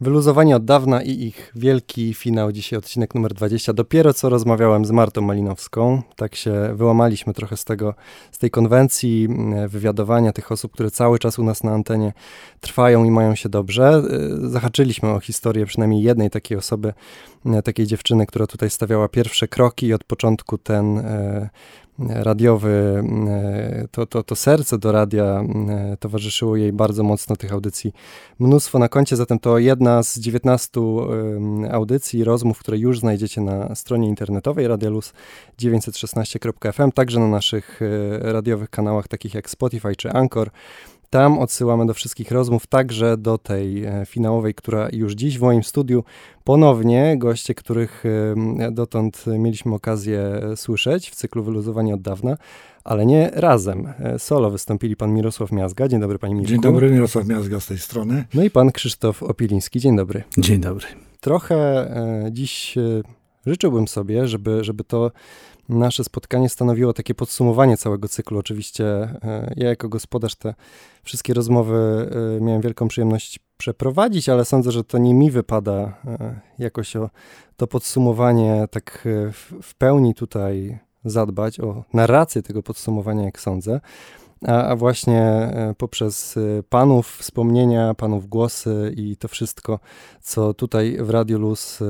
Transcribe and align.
Wyluzowani 0.00 0.54
od 0.54 0.64
dawna 0.64 1.02
i 1.02 1.10
ich 1.10 1.52
wielki 1.54 2.14
finał, 2.14 2.52
dzisiaj 2.52 2.78
odcinek 2.78 3.14
numer 3.14 3.34
20. 3.34 3.72
Dopiero 3.72 4.14
co 4.14 4.28
rozmawiałem 4.28 4.84
z 4.84 4.90
Martą 4.90 5.20
Malinowską, 5.20 6.02
tak 6.16 6.34
się 6.34 6.70
wyłamaliśmy 6.74 7.34
trochę 7.34 7.56
z 7.56 7.64
tego, 7.64 7.94
z 8.32 8.38
tej 8.38 8.50
konwencji 8.50 9.26
mm, 9.30 9.68
wywiadowania 9.68 10.32
tych 10.32 10.52
osób, 10.52 10.72
które 10.72 10.90
cały 10.90 11.18
czas 11.18 11.38
u 11.38 11.44
nas 11.44 11.64
na 11.64 11.72
antenie 11.72 12.12
trwają 12.60 13.04
i 13.04 13.10
mają 13.10 13.34
się 13.34 13.48
dobrze. 13.48 14.02
Y, 14.44 14.50
zahaczyliśmy 14.50 15.08
o 15.08 15.20
historię 15.20 15.66
przynajmniej 15.66 16.02
jednej 16.02 16.30
takiej 16.30 16.58
osoby, 16.58 16.92
y, 17.58 17.62
takiej 17.62 17.86
dziewczyny, 17.86 18.26
która 18.26 18.46
tutaj 18.46 18.70
stawiała 18.70 19.08
pierwsze 19.08 19.48
kroki 19.48 19.86
i 19.86 19.92
od 19.92 20.04
początku 20.04 20.58
ten 20.58 20.98
y, 20.98 21.48
radiowy, 21.98 23.02
e, 23.28 23.88
to, 23.90 24.06
to, 24.06 24.22
to 24.22 24.36
serce 24.36 24.78
do 24.78 24.92
radia 24.92 25.24
e, 25.24 25.96
towarzyszyło 26.00 26.56
jej 26.56 26.72
bardzo 26.72 27.02
mocno 27.02 27.36
tych 27.36 27.52
audycji. 27.52 27.92
Mnóstwo 28.38 28.78
na 28.78 28.88
koncie, 28.88 29.16
zatem 29.16 29.38
to 29.38 29.58
jedna 29.58 30.02
z 30.02 30.18
19 30.18 30.80
audycji, 31.70 32.24
rozmów, 32.24 32.58
które 32.58 32.78
już 32.78 33.00
znajdziecie 33.00 33.40
na 33.40 33.74
stronie 33.74 34.08
internetowej 34.08 34.68
radiolus 34.68 35.12
916.fm, 35.58 36.92
także 36.92 37.20
na 37.20 37.28
naszych 37.28 37.80
e, 37.82 38.32
radiowych 38.32 38.70
kanałach 38.70 39.08
takich 39.08 39.34
jak 39.34 39.50
Spotify 39.50 39.96
czy 39.96 40.10
Anchor. 40.10 40.50
Tam 41.16 41.38
odsyłamy 41.38 41.86
do 41.86 41.94
wszystkich 41.94 42.30
rozmów, 42.30 42.66
także 42.66 43.16
do 43.16 43.38
tej 43.38 43.84
e, 43.84 44.06
finałowej, 44.06 44.54
która 44.54 44.88
już 44.92 45.12
dziś 45.12 45.38
w 45.38 45.42
moim 45.42 45.64
studiu 45.64 46.04
ponownie 46.44 47.18
goście, 47.18 47.54
których 47.54 48.04
e, 48.60 48.70
dotąd 48.72 49.24
mieliśmy 49.38 49.74
okazję 49.74 50.40
słyszeć 50.56 51.10
w 51.10 51.14
cyklu 51.14 51.42
Wyluzowanie 51.44 51.94
od 51.94 52.02
dawna, 52.02 52.36
ale 52.84 53.06
nie 53.06 53.30
razem. 53.34 53.92
E, 53.98 54.18
solo 54.18 54.50
wystąpili 54.50 54.96
pan 54.96 55.14
Mirosław 55.14 55.52
Miazga. 55.52 55.88
Dzień 55.88 56.00
dobry, 56.00 56.18
panie 56.18 56.34
Mirku. 56.34 56.48
Dzień 56.48 56.60
dobry, 56.60 56.90
Mirosław 56.90 57.26
Miazga 57.26 57.60
z 57.60 57.66
tej 57.66 57.78
strony. 57.78 58.24
No 58.34 58.42
i 58.42 58.50
pan 58.50 58.72
Krzysztof 58.72 59.22
Opiliński. 59.22 59.80
Dzień 59.80 59.96
dobry. 59.96 60.22
Dzień 60.38 60.60
dobry. 60.60 60.86
Trochę 61.20 61.90
dziś 62.30 62.74
życzyłbym 63.46 63.88
sobie, 63.88 64.28
żeby, 64.28 64.64
żeby 64.64 64.84
to 64.84 65.10
nasze 65.68 66.04
spotkanie 66.04 66.48
stanowiło 66.48 66.92
takie 66.92 67.14
podsumowanie 67.14 67.76
całego 67.76 68.08
cyklu. 68.08 68.38
Oczywiście 68.38 68.86
e, 68.86 69.54
ja 69.56 69.68
jako 69.68 69.88
gospodarz 69.88 70.34
te 70.34 70.54
wszystkie 71.02 71.34
rozmowy 71.34 72.08
e, 72.38 72.44
miałem 72.44 72.62
wielką 72.62 72.88
przyjemność 72.88 73.38
przeprowadzić, 73.56 74.28
ale 74.28 74.44
sądzę, 74.44 74.72
że 74.72 74.84
to 74.84 74.98
nie 74.98 75.14
mi 75.14 75.30
wypada 75.30 75.74
e, 76.04 76.40
jakoś 76.58 76.96
o 76.96 77.10
to 77.56 77.66
podsumowanie 77.66 78.64
tak 78.70 79.08
w 79.62 79.74
pełni 79.78 80.14
tutaj 80.14 80.78
zadbać, 81.04 81.60
o 81.60 81.84
narrację 81.92 82.42
tego 82.42 82.62
podsumowania, 82.62 83.24
jak 83.24 83.40
sądzę 83.40 83.80
a, 84.46 84.64
a 84.64 84.76
właśnie 84.76 85.20
e, 85.22 85.74
poprzez 85.78 86.36
e, 86.36 86.62
panów 86.62 87.16
wspomnienia, 87.16 87.94
panów 87.94 88.28
głosy 88.28 88.94
i 88.96 89.16
to 89.16 89.28
wszystko, 89.28 89.78
co 90.20 90.54
tutaj 90.54 90.96
w 91.00 91.10
Radio 91.10 91.38
Luz 91.38 91.82
e, 91.82 91.84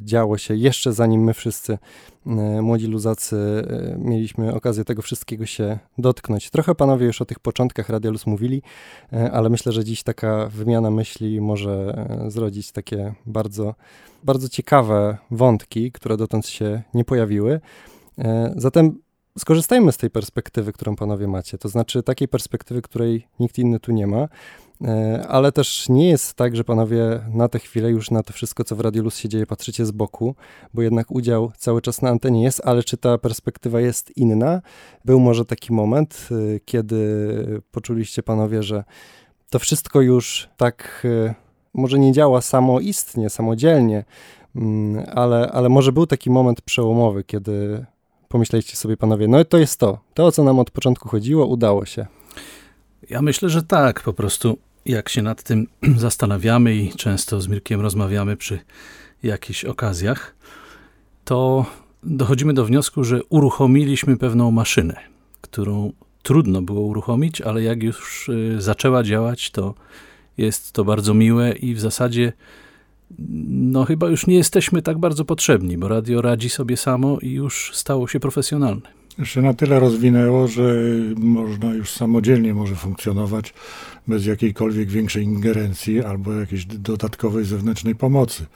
działo 0.00 0.38
się, 0.38 0.54
jeszcze 0.54 0.92
zanim 0.92 1.24
my 1.24 1.34
wszyscy, 1.34 1.78
młodzi 2.62 2.86
luzacy, 2.86 3.36
mieliśmy 3.98 4.54
okazję 4.54 4.84
tego 4.84 5.02
wszystkiego 5.02 5.46
się 5.46 5.78
dotknąć. 5.98 6.50
Trochę 6.50 6.74
panowie 6.74 7.06
już 7.06 7.22
o 7.22 7.24
tych 7.24 7.38
początkach 7.38 7.88
Radio 7.88 8.10
Luz 8.10 8.26
mówili, 8.26 8.62
ale 9.32 9.48
myślę, 9.48 9.72
że 9.72 9.84
dziś 9.84 10.02
taka 10.02 10.46
wymiana 10.46 10.90
myśli 10.90 11.40
może 11.40 12.06
zrodzić 12.28 12.72
takie 12.72 13.14
bardzo, 13.26 13.74
bardzo 14.24 14.48
ciekawe 14.48 15.18
wątki, 15.30 15.92
które 15.92 16.16
dotąd 16.16 16.46
się 16.46 16.82
nie 16.94 17.04
pojawiły. 17.04 17.60
Zatem 18.56 18.98
skorzystajmy 19.38 19.92
z 19.92 19.96
tej 19.96 20.10
perspektywy, 20.10 20.72
którą 20.72 20.96
panowie 20.96 21.28
macie, 21.28 21.58
to 21.58 21.68
znaczy 21.68 22.02
takiej 22.02 22.28
perspektywy, 22.28 22.82
której 22.82 23.26
nikt 23.40 23.58
inny 23.58 23.80
tu 23.80 23.92
nie 23.92 24.06
ma, 24.06 24.28
e, 24.84 25.26
ale 25.28 25.52
też 25.52 25.88
nie 25.88 26.08
jest 26.08 26.34
tak, 26.34 26.56
że 26.56 26.64
panowie 26.64 27.20
na 27.34 27.48
tę 27.48 27.58
chwilę 27.58 27.90
już 27.90 28.10
na 28.10 28.22
to 28.22 28.32
wszystko, 28.32 28.64
co 28.64 28.76
w 28.76 28.80
Radiolus 28.80 29.16
się 29.16 29.28
dzieje, 29.28 29.46
patrzycie 29.46 29.86
z 29.86 29.90
boku, 29.90 30.34
bo 30.74 30.82
jednak 30.82 31.10
udział 31.10 31.52
cały 31.58 31.82
czas 31.82 32.02
na 32.02 32.10
antenie 32.10 32.42
jest, 32.42 32.60
ale 32.64 32.82
czy 32.82 32.96
ta 32.96 33.18
perspektywa 33.18 33.80
jest 33.80 34.16
inna? 34.16 34.62
Był 35.04 35.20
może 35.20 35.44
taki 35.44 35.72
moment, 35.72 36.28
e, 36.30 36.60
kiedy 36.60 37.62
poczuliście 37.70 38.22
panowie, 38.22 38.62
że 38.62 38.84
to 39.50 39.58
wszystko 39.58 40.00
już 40.00 40.48
tak 40.56 41.06
e, 41.28 41.34
może 41.74 41.98
nie 41.98 42.12
działa 42.12 42.40
samoistnie, 42.40 43.30
samodzielnie, 43.30 44.04
mm, 44.56 45.06
ale, 45.14 45.50
ale 45.52 45.68
może 45.68 45.92
był 45.92 46.06
taki 46.06 46.30
moment 46.30 46.62
przełomowy, 46.62 47.24
kiedy 47.24 47.86
pomyśleliście 48.30 48.76
sobie 48.76 48.96
panowie, 48.96 49.28
no 49.28 49.44
to 49.44 49.58
jest 49.58 49.80
to, 49.80 49.98
to 50.14 50.26
o 50.26 50.32
co 50.32 50.44
nam 50.44 50.58
od 50.58 50.70
początku 50.70 51.08
chodziło, 51.08 51.46
udało 51.46 51.86
się. 51.86 52.06
Ja 53.10 53.22
myślę, 53.22 53.48
że 53.48 53.62
tak, 53.62 54.02
po 54.02 54.12
prostu 54.12 54.58
jak 54.86 55.08
się 55.08 55.22
nad 55.22 55.42
tym 55.42 55.66
zastanawiamy 55.96 56.74
i 56.74 56.92
często 56.92 57.40
z 57.40 57.48
Mirkiem 57.48 57.80
rozmawiamy 57.80 58.36
przy 58.36 58.58
jakichś 59.22 59.64
okazjach, 59.64 60.34
to 61.24 61.66
dochodzimy 62.02 62.54
do 62.54 62.64
wniosku, 62.64 63.04
że 63.04 63.24
uruchomiliśmy 63.24 64.16
pewną 64.16 64.50
maszynę, 64.50 64.96
którą 65.40 65.92
trudno 66.22 66.62
było 66.62 66.80
uruchomić, 66.80 67.40
ale 67.40 67.62
jak 67.62 67.82
już 67.82 68.28
y, 68.28 68.60
zaczęła 68.60 69.02
działać, 69.02 69.50
to 69.50 69.74
jest 70.38 70.72
to 70.72 70.84
bardzo 70.84 71.14
miłe 71.14 71.52
i 71.52 71.74
w 71.74 71.80
zasadzie 71.80 72.32
no 73.18 73.84
chyba 73.84 74.08
już 74.08 74.26
nie 74.26 74.34
jesteśmy 74.34 74.82
tak 74.82 74.98
bardzo 74.98 75.24
potrzebni, 75.24 75.78
bo 75.78 75.88
radio 75.88 76.22
radzi 76.22 76.50
sobie 76.50 76.76
samo 76.76 77.18
i 77.18 77.30
już 77.30 77.70
stało 77.74 78.08
się 78.08 78.20
profesjonalne. 78.20 79.00
Jeszcze 79.18 79.42
na 79.42 79.54
tyle 79.54 79.80
rozwinęło, 79.80 80.48
że 80.48 80.74
można 81.16 81.74
już 81.74 81.90
samodzielnie 81.90 82.54
może 82.54 82.74
funkcjonować 82.74 83.54
bez 84.08 84.26
jakiejkolwiek 84.26 84.88
większej 84.88 85.24
ingerencji 85.24 86.04
albo 86.04 86.32
jakiejś 86.32 86.64
dodatkowej 86.64 87.44
zewnętrznej 87.44 87.94
pomocy. 87.94 88.46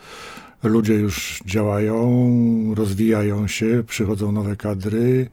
Ludzie 0.63 0.95
już 0.95 1.41
działają, 1.47 2.75
rozwijają 2.75 3.49
się, 3.49 3.85
przychodzą 3.87 4.33
nowe 4.33 4.57
kadry, 4.57 5.29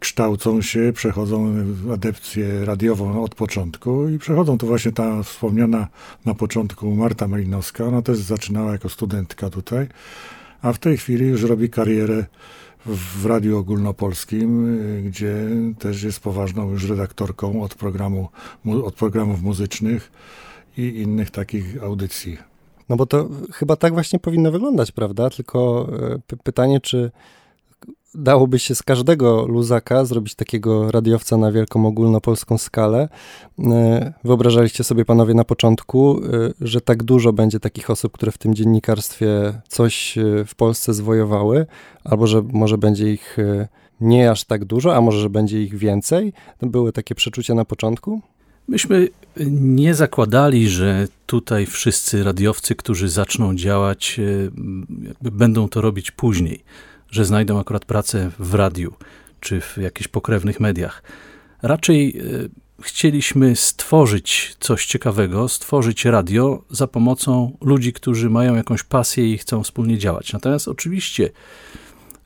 kształcą 0.00 0.62
się, 0.62 0.92
przechodzą 0.94 1.54
adepcję 1.92 2.64
radiową 2.64 3.22
od 3.22 3.34
początku 3.34 4.08
i 4.08 4.18
przechodzą 4.18 4.58
to 4.58 4.66
właśnie 4.66 4.92
ta 4.92 5.22
wspomniana 5.22 5.88
na 6.24 6.34
początku 6.34 6.90
Marta 6.90 7.28
Malinowska. 7.28 7.84
Ona 7.84 8.02
też 8.02 8.18
zaczynała 8.18 8.72
jako 8.72 8.88
studentka 8.88 9.50
tutaj, 9.50 9.88
a 10.62 10.72
w 10.72 10.78
tej 10.78 10.96
chwili 10.96 11.26
już 11.26 11.42
robi 11.42 11.70
karierę 11.70 12.24
w 12.86 13.26
Radiu 13.26 13.58
Ogólnopolskim, 13.58 14.78
gdzie 15.06 15.34
też 15.78 16.02
jest 16.02 16.20
poważną 16.20 16.70
już 16.70 16.88
redaktorką 16.88 17.62
od, 17.62 17.74
programu, 17.74 18.28
od 18.84 18.94
programów 18.94 19.42
muzycznych 19.42 20.12
i 20.76 20.82
innych 20.82 21.30
takich 21.30 21.82
audycji. 21.82 22.38
No 22.88 22.96
bo 22.96 23.06
to 23.06 23.28
chyba 23.52 23.76
tak 23.76 23.92
właśnie 23.92 24.18
powinno 24.18 24.52
wyglądać, 24.52 24.92
prawda? 24.92 25.30
Tylko 25.30 25.88
e, 26.32 26.36
pytanie, 26.36 26.80
czy 26.80 27.10
dałoby 28.14 28.58
się 28.58 28.74
z 28.74 28.82
każdego 28.82 29.46
luzaka 29.46 30.04
zrobić 30.04 30.34
takiego 30.34 30.90
radiowca 30.90 31.36
na 31.36 31.52
wielką 31.52 31.86
ogólnopolską 31.86 32.58
skalę. 32.58 33.08
E, 33.58 34.12
wyobrażaliście 34.24 34.84
sobie 34.84 35.04
panowie 35.04 35.34
na 35.34 35.44
początku, 35.44 36.20
e, 36.24 36.50
że 36.60 36.80
tak 36.80 37.02
dużo 37.02 37.32
będzie 37.32 37.60
takich 37.60 37.90
osób, 37.90 38.12
które 38.12 38.32
w 38.32 38.38
tym 38.38 38.54
dziennikarstwie 38.54 39.60
coś 39.68 40.18
e, 40.18 40.44
w 40.44 40.54
Polsce 40.54 40.94
zwojowały, 40.94 41.66
albo 42.04 42.26
że 42.26 42.42
może 42.52 42.78
będzie 42.78 43.12
ich 43.12 43.36
nie 44.00 44.30
aż 44.30 44.44
tak 44.44 44.64
dużo, 44.64 44.96
a 44.96 45.00
może, 45.00 45.20
że 45.20 45.30
będzie 45.30 45.62
ich 45.62 45.78
więcej? 45.78 46.32
Były 46.62 46.92
takie 46.92 47.14
przeczucia 47.14 47.54
na 47.54 47.64
początku? 47.64 48.20
Myśmy 48.68 49.08
nie 49.50 49.94
zakładali, 49.94 50.68
że 50.68 51.08
tutaj 51.26 51.66
wszyscy 51.66 52.24
radiowcy, 52.24 52.74
którzy 52.74 53.08
zaczną 53.08 53.54
działać, 53.54 54.20
będą 55.20 55.68
to 55.68 55.80
robić 55.80 56.10
później 56.10 56.64
że 57.14 57.24
znajdą 57.24 57.60
akurat 57.60 57.84
pracę 57.84 58.30
w 58.38 58.54
radiu 58.54 58.92
czy 59.40 59.60
w 59.60 59.76
jakichś 59.76 60.08
pokrewnych 60.08 60.60
mediach. 60.60 61.02
Raczej 61.62 62.18
e, 62.18 62.22
chcieliśmy 62.82 63.56
stworzyć 63.56 64.56
coś 64.60 64.86
ciekawego, 64.86 65.48
stworzyć 65.48 66.04
radio 66.04 66.62
za 66.70 66.86
pomocą 66.86 67.56
ludzi, 67.60 67.92
którzy 67.92 68.30
mają 68.30 68.54
jakąś 68.54 68.82
pasję 68.82 69.32
i 69.32 69.38
chcą 69.38 69.62
wspólnie 69.62 69.98
działać. 69.98 70.32
Natomiast 70.32 70.68
oczywiście 70.68 71.30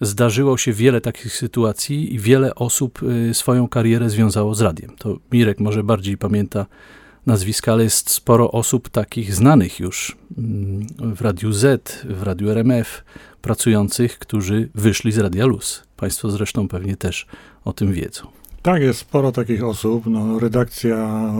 zdarzyło 0.00 0.58
się 0.58 0.72
wiele 0.72 1.00
takich 1.00 1.32
sytuacji 1.32 2.14
i 2.14 2.18
wiele 2.18 2.54
osób 2.54 3.00
e, 3.30 3.34
swoją 3.34 3.68
karierę 3.68 4.10
związało 4.10 4.54
z 4.54 4.60
radiem. 4.60 4.96
To 4.98 5.18
Mirek 5.32 5.60
może 5.60 5.84
bardziej 5.84 6.18
pamięta 6.18 6.66
nazwiska, 7.26 7.72
ale 7.72 7.84
jest 7.84 8.10
sporo 8.10 8.50
osób 8.52 8.88
takich 8.88 9.34
znanych 9.34 9.80
już 9.80 10.16
mm, 10.38 10.86
w 10.98 11.20
Radiu 11.20 11.52
Z, 11.52 11.98
w 12.04 12.22
Radiu 12.22 12.50
RMF, 12.50 13.04
pracujących, 13.43 14.19
którzy 14.19 14.69
wyszli 14.75 15.12
z 15.12 15.19
Radia 15.19 15.46
Luz. 15.46 15.82
Państwo 15.96 16.31
zresztą 16.31 16.69
pewnie 16.69 16.96
też 16.96 17.26
o 17.64 17.73
tym 17.73 17.93
wiedzą. 17.93 18.26
Tak, 18.62 18.82
jest 18.82 19.00
sporo 19.00 19.32
takich 19.32 19.64
osób. 19.64 20.06
No, 20.06 20.38
redakcja, 20.38 21.31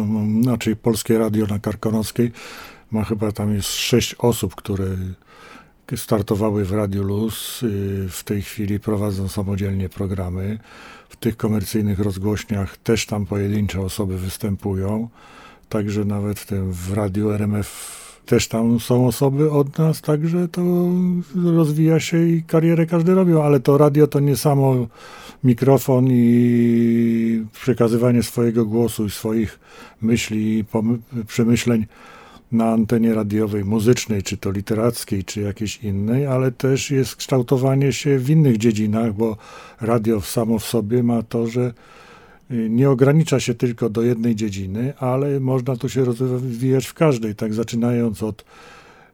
znaczy 0.43 0.77
Polskie 0.77 1.19
Radio 1.19 1.47
na 1.47 1.59
Karkonoskiej 1.59 2.33
ma 2.91 3.05
chyba 3.05 3.33
tam 3.33 3.55
jest 3.55 3.69
sześć 3.69 4.15
osób, 4.15 4.55
które 4.55 4.87
startowały 5.97 6.65
w 6.65 6.73
Radiu 6.73 7.03
Luz. 7.03 7.63
Y, 7.63 8.07
w 8.11 8.25
tej 8.25 8.43
chwili 8.43 8.81
prowadzą 8.81 9.29
samodzielnie 9.29 9.89
programy. 9.89 10.59
W 11.09 11.17
tych 11.17 11.37
komercyjnych 11.37 11.99
rozgłośniach 11.99 12.77
też 12.77 13.07
tam 13.07 13.27
pojedyncze 13.27 13.81
osoby 13.81 14.19
występują. 14.19 15.09
Także 15.69 16.05
nawet 16.05 16.41
w 16.41 16.47
tym 16.47 16.73
w 16.73 16.93
Radiu 16.93 17.31
RMF 17.31 17.99
też 18.29 18.49
tam 18.49 18.81
są 18.81 19.07
osoby 19.07 19.51
od 19.51 19.79
nas, 19.79 20.01
także 20.01 20.49
to 20.49 20.63
rozwija 21.45 22.01
się 22.01 22.29
i 22.29 22.43
karierę 22.43 22.87
każdy 22.87 23.15
robił, 23.15 23.43
ale 23.43 23.61
to 23.61 23.79
radio 23.79 24.07
to 24.07 24.21
nie 24.21 24.37
samo 24.37 24.87
mikrofon 25.45 26.07
i 26.11 27.45
przekazywanie 27.53 28.23
swojego 28.23 28.67
głosu 28.67 29.05
i 29.07 29.11
swoich 29.11 29.59
myśli 30.03 30.59
i 30.59 30.65
przemyśleń 31.27 31.87
na 32.53 32.71
antenie 32.71 33.15
radiowej, 33.15 33.65
muzycznej, 33.65 34.23
czy 34.23 34.37
to 34.37 34.51
literackiej, 34.51 35.25
czy 35.25 35.41
jakiejś 35.41 35.77
innej, 35.77 36.27
ale 36.27 36.53
też 36.53 36.91
jest 36.91 37.17
kształtowanie 37.17 37.93
się 37.93 38.19
w 38.19 38.31
innych 38.31 38.59
dziedzinach, 38.59 39.13
bo 39.13 39.37
radio 39.81 40.21
samo 40.21 40.59
w 40.59 40.65
sobie 40.65 41.03
ma 41.03 41.23
to, 41.23 41.47
że 41.47 41.73
nie 42.51 42.91
ogranicza 42.91 43.41
się 43.41 43.55
tylko 43.55 43.91
do 43.91 44.03
jednej 44.03 44.35
dziedziny, 44.35 44.93
ale 44.99 45.41
można 45.41 45.77
tu 45.77 45.89
się 45.89 46.05
rozwijać 46.05 46.87
w 46.87 46.95
każdej, 46.95 47.35
tak 47.35 47.55
zaczynając 47.55 48.23
od 48.23 48.45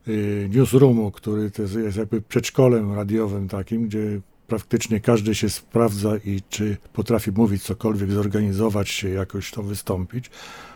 y, 0.09 0.49
newsroomu, 0.53 1.11
który 1.11 1.51
jest 1.85 1.97
jakby 1.97 2.23
przedszkolem 2.23 2.95
radiowym 2.95 3.49
takim, 3.49 3.87
gdzie 3.87 4.21
praktycznie 4.47 5.01
każdy 5.01 5.35
się 5.35 5.51
sprawdza 5.51 6.17
i 6.17 6.41
czy 6.49 6.77
potrafi 6.93 7.31
mówić 7.31 7.63
cokolwiek, 7.63 8.13
zorganizować 8.13 8.89
się, 8.89 9.09
jakoś 9.09 9.51
to 9.51 9.63
wystąpić, 9.63 10.31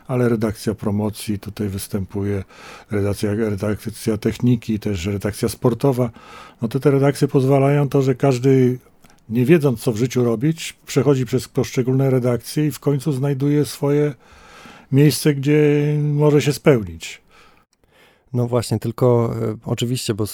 ale 0.07 0.29
redakcja 0.29 0.75
promocji 0.75 1.39
tutaj 1.39 1.69
występuje, 1.69 2.45
redakcja, 2.91 3.35
redakcja 3.35 4.17
techniki, 4.17 4.79
też 4.79 5.07
redakcja 5.07 5.49
sportowa. 5.49 6.11
No 6.63 6.69
to 6.69 6.81
te 6.81 6.91
redakcje 6.91 7.29
pozwalają 7.29 7.89
to, 7.89 8.03
że 8.03 8.15
każdy 8.15 8.79
nie 9.29 9.45
wiedząc 9.45 9.81
co 9.81 9.93
w 9.93 9.97
życiu 9.97 10.25
robić, 10.25 10.77
przechodzi 10.87 11.27
przez 11.27 11.49
poszczególne 11.49 12.11
redakcje 12.11 12.67
i 12.67 12.71
w 12.71 12.81
końcu 12.81 13.13
znajduje 13.13 13.65
swoje 13.65 14.15
miejsce, 14.93 15.35
gdzie 15.35 15.95
może 16.03 16.43
się 16.43 16.53
spełnić. 16.53 17.23
No 18.33 18.49
właśnie, 18.49 18.79
tylko 18.79 19.35
e, 19.43 19.57
oczywiście, 19.65 20.15
bo 20.15 20.25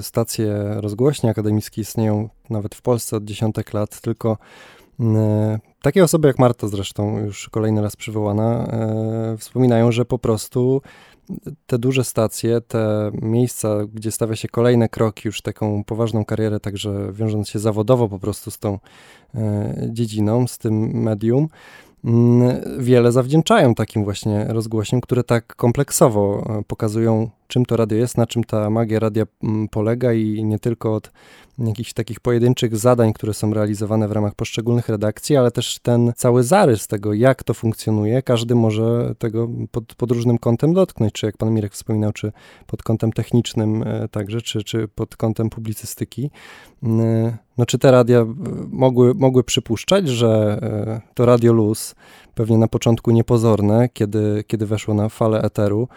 stacje 0.00 0.54
rozgłośni 0.76 1.28
akademickie 1.30 1.80
istnieją 1.80 2.28
nawet 2.50 2.74
w 2.74 2.82
Polsce 2.82 3.16
od 3.16 3.24
dziesiątek 3.24 3.72
lat, 3.72 4.00
tylko 4.00 4.38
e, 5.00 5.58
takie 5.82 6.04
osoby 6.04 6.28
jak 6.28 6.38
Marta 6.38 6.68
zresztą, 6.68 7.18
już 7.18 7.48
kolejny 7.48 7.82
raz 7.82 7.96
przywołana, 7.96 8.66
e, 8.66 9.36
wspominają, 9.38 9.92
że 9.92 10.04
po 10.04 10.18
prostu 10.18 10.82
te 11.66 11.78
duże 11.78 12.04
stacje, 12.04 12.60
te 12.60 13.10
miejsca, 13.22 13.78
gdzie 13.94 14.10
stawia 14.10 14.36
się 14.36 14.48
kolejne 14.48 14.88
kroki, 14.88 15.28
już 15.28 15.42
taką 15.42 15.84
poważną 15.84 16.24
karierę, 16.24 16.60
także 16.60 17.12
wiążąc 17.12 17.48
się 17.48 17.58
zawodowo 17.58 18.08
po 18.08 18.18
prostu 18.18 18.50
z 18.50 18.58
tą 18.58 18.78
dziedziną, 19.92 20.46
z 20.46 20.58
tym 20.58 21.02
medium, 21.02 21.48
Mm, 22.06 22.60
wiele 22.78 23.12
zawdzięczają 23.12 23.74
takim 23.74 24.04
właśnie 24.04 24.44
rozgłośniom, 24.48 25.00
które 25.00 25.24
tak 25.24 25.56
kompleksowo 25.56 26.46
e, 26.58 26.62
pokazują, 26.66 27.30
czym 27.46 27.64
to 27.64 27.76
radio 27.76 27.98
jest, 27.98 28.16
na 28.16 28.26
czym 28.26 28.44
ta 28.44 28.70
magia 28.70 28.98
radia 28.98 29.24
mm, 29.42 29.68
polega 29.68 30.12
i 30.12 30.44
nie 30.44 30.58
tylko 30.58 30.94
od 30.94 31.12
jakichś 31.58 31.92
takich 31.92 32.20
pojedynczych 32.20 32.76
zadań, 32.76 33.12
które 33.12 33.34
są 33.34 33.54
realizowane 33.54 34.08
w 34.08 34.12
ramach 34.12 34.34
poszczególnych 34.34 34.88
redakcji, 34.88 35.36
ale 35.36 35.50
też 35.50 35.78
ten 35.78 36.12
cały 36.16 36.42
zarys 36.42 36.86
tego, 36.86 37.14
jak 37.14 37.44
to 37.44 37.54
funkcjonuje, 37.54 38.22
każdy 38.22 38.54
może 38.54 39.14
tego 39.18 39.48
pod, 39.70 39.94
pod 39.94 40.10
różnym 40.10 40.38
kątem 40.38 40.74
dotknąć, 40.74 41.12
czy 41.12 41.26
jak 41.26 41.36
pan 41.36 41.54
Mirek 41.54 41.72
wspominał, 41.72 42.12
czy 42.12 42.32
pod 42.66 42.82
kątem 42.82 43.12
technicznym 43.12 43.82
e, 43.82 44.08
także, 44.08 44.42
czy, 44.42 44.64
czy 44.64 44.88
pod 44.88 45.16
kątem 45.16 45.50
publicystyki. 45.50 46.30
Mm, 46.82 47.36
no 47.58 47.66
czy 47.66 47.78
te 47.78 47.90
radia 47.90 48.18
e, 48.18 48.34
mogły, 48.70 49.14
mogły 49.14 49.44
przypuszczać, 49.44 50.08
że 50.08 50.58
e, 50.62 51.14
to 51.14 51.26
Radio 51.26 51.52
Luz, 51.52 51.94
pewnie 52.36 52.58
na 52.58 52.68
początku 52.68 53.10
niepozorne, 53.10 53.88
kiedy, 53.88 54.44
kiedy 54.46 54.66
weszło 54.66 54.94
na 54.94 55.08
falę 55.08 55.42
eteru, 55.42 55.88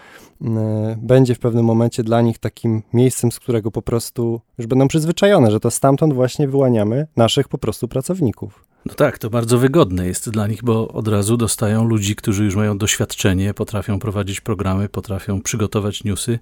będzie 0.98 1.36
w 1.36 1.40
pewnym 1.40 1.66
momencie 1.66 2.04
dla 2.04 2.22
nich 2.22 2.38
takim 2.38 2.84
miejscem, 2.94 3.32
z 3.32 3.40
którego 3.40 3.72
po 3.72 3.82
prostu 3.82 4.42
już 4.58 4.68
będą 4.68 4.88
przyzwyczajone, 4.88 5.52
że 5.52 5.60
to 5.60 5.72
stamtąd 5.72 6.14
właśnie 6.14 6.48
wyłaniamy 6.48 7.08
naszych 7.16 7.48
po 7.48 7.58
prostu 7.58 7.88
pracowników. 7.88 8.66
No 8.86 8.94
tak, 8.94 9.18
to 9.18 9.30
bardzo 9.30 9.58
wygodne 9.58 10.08
jest 10.08 10.30
dla 10.30 10.48
nich, 10.48 10.64
bo 10.64 10.88
od 10.88 11.08
razu 11.08 11.38
dostają 11.38 11.84
ludzi, 11.84 12.16
którzy 12.16 12.46
już 12.46 12.56
mają 12.56 12.78
doświadczenie, 12.78 13.54
potrafią 13.54 14.00
prowadzić 14.00 14.42
programy, 14.42 14.90
potrafią 14.90 15.42
przygotować 15.42 16.04
newsy 16.04 16.40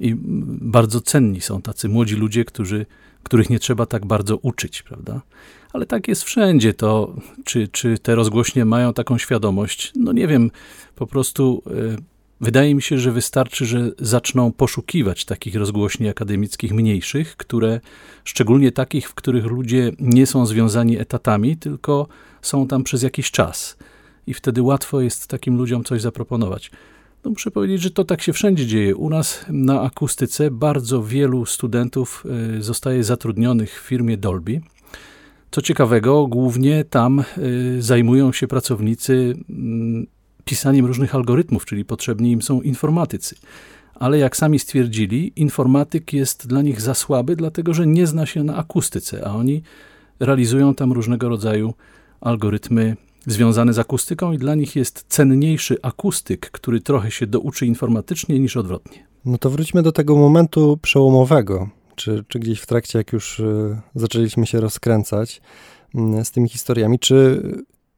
i 0.00 0.14
bardzo 0.60 1.00
cenni 1.00 1.40
są 1.40 1.62
tacy 1.62 1.88
młodzi 1.88 2.16
ludzie, 2.16 2.44
którzy, 2.44 2.86
których 3.22 3.50
nie 3.50 3.58
trzeba 3.58 3.86
tak 3.86 4.06
bardzo 4.06 4.36
uczyć, 4.36 4.82
prawda? 4.82 5.20
Ale 5.72 5.86
tak 5.86 6.08
jest 6.08 6.22
wszędzie. 6.22 6.74
To, 6.74 7.16
czy, 7.44 7.68
czy 7.68 7.98
te 7.98 8.14
rozgłośnie 8.14 8.64
mają 8.64 8.92
taką 8.92 9.18
świadomość? 9.18 9.92
No 9.96 10.12
nie 10.12 10.28
wiem, 10.28 10.50
po 10.94 11.06
prostu 11.06 11.62
y, 11.66 11.96
wydaje 12.40 12.74
mi 12.74 12.82
się, 12.82 12.98
że 12.98 13.12
wystarczy, 13.12 13.66
że 13.66 13.90
zaczną 13.98 14.52
poszukiwać 14.52 15.24
takich 15.24 15.54
rozgłośni 15.54 16.08
akademickich 16.08 16.72
mniejszych, 16.72 17.36
które, 17.36 17.80
szczególnie 18.24 18.72
takich, 18.72 19.08
w 19.08 19.14
których 19.14 19.44
ludzie 19.44 19.92
nie 19.98 20.26
są 20.26 20.46
związani 20.46 20.98
etatami, 20.98 21.56
tylko 21.56 22.08
są 22.42 22.66
tam 22.66 22.84
przez 22.84 23.02
jakiś 23.02 23.30
czas. 23.30 23.76
I 24.26 24.34
wtedy 24.34 24.62
łatwo 24.62 25.00
jest 25.00 25.28
takim 25.28 25.56
ludziom 25.56 25.84
coś 25.84 26.00
zaproponować. 26.02 26.70
No 27.24 27.30
muszę 27.30 27.50
powiedzieć, 27.50 27.82
że 27.82 27.90
to 27.90 28.04
tak 28.04 28.22
się 28.22 28.32
wszędzie 28.32 28.66
dzieje. 28.66 28.96
U 28.96 29.10
nas 29.10 29.44
na 29.48 29.82
akustyce 29.82 30.50
bardzo 30.50 31.02
wielu 31.02 31.46
studentów 31.46 32.24
y, 32.58 32.62
zostaje 32.62 33.04
zatrudnionych 33.04 33.82
w 33.82 33.86
firmie 33.86 34.16
Dolby. 34.16 34.60
Co 35.50 35.62
ciekawego, 35.62 36.26
głównie 36.26 36.84
tam 36.84 37.24
y, 37.38 37.82
zajmują 37.82 38.32
się 38.32 38.48
pracownicy 38.48 39.36
mm, 39.50 40.06
pisaniem 40.44 40.86
różnych 40.86 41.14
algorytmów, 41.14 41.64
czyli 41.64 41.84
potrzebni 41.84 42.32
im 42.32 42.42
są 42.42 42.62
informatycy. 42.62 43.36
Ale 43.94 44.18
jak 44.18 44.36
sami 44.36 44.58
stwierdzili, 44.58 45.32
informatyk 45.36 46.12
jest 46.12 46.46
dla 46.46 46.62
nich 46.62 46.80
za 46.80 46.94
słaby, 46.94 47.36
dlatego 47.36 47.74
że 47.74 47.86
nie 47.86 48.06
zna 48.06 48.26
się 48.26 48.44
na 48.44 48.56
akustyce, 48.56 49.26
a 49.26 49.34
oni 49.34 49.62
realizują 50.20 50.74
tam 50.74 50.92
różnego 50.92 51.28
rodzaju 51.28 51.74
algorytmy 52.20 52.96
związane 53.26 53.72
z 53.72 53.78
akustyką 53.78 54.32
i 54.32 54.38
dla 54.38 54.54
nich 54.54 54.76
jest 54.76 55.04
cenniejszy 55.08 55.76
akustyk, 55.82 56.50
który 56.50 56.80
trochę 56.80 57.10
się 57.10 57.26
douczy 57.26 57.66
informatycznie 57.66 58.38
niż 58.38 58.56
odwrotnie. 58.56 59.06
No 59.24 59.38
to 59.38 59.50
wróćmy 59.50 59.82
do 59.82 59.92
tego 59.92 60.16
momentu 60.16 60.78
przełomowego, 60.82 61.68
czy, 61.96 62.24
czy 62.28 62.38
gdzieś 62.38 62.60
w 62.60 62.66
trakcie, 62.66 62.98
jak 62.98 63.12
już 63.12 63.40
y, 63.40 63.80
zaczęliśmy 63.94 64.46
się 64.46 64.60
rozkręcać 64.60 65.40
y, 66.20 66.24
z 66.24 66.30
tymi 66.30 66.48
historiami, 66.48 66.98
czy 66.98 67.42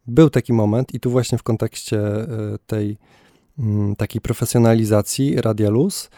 był 0.07 0.31
taki 0.31 0.53
moment 0.53 0.95
i 0.95 1.01
tu 1.01 1.11
właśnie 1.11 1.39
w 1.39 1.43
kontekście 1.43 1.99
y, 1.99 2.27
tej 2.67 2.99
mm, 3.59 3.97
takiej 3.97 4.21
profesjonalizacji 4.21 5.41
Radia 5.41 5.71
Luz, 5.71 6.11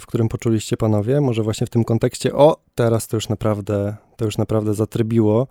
w 0.00 0.06
którym 0.06 0.28
poczuliście 0.28 0.76
panowie, 0.76 1.20
może 1.20 1.42
właśnie 1.42 1.66
w 1.66 1.70
tym 1.70 1.84
kontekście, 1.84 2.34
o, 2.34 2.56
teraz 2.74 3.08
to 3.08 3.16
już 3.16 3.28
naprawdę, 3.28 3.96
to 4.20 4.24
już 4.24 4.38
naprawdę 4.38 4.74
zatrybiło, 4.74 5.46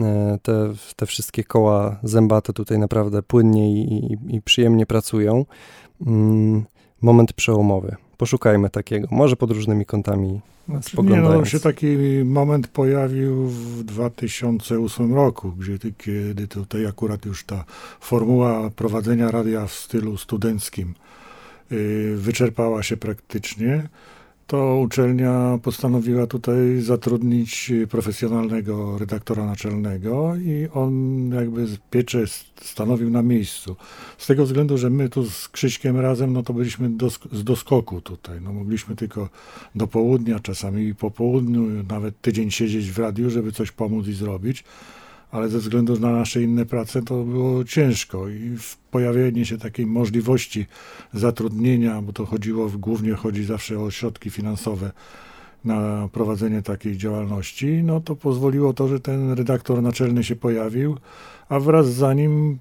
E, 0.00 0.38
te, 0.42 0.72
te 0.96 1.06
wszystkie 1.06 1.44
koła 1.44 1.98
zębate 2.02 2.52
tutaj 2.52 2.78
naprawdę 2.78 3.22
płynnie 3.22 3.72
i, 3.72 3.94
i, 3.94 4.36
i 4.36 4.42
przyjemnie 4.42 4.86
pracują. 4.86 5.46
Mm, 6.06 6.64
moment 7.02 7.32
przełomowy. 7.32 7.96
Poszukajmy 8.16 8.70
takiego, 8.70 9.08
może 9.10 9.36
pod 9.36 9.50
różnymi 9.50 9.86
kątami 9.86 10.40
znaczy, 10.68 10.90
spoglądając. 10.90 11.34
Nie, 11.34 11.38
no, 11.40 11.44
się 11.44 11.60
taki 11.60 11.96
moment 12.24 12.68
pojawił 12.68 13.46
w 13.46 13.84
2008 13.84 15.14
roku, 15.14 15.52
gdzie, 15.52 15.78
kiedy 15.98 16.48
tutaj 16.48 16.86
akurat 16.86 17.26
już 17.26 17.44
ta 17.44 17.64
formuła 18.00 18.70
prowadzenia 18.70 19.30
radia 19.30 19.66
w 19.66 19.72
stylu 19.72 20.16
studenckim 20.16 20.94
yy, 21.70 22.16
wyczerpała 22.16 22.82
się 22.82 22.96
praktycznie 22.96 23.88
to 24.46 24.76
uczelnia 24.76 25.58
postanowiła 25.62 26.26
tutaj 26.26 26.80
zatrudnić 26.80 27.72
profesjonalnego 27.90 28.98
redaktora 28.98 29.46
naczelnego 29.46 30.36
i 30.36 30.68
on 30.74 31.28
jakby 31.34 31.66
pieczę 31.90 32.24
stanowił 32.60 33.10
na 33.10 33.22
miejscu. 33.22 33.76
Z 34.18 34.26
tego 34.26 34.44
względu, 34.44 34.78
że 34.78 34.90
my 34.90 35.08
tu 35.08 35.30
z 35.30 35.48
Krzyśkiem 35.48 36.00
razem, 36.00 36.32
no 36.32 36.42
to 36.42 36.52
byliśmy 36.52 36.90
z 37.32 37.44
doskoku 37.44 38.00
tutaj. 38.00 38.40
No 38.40 38.52
mogliśmy 38.52 38.96
tylko 38.96 39.28
do 39.74 39.86
południa, 39.86 40.40
czasami 40.40 40.94
po 40.94 41.10
południu, 41.10 41.84
nawet 41.88 42.20
tydzień 42.20 42.50
siedzieć 42.50 42.90
w 42.90 42.98
radiu, 42.98 43.30
żeby 43.30 43.52
coś 43.52 43.70
pomóc 43.70 44.06
i 44.06 44.12
zrobić 44.12 44.64
ale 45.32 45.48
ze 45.48 45.58
względu 45.58 46.00
na 46.00 46.12
nasze 46.12 46.42
inne 46.42 46.66
prace 46.66 47.02
to 47.02 47.24
było 47.24 47.64
ciężko 47.64 48.28
i 48.28 48.56
pojawienie 48.90 49.46
się 49.46 49.58
takiej 49.58 49.86
możliwości 49.86 50.66
zatrudnienia, 51.12 52.02
bo 52.02 52.12
to 52.12 52.26
chodziło, 52.26 52.68
głównie 52.68 53.14
chodzi 53.14 53.44
zawsze 53.44 53.80
o 53.80 53.90
środki 53.90 54.30
finansowe 54.30 54.92
na 55.64 56.08
prowadzenie 56.12 56.62
takiej 56.62 56.96
działalności, 56.96 57.82
no 57.84 58.00
to 58.00 58.16
pozwoliło 58.16 58.72
to, 58.72 58.88
że 58.88 59.00
ten 59.00 59.32
redaktor 59.32 59.82
naczelny 59.82 60.24
się 60.24 60.36
pojawił, 60.36 60.96
a 61.48 61.60
wraz 61.60 61.92
za 61.92 62.14
nim 62.14 62.58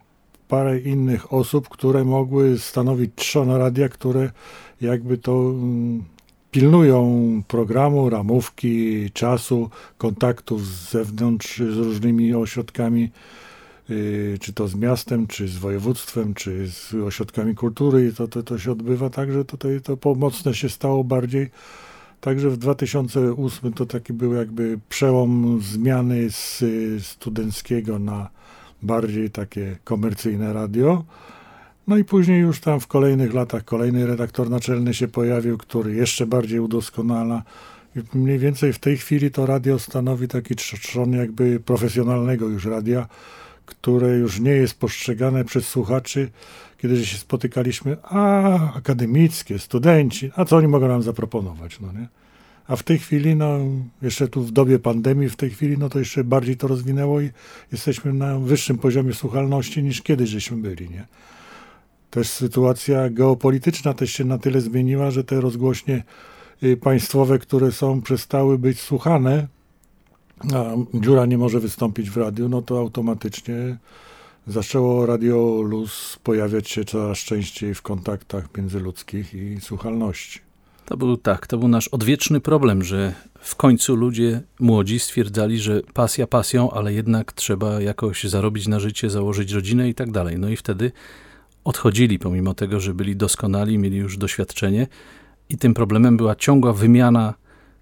parę 0.48 0.80
innych 0.80 1.34
osób, 1.34 1.70
które 1.70 2.04
mogły 2.04 2.60
stanowić 2.60 3.12
trzon 3.16 3.52
radia, 3.52 3.90
które 3.90 4.32
jakby 4.82 5.18
to 5.18 5.32
mm, 5.32 6.04
pilnują 6.52 7.44
programu, 7.48 8.10
ramówki, 8.10 9.12
czasu, 9.12 9.70
kontaktów 9.98 10.68
z 10.68 10.92
zewnątrz, 10.92 11.58
z 11.58 11.78
różnymi 11.78 12.34
ośrodkami 12.34 13.12
y, 13.90 14.38
czy 14.42 14.54
to 14.54 14.68
z 14.68 14.76
miastem, 14.76 15.28
czy 15.28 15.48
z 15.48 15.58
województwem, 15.58 16.34
czy 16.34 16.68
z 16.68 16.94
ośrodkami 16.94 17.56
kultury 17.56 18.08
i 18.08 18.14
to, 18.14 18.28
to, 18.28 18.44
to 18.44 18.60
się 18.60 18.72
odbywa 18.72 19.10
tak, 19.10 19.32
że 19.32 19.46
tutaj 19.46 19.82
to 19.82 19.98
pomocne 19.98 20.54
się 20.54 20.70
stało 20.70 21.04
bardziej. 21.04 21.50
Także 22.22 22.50
w 22.50 22.58
2008 22.58 23.74
to 23.74 23.86
taki 23.86 24.14
był 24.14 24.34
jakby 24.34 24.80
przełom 24.90 25.60
zmiany 25.62 26.30
z 26.30 26.64
studenckiego 27.06 28.00
na 28.00 28.30
bardziej 28.82 29.30
takie 29.30 29.78
komercyjne 29.84 30.54
radio. 30.54 31.04
No 31.88 31.98
i 31.98 32.04
później 32.04 32.42
już 32.42 32.60
tam 32.60 32.80
w 32.80 32.88
kolejnych 32.88 33.34
latach 33.34 33.66
kolejny 33.66 34.06
redaktor 34.06 34.50
naczelny 34.50 34.94
się 34.94 35.08
pojawił, 35.08 35.58
który 35.58 35.94
jeszcze 35.94 36.26
bardziej 36.26 36.60
udoskonala. 36.60 37.44
I 37.96 38.18
mniej 38.18 38.40
więcej 38.40 38.74
w 38.74 38.80
tej 38.80 38.98
chwili 38.98 39.32
to 39.32 39.46
radio 39.46 39.80
stanowi 39.80 40.28
taki 40.28 40.56
trzon 40.56 41.14
jakby 41.14 41.60
profesjonalnego 41.60 42.48
już 42.48 42.66
radia, 42.66 43.08
które 43.66 44.18
już 44.18 44.40
nie 44.40 44.52
jest 44.52 44.80
postrzegane 44.80 45.46
przez 45.46 45.68
słuchaczy, 45.68 46.30
kiedy 46.78 47.06
się 47.06 47.18
spotykaliśmy, 47.18 47.98
a 48.04 48.74
akademickie, 48.78 49.60
studenci, 49.60 50.32
a 50.36 50.46
co 50.46 50.58
oni 50.58 50.68
mogą 50.68 50.88
nam 50.88 51.02
zaproponować, 51.02 51.80
no 51.80 51.92
nie? 51.94 52.08
A 52.68 52.76
w 52.76 52.84
tej 52.84 53.00
chwili, 53.00 53.36
no, 53.36 53.60
jeszcze 54.02 54.28
tu 54.28 54.44
w 54.44 54.52
dobie 54.52 54.80
pandemii, 54.80 55.30
w 55.30 55.36
tej 55.36 55.50
chwili, 55.50 55.78
no 55.78 55.90
to 55.90 56.00
jeszcze 56.00 56.24
bardziej 56.24 56.58
to 56.58 56.68
rozwinęło 56.68 57.22
i 57.22 57.30
jesteśmy 57.72 58.14
na 58.14 58.40
wyższym 58.40 58.78
poziomie 58.78 59.14
słuchalności 59.14 59.84
niż 59.84 60.02
kiedyś 60.02 60.30
żeśmy 60.30 60.58
byli, 60.58 60.90
nie? 60.90 61.06
Też 62.12 62.30
sytuacja 62.30 63.10
geopolityczna 63.10 63.94
też 63.94 64.12
się 64.12 64.26
na 64.26 64.38
tyle 64.38 64.62
zmieniła, 64.62 65.12
że 65.12 65.24
te 65.24 65.42
rozgłośnie 65.42 66.04
y, 66.64 66.78
państwowe, 66.78 67.40
które 67.40 67.72
są, 67.72 68.02
przestały 68.02 68.58
być 68.58 68.80
słuchane, 68.80 69.48
a 70.54 70.66
dziura 70.94 71.26
nie 71.26 71.38
może 71.38 71.60
wystąpić 71.60 72.10
w 72.10 72.18
radiu, 72.18 72.50
no 72.50 72.62
to 72.62 72.80
automatycznie 72.80 73.78
zaczęło 74.48 75.06
Radio 75.06 75.62
Luz 75.62 76.20
pojawiać 76.24 76.70
się 76.70 76.86
coraz 76.86 77.18
częściej 77.18 77.74
w 77.74 77.82
kontaktach 77.82 78.58
międzyludzkich 78.58 79.34
i 79.34 79.62
słuchalności. 79.62 80.40
To 80.86 80.98
był 80.98 81.18
tak, 81.18 81.48
to 81.48 81.58
był 81.58 81.68
nasz 81.68 81.88
odwieczny 81.88 82.42
problem, 82.42 82.84
że 82.84 83.14
w 83.40 83.56
końcu 83.56 83.96
ludzie 83.96 84.42
młodzi 84.60 85.00
stwierdzali, 85.00 85.60
że 85.60 85.82
pasja 85.94 86.28
pasją, 86.28 86.72
ale 86.72 86.94
jednak 86.94 87.34
trzeba 87.34 87.82
jakoś 87.82 88.24
zarobić 88.24 88.68
na 88.68 88.80
życie, 88.80 89.10
założyć 89.10 89.52
rodzinę 89.52 89.90
i 89.90 89.96
tak 89.96 90.12
dalej. 90.12 90.40
No 90.40 90.50
i 90.50 90.56
wtedy 90.58 90.92
odchodzili, 91.64 92.20
pomimo 92.20 92.54
tego, 92.54 92.80
że 92.80 92.94
byli 92.94 93.16
doskonali, 93.16 93.78
mieli 93.78 93.98
już 93.98 94.18
doświadczenie, 94.18 94.88
i 95.50 95.58
tym 95.58 95.74
problemem 95.74 96.18
była 96.18 96.36
ciągła 96.36 96.74
wymiana 96.74 97.34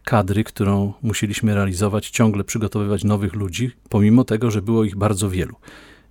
kadry, 0.04 0.44
którą 0.44 0.94
musieliśmy 1.02 1.56
realizować, 1.56 2.10
ciągle 2.10 2.44
przygotowywać 2.44 3.04
nowych 3.04 3.34
ludzi, 3.34 3.72
pomimo 3.90 4.24
tego, 4.24 4.52
że 4.52 4.62
było 4.62 4.84
ich 4.84 4.96
bardzo 4.96 5.30
wielu. 5.30 5.56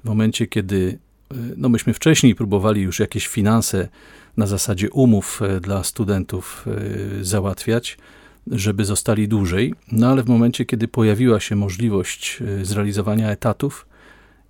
W 0.04 0.08
momencie, 0.08 0.46
kiedy 0.46 0.98
e, 1.30 1.34
no 1.56 1.68
myśmy 1.68 1.94
wcześniej 1.94 2.34
próbowali 2.34 2.82
już 2.82 2.98
jakieś 2.98 3.26
finanse 3.26 3.88
na 4.37 4.46
zasadzie 4.46 4.90
umów 4.90 5.42
e, 5.42 5.60
dla 5.60 5.84
studentów 5.84 6.66
e, 7.20 7.25
załatwiać, 7.25 7.98
żeby 8.46 8.84
zostali 8.84 9.28
dłużej, 9.28 9.75
no 9.92 10.08
ale 10.08 10.22
w 10.22 10.28
momencie, 10.28 10.64
kiedy 10.64 10.88
pojawiła 10.88 11.40
się 11.40 11.56
możliwość 11.56 12.42
zrealizowania 12.62 13.30
etatów, 13.30 13.87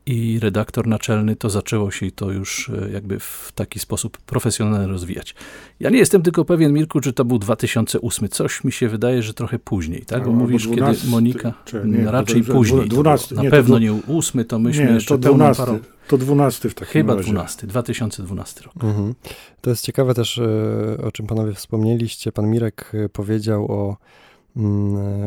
i 0.08 0.40
redaktor 0.40 0.86
naczelny, 0.86 1.36
to 1.36 1.50
zaczęło 1.50 1.90
się 1.90 2.10
to 2.10 2.30
już 2.30 2.70
e, 2.86 2.90
jakby 2.90 3.20
w 3.20 3.52
taki 3.54 3.78
sposób 3.78 4.18
profesjonalny 4.18 4.86
rozwijać. 4.86 5.34
Ja 5.80 5.90
nie 5.90 5.98
jestem 5.98 6.22
tylko 6.22 6.44
pewien, 6.44 6.72
Mirku, 6.72 7.00
czy 7.00 7.12
to 7.12 7.24
był 7.24 7.38
2008. 7.38 8.28
Coś 8.28 8.64
mi 8.64 8.72
się 8.72 8.88
wydaje, 8.88 9.22
że 9.22 9.34
trochę 9.34 9.58
później, 9.58 10.04
tak? 10.06 10.24
Bo 10.24 10.32
no, 10.32 10.38
mówisz, 10.38 10.66
12, 10.66 11.00
kiedy 11.00 11.10
Monika, 11.10 11.54
czy, 11.64 11.82
nie, 11.84 12.10
raczej 12.10 12.44
to, 12.44 12.52
później. 12.52 12.88
12, 12.88 13.34
na 13.34 13.42
nie, 13.42 13.50
pewno 13.50 13.74
to, 13.74 13.78
nie 13.78 13.92
8, 14.08 14.44
to 14.44 14.58
myśmy 14.58 14.84
nie, 14.84 14.92
jeszcze 14.92 15.18
to 15.18 15.18
12, 15.18 15.62
parą... 15.62 15.78
To 16.08 16.18
12 16.18 16.68
w 16.68 16.74
takim 16.74 16.92
Chyba 16.92 17.14
razie. 17.14 17.32
12, 17.32 17.66
2012 17.66 18.60
rok. 18.64 18.84
Mhm. 18.84 19.14
To 19.60 19.70
jest 19.70 19.84
ciekawe 19.84 20.14
też, 20.14 20.38
e, 20.38 21.04
o 21.04 21.12
czym 21.12 21.26
panowie 21.26 21.54
wspomnieliście. 21.54 22.32
Pan 22.32 22.50
Mirek 22.50 22.92
e, 22.94 23.08
powiedział 23.08 23.72
o 23.72 23.96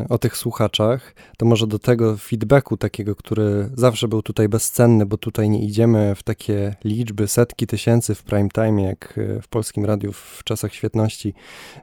o 0.08 0.18
tych 0.18 0.36
słuchaczach, 0.36 1.14
to 1.36 1.46
może 1.46 1.66
do 1.66 1.78
tego 1.78 2.16
feedbacku 2.16 2.76
takiego, 2.76 3.16
który 3.16 3.70
zawsze 3.74 4.08
był 4.08 4.22
tutaj 4.22 4.48
bezcenny, 4.48 5.06
bo 5.06 5.18
tutaj 5.18 5.50
nie 5.50 5.64
idziemy 5.64 6.14
w 6.14 6.22
takie 6.22 6.74
liczby, 6.84 7.28
setki 7.28 7.66
tysięcy 7.66 8.14
w 8.14 8.22
prime 8.22 8.48
time, 8.48 8.82
jak 8.82 9.20
w 9.42 9.48
polskim 9.48 9.84
radiu 9.84 10.12
w 10.12 10.40
czasach 10.44 10.74
świetności, 10.74 11.34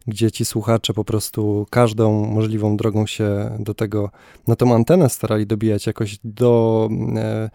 gdzie 0.07 0.31
ci 0.31 0.45
słuchacze 0.45 0.93
po 0.93 1.03
prostu 1.03 1.65
każdą 1.69 2.25
możliwą 2.25 2.77
drogą 2.77 3.07
się 3.07 3.57
do 3.59 3.73
tego, 3.73 4.09
na 4.47 4.55
tą 4.55 4.75
antenę 4.75 5.09
starali 5.09 5.47
dobijać 5.47 5.87
jakoś 5.87 6.19
do 6.23 6.89
e, 7.15 7.49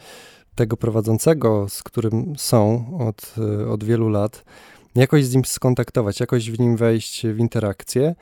tego 0.54 0.76
prowadzącego, 0.76 1.66
z 1.68 1.82
którym 1.82 2.34
są 2.36 2.86
od, 3.08 3.34
od 3.70 3.84
wielu 3.84 4.08
lat, 4.08 4.44
jakoś 4.94 5.24
z 5.24 5.34
nim 5.34 5.44
skontaktować, 5.44 6.20
jakoś 6.20 6.50
w 6.50 6.60
nim 6.60 6.76
wejść 6.76 7.26
w 7.26 7.38
interakcję. 7.38 8.14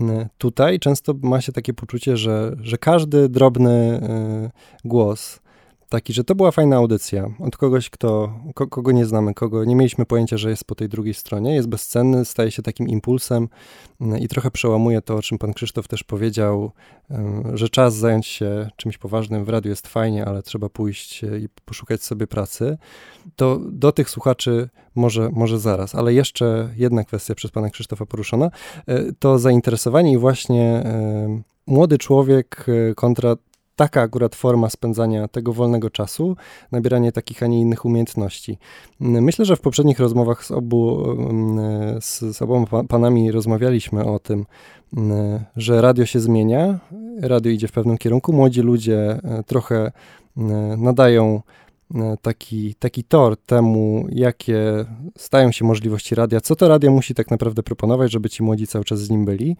Y, 0.00 0.28
tutaj 0.38 0.78
często 0.78 1.14
ma 1.22 1.40
się 1.40 1.52
takie 1.52 1.74
poczucie, 1.74 2.16
że, 2.16 2.56
że 2.60 2.78
każdy 2.78 3.28
drobny 3.28 4.00
y, 4.84 4.88
głos, 4.88 5.40
taki, 5.88 6.12
że 6.12 6.24
to 6.24 6.34
była 6.34 6.50
fajna 6.50 6.76
audycja 6.76 7.30
od 7.40 7.56
kogoś, 7.56 7.90
kto, 7.90 8.32
kogo 8.54 8.92
nie 8.92 9.06
znamy, 9.06 9.34
kogo 9.34 9.64
nie 9.64 9.76
mieliśmy 9.76 10.06
pojęcia, 10.06 10.36
że 10.36 10.50
jest 10.50 10.64
po 10.64 10.74
tej 10.74 10.88
drugiej 10.88 11.14
stronie, 11.14 11.54
jest 11.54 11.68
bezcenny, 11.68 12.24
staje 12.24 12.50
się 12.50 12.62
takim 12.62 12.88
impulsem 12.88 13.48
mm, 14.00 14.18
i 14.18 14.28
trochę 14.28 14.50
przełamuje 14.50 15.02
to, 15.02 15.16
o 15.16 15.22
czym 15.22 15.38
pan 15.38 15.52
Krzysztof 15.52 15.88
też 15.88 16.04
powiedział, 16.04 16.72
że 17.54 17.68
czas 17.68 17.94
zająć 17.94 18.26
się 18.26 18.70
czymś 18.76 18.98
poważnym 18.98 19.44
w 19.44 19.48
radiu 19.48 19.70
jest 19.70 19.86
fajnie, 19.86 20.24
ale 20.24 20.42
trzeba 20.42 20.68
pójść 20.68 21.24
e, 21.24 21.38
i 21.38 21.48
poszukać 21.64 22.02
sobie 22.02 22.26
pracy. 22.26 22.78
To 23.36 23.60
do 23.70 23.92
tych 23.92 24.10
słuchaczy 24.10 24.68
może, 24.94 25.30
może 25.32 25.58
zaraz, 25.58 25.94
ale 25.94 26.14
jeszcze 26.14 26.70
jedna 26.76 27.04
kwestia 27.04 27.34
przez 27.34 27.50
pana 27.50 27.70
Krzysztofa 27.70 28.06
poruszona, 28.06 28.50
e, 28.86 29.12
to 29.18 29.38
zainteresowanie 29.38 30.12
i 30.12 30.18
właśnie 30.18 30.84
młody 31.66 31.98
człowiek 31.98 32.66
e, 32.68 32.94
kontra 32.94 33.36
taka 33.76 34.00
akurat 34.00 34.34
forma 34.34 34.70
spędzania 34.70 35.28
tego 35.28 35.52
wolnego 35.52 35.90
czasu, 35.90 36.36
nabieranie 36.72 37.12
takich, 37.12 37.42
a 37.42 37.46
nie 37.46 37.60
innych 37.60 37.84
umiejętności. 37.84 38.58
Myślę, 39.00 39.44
że 39.44 39.56
w 39.56 39.60
poprzednich 39.60 39.98
rozmowach 39.98 40.44
z 40.44 40.50
obu, 40.50 41.10
mm, 41.10 42.00
z, 42.00 42.36
z 42.36 42.42
oboma 42.42 42.66
panami 42.88 43.32
rozmawialiśmy 43.32 44.04
o 44.04 44.18
tym, 44.18 44.46
mm, 44.96 45.40
że 45.56 45.80
radio 45.80 46.06
się 46.06 46.20
zmienia, 46.20 46.78
radio 47.20 47.52
idzie 47.52 47.68
w 47.68 47.72
pewnym 47.72 47.98
kierunku, 47.98 48.32
młodzi 48.32 48.60
ludzie 48.60 48.98
e, 48.98 49.42
trochę 49.46 49.92
mm, 50.36 50.82
nadają 50.82 51.42
e, 51.94 52.16
taki, 52.22 52.74
taki 52.74 53.04
tor 53.04 53.36
temu, 53.36 54.06
jakie 54.08 54.84
stają 55.18 55.52
się 55.52 55.64
możliwości 55.64 56.14
radia, 56.14 56.40
co 56.40 56.56
to 56.56 56.68
radio 56.68 56.90
musi 56.90 57.14
tak 57.14 57.30
naprawdę 57.30 57.62
proponować, 57.62 58.12
żeby 58.12 58.30
ci 58.30 58.42
młodzi 58.42 58.66
cały 58.66 58.84
czas 58.84 59.00
z 59.00 59.10
nim 59.10 59.24
byli. 59.24 59.56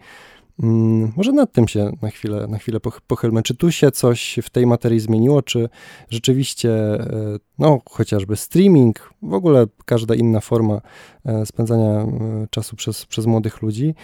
Mm, 0.63 1.13
może 1.15 1.31
nad 1.31 1.51
tym 1.51 1.67
się 1.67 1.91
na 2.01 2.09
chwilę, 2.09 2.47
na 2.47 2.57
chwilę 2.57 2.79
pochylmy. 3.07 3.43
Czy 3.43 3.55
tu 3.55 3.71
się 3.71 3.91
coś 3.91 4.39
w 4.43 4.49
tej 4.49 4.65
materii 4.65 4.99
zmieniło, 4.99 5.41
czy 5.41 5.69
rzeczywiście, 6.09 6.71
e, 6.73 7.39
no, 7.59 7.81
chociażby 7.89 8.35
streaming, 8.35 9.13
w 9.21 9.33
ogóle 9.33 9.65
każda 9.85 10.15
inna 10.15 10.39
forma 10.39 10.81
e, 11.25 11.45
spędzania 11.45 11.89
e, 11.89 12.47
czasu 12.49 12.75
przez, 12.75 13.05
przez 13.05 13.25
młodych 13.25 13.61
ludzi, 13.61 13.95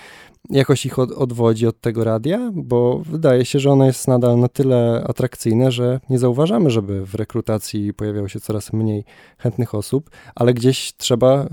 jakoś 0.50 0.86
ich 0.86 1.00
od, 1.00 1.12
odwodzi 1.12 1.68
od 1.68 1.82
tego 1.82 2.04
radia, 2.04 2.52
bo 2.54 3.00
wydaje 3.00 3.46
się, 3.46 3.60
że 3.60 3.72
ono 3.72 3.86
jest 3.86 4.08
nadal 4.08 4.40
na 4.40 4.48
tyle 4.48 5.04
atrakcyjne, 5.08 5.72
że 5.72 6.00
nie 6.10 6.20
zauważamy, 6.20 6.70
żeby 6.70 7.06
w 7.06 7.16
rekrutacji 7.16 7.94
pojawiało 7.94 8.28
się 8.28 8.40
coraz 8.40 8.74
mniej 8.74 9.06
chętnych 9.38 9.76
osób, 9.76 10.10
ale 10.36 10.54
gdzieś 10.54 10.94
trzeba 10.98 11.46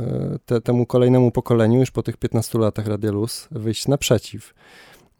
te, 0.46 0.60
temu 0.60 0.86
kolejnemu 0.86 1.30
pokoleniu 1.30 1.80
już 1.80 1.90
po 1.90 2.02
tych 2.02 2.16
15 2.16 2.58
latach 2.58 2.86
Radia 2.86 3.10
Luz 3.10 3.48
wyjść 3.50 3.88
naprzeciw. 3.88 4.54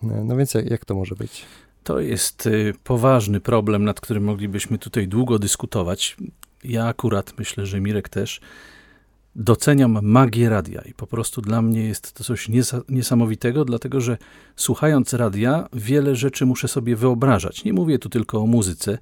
No 0.03 0.37
więc 0.37 0.55
jak, 0.55 0.85
to 0.85 0.95
może 0.95 1.15
być? 1.15 1.45
To 1.85 2.01
jest 2.01 2.47
y, 2.47 2.75
poważny 2.85 3.41
problem, 3.41 3.85
nad 3.85 4.01
którym 4.01 4.25
moglibyśmy 4.25 4.79
tutaj 4.79 5.09
długo 5.09 5.39
dyskutować. 5.39 6.17
Ja 6.65 6.87
akurat 6.87 7.39
myślę, 7.39 7.67
że 7.67 7.81
Mirek 7.81 8.09
też 8.09 8.41
doceniam 9.37 9.99
magię 10.03 10.49
radia 10.49 10.83
i 10.83 10.95
po 10.95 11.07
prostu 11.07 11.41
dla 11.41 11.63
mnie 11.63 11.85
jest 11.85 12.13
to 12.13 12.25
coś 12.25 12.49
niesamowitego, 12.89 13.65
dlatego 13.65 14.01
że 14.01 14.19
słuchając 14.57 15.13
radia, 15.13 15.69
wiele 15.73 16.17
rzeczy 16.17 16.47
muszę 16.47 16.69
sobie 16.69 16.97
wyobrażać. 16.97 17.65
Nie 17.65 17.73
mówię 17.73 17.99
tu 17.99 18.09
tylko 18.09 18.41
o 18.41 18.47
muzyce, 18.47 18.99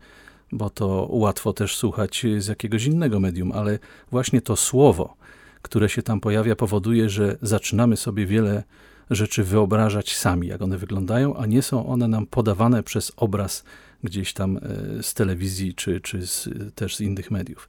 bo 0.52 0.70
to 0.70 1.08
łatwo 1.10 1.52
też 1.52 1.76
słuchać 1.76 2.26
z 2.38 2.46
jakiegoś 2.46 2.84
innego 2.84 3.20
medium, 3.20 3.52
ale 3.52 3.78
właśnie 4.10 4.40
to 4.40 4.56
słowo, 4.56 5.16
które 5.62 5.88
się 5.88 6.02
tam 6.02 6.20
pojawia, 6.20 6.56
powoduje, 6.56 7.08
że 7.08 7.36
zaczynamy 7.42 7.96
sobie 7.96 8.26
wiele 8.26 8.62
rzeczy 9.10 9.44
wyobrażać 9.44 10.16
sami, 10.16 10.48
jak 10.48 10.62
one 10.62 10.78
wyglądają, 10.78 11.36
a 11.36 11.46
nie 11.46 11.62
są 11.62 11.86
one 11.86 12.08
nam 12.08 12.26
podawane 12.26 12.82
przez 12.82 13.12
obraz 13.16 13.64
gdzieś 14.04 14.32
tam 14.32 14.56
e, 14.56 14.60
z 15.02 15.14
telewizji 15.14 15.74
czy, 15.74 16.00
czy 16.00 16.26
z, 16.26 16.48
też 16.74 16.96
z 16.96 17.00
innych 17.00 17.30
mediów. 17.30 17.68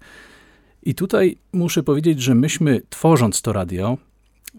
I 0.83 0.95
tutaj 0.95 1.37
muszę 1.53 1.83
powiedzieć, 1.83 2.21
że 2.21 2.35
myśmy 2.35 2.81
tworząc 2.89 3.41
to 3.41 3.53
radio, 3.53 3.97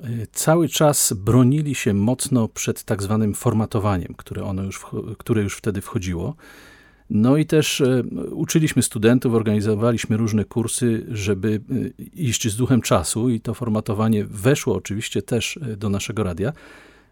e, 0.03 0.09
cały 0.33 0.69
czas 0.69 1.13
bronili 1.13 1.75
się 1.75 1.95
mocno 1.95 2.49
przed 2.49 2.85
tak 2.85 3.03
zwanym 3.03 3.35
formatowaniem, 3.35 4.15
które, 4.17 4.45
ono 4.45 4.63
już, 4.63 4.87
które 5.19 5.43
już 5.43 5.57
wtedy 5.57 5.81
wchodziło. 5.81 6.35
No 7.11 7.37
i 7.37 7.47
też 7.47 7.81
e, 7.81 8.03
uczyliśmy 8.31 8.83
studentów, 8.83 9.35
organizowaliśmy 9.35 10.17
różne 10.17 10.45
kursy, 10.45 11.07
żeby 11.09 11.61
e, 12.01 12.03
iść 12.03 12.49
z 12.49 12.57
duchem 12.57 12.81
czasu 12.81 13.29
i 13.29 13.41
to 13.41 13.55
formatowanie 13.55 14.25
weszło 14.25 14.77
oczywiście 14.77 15.23
też 15.23 15.57
e, 15.57 15.77
do 15.77 15.89
naszego 15.89 16.25
radia. 16.25 16.53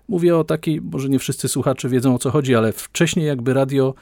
Mówię 0.09 0.37
o 0.37 0.45
takiej, 0.45 0.81
może 0.81 1.09
nie 1.09 1.19
wszyscy 1.19 1.49
słuchacze 1.49 1.89
wiedzą 1.89 2.15
o 2.15 2.19
co 2.19 2.31
chodzi, 2.31 2.55
ale 2.55 2.73
wcześniej 2.73 3.27
jakby 3.27 3.55
radio, 3.55 3.95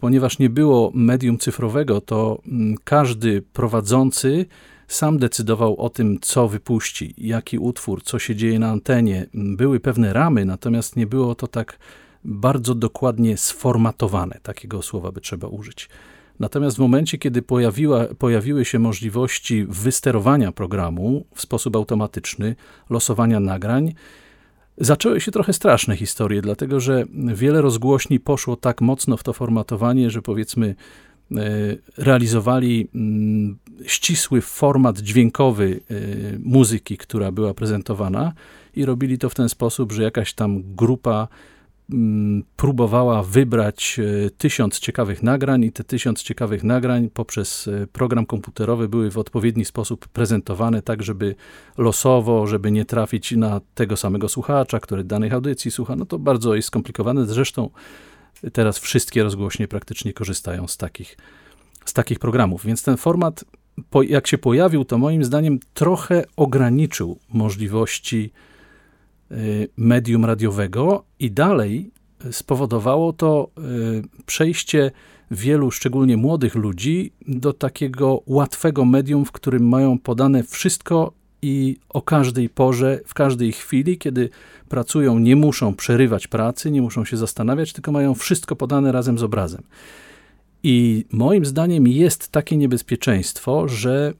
ponieważ 0.00 0.38
nie 0.38 0.50
było 0.50 0.90
medium 0.94 1.38
cyfrowego, 1.38 2.00
to 2.00 2.38
mm, 2.46 2.76
każdy 2.84 3.42
prowadzący 3.52 4.46
sam 4.88 5.18
decydował 5.18 5.76
o 5.76 5.90
tym, 5.90 6.18
co 6.20 6.48
wypuści, 6.48 7.14
jaki 7.18 7.58
utwór, 7.58 8.02
co 8.02 8.18
się 8.18 8.36
dzieje 8.36 8.58
na 8.58 8.70
antenie. 8.70 9.26
Były 9.34 9.80
pewne 9.80 10.12
ramy, 10.12 10.44
natomiast 10.44 10.96
nie 10.96 11.06
było 11.06 11.34
to 11.34 11.46
tak 11.46 11.78
bardzo 12.24 12.74
dokładnie 12.74 13.36
sformatowane. 13.36 14.40
Takiego 14.42 14.82
słowa 14.82 15.12
by 15.12 15.20
trzeba 15.20 15.48
użyć. 15.48 15.88
Natomiast 16.40 16.76
w 16.76 16.80
momencie, 16.80 17.18
kiedy 17.18 17.42
pojawiła, 17.42 18.04
pojawiły 18.18 18.64
się 18.64 18.78
możliwości 18.78 19.66
wysterowania 19.68 20.52
programu 20.52 21.24
w 21.34 21.40
sposób 21.42 21.76
automatyczny, 21.76 22.56
losowania 22.90 23.40
nagrań, 23.40 23.94
zaczęły 24.78 25.20
się 25.20 25.32
trochę 25.32 25.52
straszne 25.52 25.96
historie, 25.96 26.42
dlatego 26.42 26.80
że 26.80 27.04
wiele 27.34 27.60
rozgłośni 27.60 28.20
poszło 28.20 28.56
tak 28.56 28.80
mocno 28.80 29.16
w 29.16 29.22
to 29.22 29.32
formatowanie, 29.32 30.10
że 30.10 30.22
powiedzmy 30.22 30.74
e, 31.32 31.36
realizowali 31.96 32.88
mm, 32.94 33.58
ścisły 33.86 34.40
format 34.40 34.98
dźwiękowy 34.98 35.80
e, 35.90 35.94
muzyki, 36.38 36.96
która 36.96 37.32
była 37.32 37.54
prezentowana 37.54 38.32
i 38.76 38.84
robili 38.84 39.18
to 39.18 39.28
w 39.30 39.34
ten 39.34 39.48
sposób, 39.48 39.92
że 39.92 40.02
jakaś 40.02 40.34
tam 40.34 40.62
grupa 40.74 41.28
próbowała 42.56 43.22
wybrać 43.22 44.00
e, 44.26 44.30
tysiąc 44.30 44.78
ciekawych 44.78 45.22
nagrań 45.22 45.64
i 45.64 45.72
te 45.72 45.84
tysiąc 45.84 46.22
ciekawych 46.22 46.64
nagrań 46.64 47.10
poprzez 47.10 47.68
e, 47.68 47.86
program 47.86 48.26
komputerowy 48.26 48.88
były 48.88 49.10
w 49.10 49.18
odpowiedni 49.18 49.64
sposób 49.64 50.08
prezentowane, 50.08 50.82
tak 50.82 51.02
żeby 51.02 51.34
losowo, 51.78 52.46
żeby 52.46 52.70
nie 52.70 52.84
trafić 52.84 53.32
na 53.32 53.60
tego 53.74 53.96
samego 53.96 54.28
słuchacza, 54.28 54.80
który 54.80 55.04
danych 55.04 55.32
audycji 55.32 55.70
słucha. 55.70 55.96
No 55.96 56.06
to 56.06 56.18
bardzo 56.18 56.54
jest 56.54 56.68
skomplikowane. 56.68 57.26
Zresztą 57.26 57.70
teraz 58.52 58.78
wszystkie 58.78 59.22
rozgłośnie 59.22 59.68
praktycznie 59.68 60.12
korzystają 60.12 60.66
z 60.66 60.76
takich, 60.76 61.16
z 61.84 61.92
takich 61.92 62.18
programów. 62.18 62.66
Więc 62.66 62.82
ten 62.82 62.96
format, 62.96 63.44
jak 64.02 64.26
się 64.26 64.38
pojawił, 64.38 64.84
to 64.84 64.98
moim 64.98 65.24
zdaniem 65.24 65.58
trochę 65.74 66.24
ograniczył 66.36 67.18
możliwości 67.32 68.32
medium 69.76 70.24
radiowego 70.24 71.04
i 71.18 71.30
dalej 71.30 71.90
spowodowało 72.30 73.12
to 73.12 73.50
y, 73.58 74.24
przejście 74.26 74.90
wielu, 75.30 75.70
szczególnie 75.70 76.16
młodych 76.16 76.54
ludzi, 76.54 77.12
do 77.28 77.52
takiego 77.52 78.22
łatwego 78.26 78.84
medium, 78.84 79.24
w 79.24 79.32
którym 79.32 79.68
mają 79.68 79.98
podane 79.98 80.42
wszystko 80.42 81.12
i 81.42 81.76
o 81.88 82.02
każdej 82.02 82.48
porze, 82.48 83.00
w 83.06 83.14
każdej 83.14 83.52
chwili, 83.52 83.98
kiedy 83.98 84.30
pracują, 84.68 85.18
nie 85.18 85.36
muszą 85.36 85.74
przerywać 85.74 86.26
pracy, 86.26 86.70
nie 86.70 86.82
muszą 86.82 87.04
się 87.04 87.16
zastanawiać, 87.16 87.72
tylko 87.72 87.92
mają 87.92 88.14
wszystko 88.14 88.56
podane 88.56 88.92
razem 88.92 89.18
z 89.18 89.22
obrazem. 89.22 89.62
I 90.62 91.04
moim 91.12 91.44
zdaniem 91.44 91.86
jest 91.86 92.28
takie 92.28 92.56
niebezpieczeństwo, 92.56 93.68
że 93.68 94.12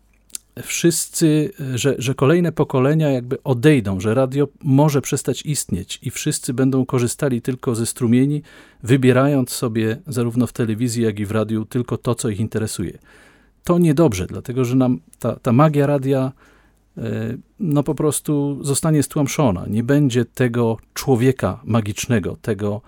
wszyscy, 0.63 1.51
że, 1.75 1.95
że 1.99 2.15
kolejne 2.15 2.53
pokolenia 2.53 3.11
jakby 3.11 3.43
odejdą, 3.43 4.01
że 4.01 4.15
radio 4.15 4.49
może 4.63 5.01
przestać 5.01 5.43
istnieć 5.43 5.99
i 6.03 6.11
wszyscy 6.11 6.55
będą 6.55 6.87
korzystali 6.87 7.43
tylko 7.43 7.75
ze 7.75 7.87
strumieni, 7.87 8.43
wybierając 8.83 9.51
sobie 9.51 9.97
zarówno 10.07 10.47
w 10.47 10.53
telewizji, 10.53 11.03
jak 11.03 11.21
i 11.21 11.27
w 11.27 11.31
radiu 11.31 11.65
tylko 11.65 11.97
to, 11.97 12.15
co 12.15 12.29
ich 12.29 12.41
interesuje. 12.41 12.99
To 13.65 13.79
niedobrze, 13.79 14.27
dlatego 14.27 14.65
że 14.65 14.77
nam 14.77 15.01
ta, 15.19 15.37
ta 15.37 15.53
magia 15.53 15.87
radia 15.87 16.33
e, 16.99 17.03
no 17.61 17.83
po 17.83 17.95
prostu 17.95 18.59
zostanie 18.63 19.03
stłamszona. 19.03 19.67
Nie 19.67 19.83
będzie 19.83 20.25
tego 20.25 20.77
człowieka 20.95 21.61
magicznego, 21.65 22.37
tego 22.43 22.81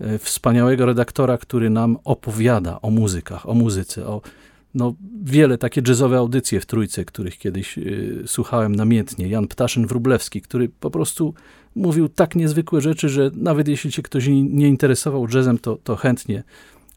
e, 0.00 0.18
wspaniałego 0.18 0.86
redaktora, 0.86 1.38
który 1.38 1.70
nam 1.70 1.98
opowiada 2.04 2.80
o 2.80 2.90
muzykach, 2.90 3.48
o 3.48 3.54
muzyce, 3.54 4.06
o 4.06 4.20
no, 4.74 4.94
wiele 5.22 5.58
takie 5.58 5.82
jazzowe 5.88 6.18
audycje 6.18 6.60
w 6.60 6.66
Trójce, 6.66 7.04
których 7.04 7.38
kiedyś 7.38 7.78
y, 7.78 8.22
słuchałem 8.26 8.76
namiętnie. 8.76 9.28
Jan 9.28 9.46
Ptaszyn-Wrublewski, 9.46 10.40
który 10.40 10.68
po 10.68 10.90
prostu 10.90 11.34
mówił 11.74 12.08
tak 12.08 12.36
niezwykłe 12.36 12.80
rzeczy, 12.80 13.08
że 13.08 13.30
nawet 13.34 13.68
jeśli 13.68 13.92
się 13.92 14.02
ktoś 14.02 14.26
nie 14.28 14.68
interesował 14.68 15.26
jazzem, 15.34 15.58
to, 15.58 15.78
to 15.84 15.96
chętnie 15.96 16.42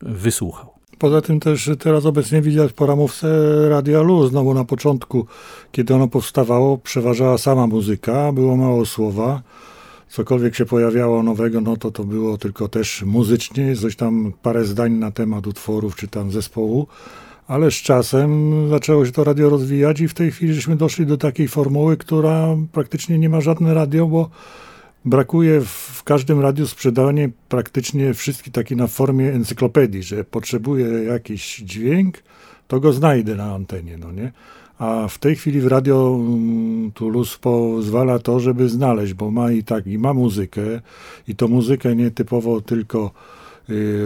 wysłuchał. 0.02 0.80
Poza 1.00 1.22
tym 1.22 1.40
też 1.40 1.70
teraz 1.80 2.06
obecnie 2.06 2.42
widać 2.42 2.74
po 2.74 2.86
ramówce 2.86 3.28
Radia 3.70 4.02
Luz, 4.02 4.30
znowu 4.30 4.54
na 4.54 4.66
początku, 4.66 5.26
kiedy 5.72 5.96
ono 5.96 6.08
powstawało, 6.08 6.78
przeważała 6.78 7.38
sama 7.38 7.68
muzyka, 7.68 8.32
było 8.32 8.58
mało 8.58 8.86
słowa. 8.86 9.42
Cokolwiek 10.10 10.56
się 10.56 10.66
pojawiało 10.66 11.24
nowego, 11.24 11.62
no 11.62 11.78
to 11.78 11.92
to 11.92 12.04
było 12.04 12.38
tylko 12.38 12.68
też 12.68 13.04
muzycznie, 13.04 13.76
coś 13.76 13.96
tam 13.96 14.34
parę 14.42 14.66
zdań 14.66 14.94
na 14.94 15.12
temat 15.12 15.48
utworów 15.48 15.96
czy 15.96 16.08
tam 16.08 16.32
zespołu 16.32 16.88
ale 17.50 17.72
z 17.72 17.76
czasem 17.76 18.54
zaczęło 18.70 19.06
się 19.06 19.12
to 19.12 19.24
radio 19.24 19.50
rozwijać 19.50 20.02
i 20.02 20.08
w 20.08 20.14
tej 20.14 20.32
chwili 20.32 20.54
żeśmy 20.54 20.76
doszli 20.76 21.06
do 21.06 21.18
takiej 21.18 21.48
formuły, 21.48 21.98
która 21.98 22.48
praktycznie 22.72 23.20
nie 23.20 23.30
ma 23.30 23.42
żadne 23.42 23.74
radio, 23.74 24.08
bo 24.08 24.30
brakuje 25.06 25.62
w 25.62 26.04
każdym 26.04 26.40
radiu 26.40 26.68
sprzedanie 26.68 27.30
praktycznie 27.50 28.14
wszystkich 28.14 28.54
taki 28.54 28.76
na 28.76 28.88
formie 28.88 29.34
encyklopedii, 29.34 30.04
że 30.04 30.24
potrzebuję 30.24 30.86
jakiś 30.88 31.56
dźwięk, 31.56 32.24
to 32.68 32.80
go 32.80 32.94
znajdę 32.94 33.36
na 33.36 33.54
antenie, 33.54 33.98
no 33.98 34.12
nie? 34.12 34.32
A 34.80 35.08
w 35.08 35.18
tej 35.18 35.36
chwili 35.36 35.62
w 35.62 35.68
radio 35.68 36.18
mm, 36.20 36.92
Toulouse 36.92 37.38
pozwala 37.42 38.20
to, 38.20 38.40
żeby 38.40 38.70
znaleźć, 38.70 39.14
bo 39.14 39.32
ma 39.32 39.52
i 39.52 39.64
tak, 39.64 39.88
i 39.88 39.98
ma 39.98 40.14
muzykę, 40.14 40.62
i 41.28 41.36
to 41.36 41.48
muzykę 41.48 41.96
nie 41.96 42.12
typowo 42.12 42.62
tylko 42.62 43.12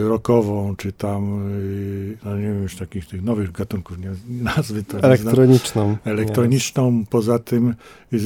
rockową, 0.07 0.75
czy 0.75 0.91
tam, 0.91 1.49
y, 1.51 2.17
no 2.25 2.37
nie 2.37 2.43
wiem, 2.43 2.63
już 2.63 2.75
takich 2.75 3.05
tych 3.05 3.23
nowych 3.23 3.51
gatunków, 3.51 3.97
nie, 3.99 4.11
nazwy 4.29 4.83
to 4.83 4.97
Elektroniczną. 4.97 5.97
Elektroniczną, 6.05 7.03
poza 7.09 7.39
tym 7.39 7.75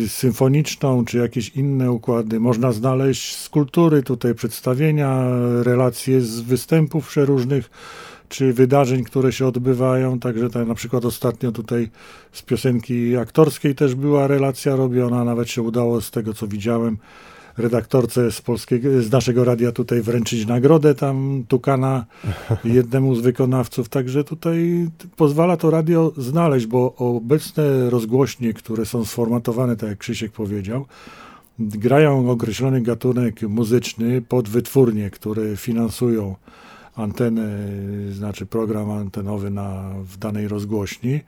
symfoniczną, 0.08 1.06
czy 1.06 1.17
jakieś 1.17 1.50
inne 1.50 1.91
układy. 1.91 2.39
Można 2.39 2.71
znaleźć 2.71 3.36
z 3.36 3.50
kultury 3.50 4.04
tutaj 4.04 4.36
przedstawienia, 4.36 5.28
relacje 5.63 6.21
z 6.21 6.39
występów 6.39 7.08
przeróżnych, 7.08 7.69
czy 8.30 8.54
wydarzeń, 8.54 9.04
które 9.04 9.32
się 9.32 9.47
odbywają. 9.47 10.19
Także 10.19 10.50
tak 10.50 10.67
na 10.67 10.76
przykład 10.76 11.06
ostatnio 11.06 11.52
tutaj 11.52 11.89
z 12.32 12.41
piosenki 12.41 13.17
aktorskiej 13.17 13.76
też 13.76 13.95
była 13.95 14.28
relacja 14.28 14.76
robiona, 14.76 15.23
nawet 15.23 15.50
się 15.50 15.62
udało 15.62 16.02
z 16.02 16.12
tego, 16.12 16.34
co 16.34 16.47
widziałem, 16.47 16.97
redaktorce 17.58 18.32
z, 18.32 18.41
polskiego, 18.41 19.02
z 19.02 19.12
naszego 19.12 19.43
radia 19.43 19.72
tutaj 19.72 20.02
wręczyć 20.02 20.46
nagrodę 20.46 20.96
tam 20.96 21.43
Tukana 21.48 22.06
jednemu 22.63 23.15
z 23.15 23.22
wykonawców. 23.22 23.89
Także 23.89 24.24
tutaj 24.24 24.88
pozwala 25.15 25.58
to 25.58 25.70
radio 25.70 26.12
znaleźć, 26.17 26.65
bo 26.65 26.96
obecne 26.96 27.89
rozgłośnie, 27.89 28.54
które 28.54 28.86
są 28.86 29.06
sformatowane, 29.06 29.76
tak 29.76 29.89
jak 29.89 29.98
Krzysiek 29.98 30.32
powiedział, 30.32 30.86
grają 31.60 32.30
określony 32.30 32.82
gatunek 32.82 33.41
muzyczny 33.41 34.22
pod 34.22 34.50
wytwórnie, 34.50 35.10
które 35.10 35.58
finansują 35.58 36.36
antenę, 36.96 37.67
znaczy 38.12 38.46
program 38.46 38.91
antenowy 38.91 39.50
na, 39.50 39.93
w 40.04 40.17
danej 40.17 40.48
rozgłośni 40.48 41.20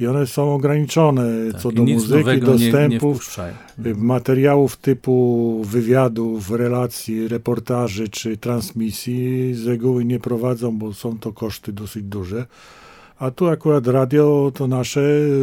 i 0.00 0.06
one 0.06 0.26
są 0.26 0.54
ograniczone 0.54 1.52
tak, 1.52 1.60
co 1.60 1.72
do 1.72 1.84
muzyki, 1.84 2.40
dostępów, 2.40 3.38
nie, 3.78 3.84
nie 3.84 3.94
materiałów 3.94 4.76
typu 4.76 5.64
wywiadów, 5.64 6.50
relacji, 6.50 7.28
reportaży 7.28 8.08
czy 8.08 8.36
transmisji 8.36 9.54
z 9.54 9.66
reguły 9.66 10.04
nie 10.04 10.20
prowadzą, 10.20 10.78
bo 10.78 10.92
są 10.92 11.18
to 11.18 11.32
koszty 11.32 11.72
dosyć 11.72 12.02
duże. 12.02 12.46
A 13.18 13.30
tu 13.30 13.48
akurat 13.48 13.86
radio 13.86 14.52
to 14.54 14.66
nasze 14.66 15.00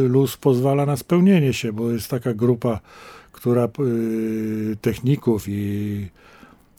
luz 0.08 0.36
pozwala 0.36 0.86
na 0.86 0.96
spełnienie 0.96 1.52
się, 1.52 1.72
bo 1.72 1.90
jest 1.90 2.08
taka 2.08 2.34
grupa, 2.34 2.80
która 3.32 3.68
y, 3.80 4.76
techników 4.80 5.44
i 5.48 6.06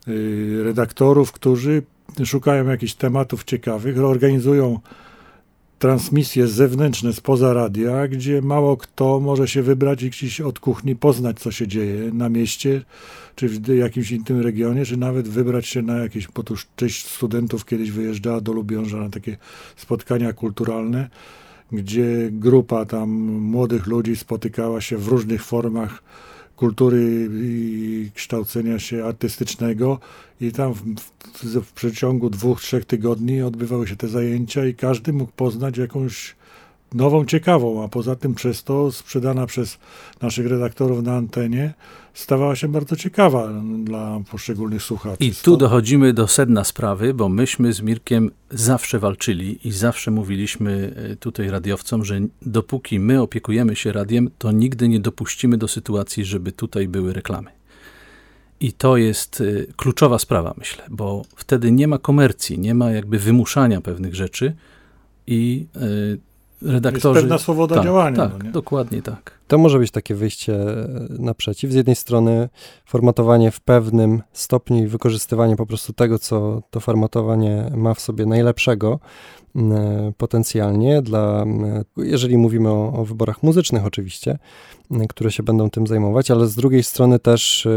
y, 0.08 0.60
redaktorów, 0.64 1.32
którzy 1.32 1.82
szukają 2.24 2.68
jakichś 2.68 2.94
tematów 2.94 3.44
ciekawych, 3.44 3.98
organizują 3.98 4.80
transmisje 5.80 6.48
zewnętrzne 6.48 7.12
spoza 7.12 7.52
radia, 7.52 8.08
gdzie 8.08 8.42
mało 8.42 8.76
kto 8.76 9.20
może 9.20 9.48
się 9.48 9.62
wybrać 9.62 10.02
i 10.02 10.10
gdzieś 10.10 10.40
od 10.40 10.58
kuchni 10.58 10.96
poznać, 10.96 11.38
co 11.38 11.50
się 11.50 11.68
dzieje 11.68 12.12
na 12.12 12.28
mieście, 12.28 12.82
czy 13.36 13.48
w 13.48 13.68
jakimś 13.68 14.10
innym 14.10 14.40
regionie, 14.40 14.84
czy 14.84 14.96
nawet 14.96 15.28
wybrać 15.28 15.66
się 15.66 15.82
na 15.82 15.96
jakieś, 15.96 16.28
bo 16.28 16.42
tu 16.42 16.54
część 16.76 17.06
studentów 17.06 17.64
kiedyś 17.64 17.90
wyjeżdżała 17.90 18.40
do 18.40 18.52
Lubiąża 18.52 18.96
na 18.96 19.10
takie 19.10 19.36
spotkania 19.76 20.32
kulturalne, 20.32 21.08
gdzie 21.72 22.28
grupa 22.32 22.84
tam 22.84 23.10
młodych 23.40 23.86
ludzi 23.86 24.16
spotykała 24.16 24.80
się 24.80 24.96
w 24.96 25.08
różnych 25.08 25.44
formach 25.44 26.02
kultury 26.60 27.28
i 27.32 28.10
kształcenia 28.14 28.78
się 28.78 29.04
artystycznego. 29.04 29.98
I 30.40 30.52
tam 30.52 30.74
w 31.44 31.72
przeciągu 31.72 32.30
dwóch, 32.30 32.60
trzech 32.60 32.84
tygodni 32.84 33.42
odbywały 33.42 33.86
się 33.86 33.96
te 33.96 34.08
zajęcia 34.08 34.66
i 34.66 34.74
każdy 34.74 35.12
mógł 35.12 35.32
poznać 35.32 35.78
jakąś 35.78 36.36
nową, 36.94 37.24
ciekawą, 37.24 37.84
a 37.84 37.88
poza 37.88 38.16
tym 38.16 38.34
przez 38.34 38.64
to 38.64 38.92
sprzedana 38.92 39.46
przez 39.46 39.78
naszych 40.22 40.46
redaktorów 40.46 41.02
na 41.02 41.16
antenie 41.16 41.74
stawała 42.14 42.56
się 42.56 42.68
bardzo 42.68 42.96
ciekawa 42.96 43.48
dla 43.84 44.20
poszczególnych 44.30 44.82
słuchaczy. 44.82 45.24
I 45.24 45.32
tu 45.32 45.56
dochodzimy 45.56 46.12
do 46.12 46.28
sedna 46.28 46.64
sprawy, 46.64 47.14
bo 47.14 47.28
myśmy 47.28 47.72
z 47.72 47.80
Mirkiem 47.80 48.30
zawsze 48.50 48.98
walczyli 48.98 49.68
i 49.68 49.72
zawsze 49.72 50.10
mówiliśmy 50.10 50.94
e, 51.12 51.16
tutaj 51.16 51.50
radiowcom, 51.50 52.04
że 52.04 52.20
dopóki 52.42 53.00
my 53.00 53.22
opiekujemy 53.22 53.76
się 53.76 53.92
radiem, 53.92 54.30
to 54.38 54.52
nigdy 54.52 54.88
nie 54.88 55.00
dopuścimy 55.00 55.58
do 55.58 55.68
sytuacji, 55.68 56.24
żeby 56.24 56.52
tutaj 56.52 56.88
były 56.88 57.12
reklamy. 57.12 57.50
I 58.60 58.72
to 58.72 58.96
jest 58.96 59.40
e, 59.40 59.72
kluczowa 59.72 60.18
sprawa, 60.18 60.54
myślę, 60.58 60.84
bo 60.90 61.22
wtedy 61.36 61.72
nie 61.72 61.88
ma 61.88 61.98
komercji, 61.98 62.58
nie 62.58 62.74
ma 62.74 62.90
jakby 62.90 63.18
wymuszania 63.18 63.80
pewnych 63.80 64.14
rzeczy 64.14 64.56
i 65.26 65.66
e, 65.76 65.80
redaktorzy... 66.62 67.08
Jest 67.08 67.22
pewna 67.22 67.38
swoboda 67.38 67.74
tak, 67.74 67.84
działania. 67.84 68.16
Tak, 68.16 68.44
no 68.44 68.50
dokładnie 68.50 69.02
tak. 69.02 69.40
To 69.48 69.58
może 69.58 69.78
być 69.78 69.90
takie 69.90 70.14
wyjście 70.14 70.58
naprzeciw. 71.18 71.70
Z 71.70 71.74
jednej 71.74 71.96
strony 71.96 72.48
formatowanie 72.86 73.50
w 73.50 73.60
pewnym 73.60 74.22
stopniu 74.32 74.84
i 74.84 74.86
wykorzystywanie 74.86 75.56
po 75.56 75.66
prostu 75.66 75.92
tego, 75.92 76.18
co 76.18 76.62
to 76.70 76.80
formatowanie 76.80 77.70
ma 77.76 77.94
w 77.94 78.00
sobie 78.00 78.26
najlepszego 78.26 79.00
potencjalnie 80.16 81.02
dla, 81.02 81.44
jeżeli 81.96 82.38
mówimy 82.38 82.68
o, 82.68 82.92
o 82.92 83.04
wyborach 83.04 83.42
muzycznych 83.42 83.86
oczywiście, 83.86 84.38
które 85.08 85.30
się 85.30 85.42
będą 85.42 85.70
tym 85.70 85.86
zajmować, 85.86 86.30
ale 86.30 86.46
z 86.46 86.54
drugiej 86.54 86.82
strony 86.82 87.18
też 87.18 87.68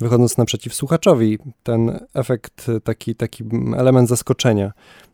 wychodząc 0.00 0.38
naprzeciw 0.38 0.74
słuchaczowi, 0.74 1.38
ten 1.62 1.98
efekt, 2.14 2.70
taki, 2.84 3.14
taki 3.14 3.44
element 3.76 4.08
zaskoczenia, 4.08 4.72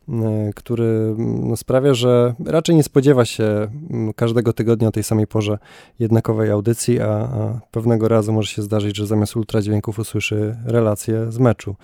który 0.55 1.15
no, 1.17 1.57
sprawia, 1.57 1.93
że 1.93 2.33
raczej 2.45 2.75
nie 2.75 2.83
spodziewa 2.83 3.25
się 3.25 3.67
każdego 4.15 4.53
tygodnia 4.53 4.87
o 4.87 4.91
tej 4.91 5.03
samej 5.03 5.27
porze 5.27 5.57
jednakowej 5.99 6.51
audycji, 6.51 6.99
a, 6.99 7.07
a 7.07 7.59
pewnego 7.71 8.07
razu 8.07 8.33
może 8.33 8.51
się 8.51 8.61
zdarzyć, 8.61 8.97
że 8.97 9.07
zamiast 9.07 9.35
ultradźwięków 9.35 9.99
usłyszy 9.99 10.55
relację 10.65 11.31
z 11.31 11.39
meczu 11.39 11.75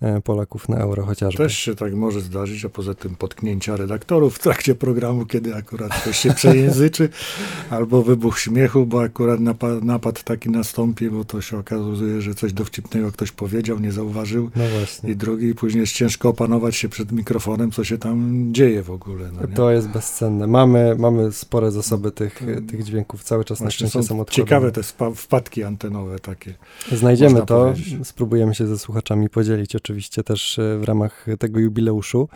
e, 0.00 0.20
Polaków 0.20 0.68
na 0.68 0.76
Euro 0.76 1.04
chociażby. 1.04 1.38
Też 1.38 1.58
się 1.58 1.74
tak 1.74 1.94
może 1.94 2.20
zdarzyć, 2.20 2.64
a 2.64 2.68
poza 2.68 2.94
tym 2.94 3.16
potknięcia 3.16 3.76
redaktorów 3.76 4.36
w 4.36 4.38
trakcie 4.38 4.74
programu, 4.74 5.26
kiedy 5.26 5.54
akurat 5.54 5.94
ktoś 5.94 6.18
się 6.18 6.34
przejęzyczy, 6.34 7.08
albo 7.70 8.02
wybuch 8.02 8.38
śmiechu, 8.38 8.86
bo 8.86 9.02
akurat 9.02 9.40
napad, 9.40 9.84
napad 9.84 10.22
taki 10.22 10.50
nastąpi, 10.50 11.10
bo 11.10 11.24
to 11.24 11.40
się 11.40 11.58
okazuje, 11.58 12.20
że 12.20 12.34
coś 12.34 12.52
dowcipnego 12.52 13.12
ktoś 13.12 13.32
powiedział, 13.32 13.78
nie 13.78 13.92
zauważył. 13.92 14.50
No 14.56 14.64
właśnie. 14.78 15.10
I 15.10 15.16
drugi, 15.16 15.46
i 15.46 15.54
później 15.54 15.80
jest 15.80 15.92
ciężko 15.92 16.28
opanować 16.28 16.76
się 16.76 16.88
przed 16.88 17.12
mikrofonem, 17.12 17.70
co 17.74 17.84
się 17.84 17.98
tam 17.98 18.48
dzieje 18.52 18.82
w 18.82 18.90
ogóle. 18.90 19.30
No 19.32 19.56
to 19.56 19.70
jest 19.70 19.88
bezcenne. 19.88 20.46
Mamy, 20.46 20.94
mamy 20.98 21.32
spore 21.32 21.70
zasoby 21.70 22.12
tych, 22.12 22.42
tych 22.68 22.84
dźwięków, 22.84 23.24
cały 23.24 23.44
czas 23.44 23.60
na 23.60 23.70
szczęście 23.70 24.02
są, 24.02 24.16
są 24.16 24.24
Ciekawe 24.24 24.72
te 24.72 24.82
wpadki 25.14 25.64
antenowe 25.64 26.18
takie. 26.18 26.54
Znajdziemy 26.92 27.46
to, 27.46 27.64
powiedzieć. 27.64 28.06
spróbujemy 28.06 28.54
się 28.54 28.66
ze 28.66 28.78
słuchaczami 28.78 29.28
podzielić 29.28 29.76
oczywiście 29.76 30.22
też 30.22 30.58
e, 30.58 30.78
w 30.78 30.84
ramach 30.84 31.26
tego 31.38 31.60
jubileuszu. 31.60 32.28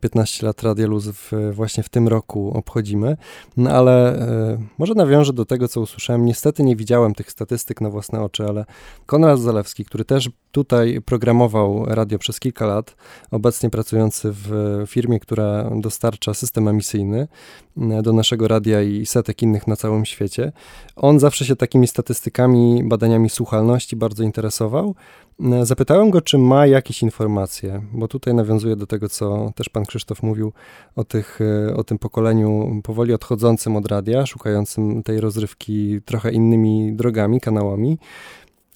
15 0.00 0.42
e, 0.42 0.46
lat 0.46 0.62
Radia 0.62 0.86
Luz 0.86 1.08
w, 1.08 1.32
właśnie 1.52 1.82
w 1.82 1.88
tym 1.88 2.08
roku 2.08 2.52
obchodzimy, 2.54 3.16
no 3.56 3.70
ale 3.70 4.18
e, 4.18 4.58
może 4.78 4.94
nawiążę 4.94 5.32
do 5.32 5.44
tego, 5.44 5.68
co 5.68 5.80
usłyszałem. 5.80 6.24
Niestety 6.24 6.62
nie 6.62 6.76
widziałem 6.76 7.14
tych 7.14 7.30
statystyk 7.30 7.80
na 7.80 7.90
własne 7.90 8.20
oczy, 8.22 8.44
ale 8.44 8.64
Konrad 9.06 9.40
Zalewski, 9.40 9.84
który 9.84 10.04
też 10.04 10.30
tutaj 10.52 11.00
programował 11.04 11.84
radio 11.84 12.18
przez 12.18 12.40
kilka 12.40 12.66
lat, 12.66 12.96
obecnie 13.30 13.70
pracujący 13.70 14.30
w 14.32 14.50
firmie, 14.86 15.20
która 15.20 15.70
dostarcza 15.76 16.34
system 16.34 16.68
emisyjny 16.68 17.28
mm, 17.76 18.02
do 18.02 18.12
naszego 18.12 18.48
radia 18.48 18.82
i 18.82 19.06
setek 19.06 19.42
innych 19.42 19.66
na 19.66 19.76
całym 19.76 20.04
świecie. 20.04 20.52
On 20.96 21.20
zawsze 21.20 21.44
się 21.44 21.56
takimi 21.56 21.86
statystykami, 21.86 22.82
badaniami 22.84 23.30
słuchalności 23.30 23.96
bardzo 23.96 24.22
interesował. 24.22 24.94
Mm, 25.40 25.64
zapytałem 25.66 26.10
go, 26.10 26.20
czy 26.20 26.38
ma 26.38 26.66
jakieś 26.66 27.02
informacje, 27.02 27.82
bo 27.92 28.08
tutaj 28.08 28.34
nawiązuje 28.34 28.76
do 28.76 28.86
tego, 28.86 29.08
co 29.08 29.52
też 29.54 29.68
pan 29.68 29.84
Krzysztof 29.84 30.22
mówił 30.22 30.52
o, 30.96 31.04
tych, 31.04 31.38
e, 31.68 31.74
o 31.76 31.84
tym 31.84 31.98
pokoleniu 31.98 32.80
powoli 32.84 33.14
odchodzącym 33.14 33.76
od 33.76 33.86
radia, 33.86 34.26
szukającym 34.26 35.02
tej 35.02 35.20
rozrywki 35.20 36.00
trochę 36.04 36.32
innymi 36.32 36.92
drogami, 36.92 37.40
kanałami 37.40 37.98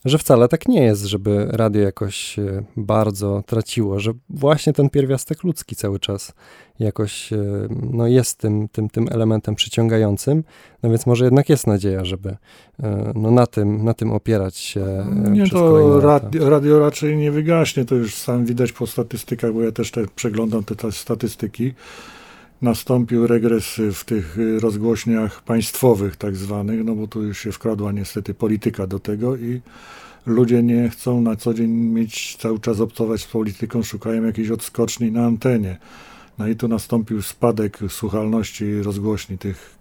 że 0.05 0.19
wcale 0.19 0.49
tak 0.49 0.69
nie 0.69 0.83
jest, 0.83 1.05
żeby 1.05 1.47
radio 1.51 1.83
jakoś 1.83 2.39
e, 2.39 2.65
bardzo 2.77 3.43
traciło, 3.47 4.01
że 4.01 4.13
właśnie 4.29 4.73
ten 4.73 4.91
pierwiastek 4.91 5.45
ludzki 5.45 5.77
cały 5.77 5.99
czas 5.99 6.33
jakoś 6.79 7.33
e, 7.33 7.37
no, 7.93 8.07
jest 8.07 8.39
tym, 8.39 8.69
tym, 8.69 8.89
tym 8.89 9.09
elementem 9.11 9.55
przyciągającym, 9.55 10.45
no 10.83 10.91
więc 10.91 11.07
może 11.07 11.25
jednak 11.25 11.49
jest 11.49 11.67
nadzieja, 11.67 12.05
żeby 12.05 12.37
e, 12.83 13.13
no, 13.15 13.31
na, 13.31 13.47
tym, 13.47 13.85
na 13.85 13.95
tym 13.95 14.13
opierać 14.13 14.57
się 14.57 15.07
Nie, 15.31 15.49
to 15.49 16.01
radio, 16.01 16.51
radio, 16.51 16.79
raczej 16.79 17.17
nie 17.17 17.31
wygaśnie, 17.31 17.85
to 17.85 17.95
już 17.95 18.15
sam 18.15 18.45
widać 18.45 18.73
po 18.73 18.87
statystykach, 18.87 19.53
bo 19.53 19.63
ja 19.63 19.73
też 19.73 19.91
te, 19.91 20.07
przeglądam 20.17 20.65
te, 20.65 20.77
te 20.77 20.93
statystyki 20.93 21.75
nastąpił 22.63 23.27
regres 23.27 23.81
w 23.93 24.05
tych 24.05 24.37
rozgłośniach 24.61 25.43
państwowych 25.43 26.17
tak 26.17 26.37
zwanych, 26.37 26.85
no 26.85 26.95
bo 26.95 27.07
tu 27.07 27.23
już 27.23 27.39
się 27.39 27.53
wkradła 27.53 27.93
niestety 27.93 28.35
polityka 28.35 28.87
do 28.87 28.99
tego 28.99 29.37
i 29.37 29.61
ludzie 30.27 30.63
nie 30.63 30.89
chcą 30.89 31.21
na 31.21 31.37
co 31.37 31.55
dzień 31.55 31.71
mieć, 31.71 32.37
cały 32.37 32.61
czas 32.61 32.81
obcować 32.81 33.21
z 33.21 33.27
polityką, 33.27 33.83
szukają 33.83 34.25
jakiejś 34.25 34.51
odskoczni 34.51 35.13
na 35.13 35.27
antenie. 35.27 35.77
No 36.39 36.49
i 36.49 36.57
tu 36.57 36.69
nastąpił 36.69 37.23
spadek 37.23 37.79
słuchalności 37.89 38.83
rozgłośni 38.83 39.39
tych 39.39 39.75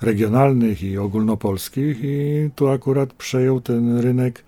regionalnych 0.00 0.82
i 0.82 0.98
ogólnopolskich 0.98 1.98
i 2.02 2.50
tu 2.56 2.68
akurat 2.68 3.12
przejął 3.12 3.60
ten 3.60 3.98
rynek 3.98 4.44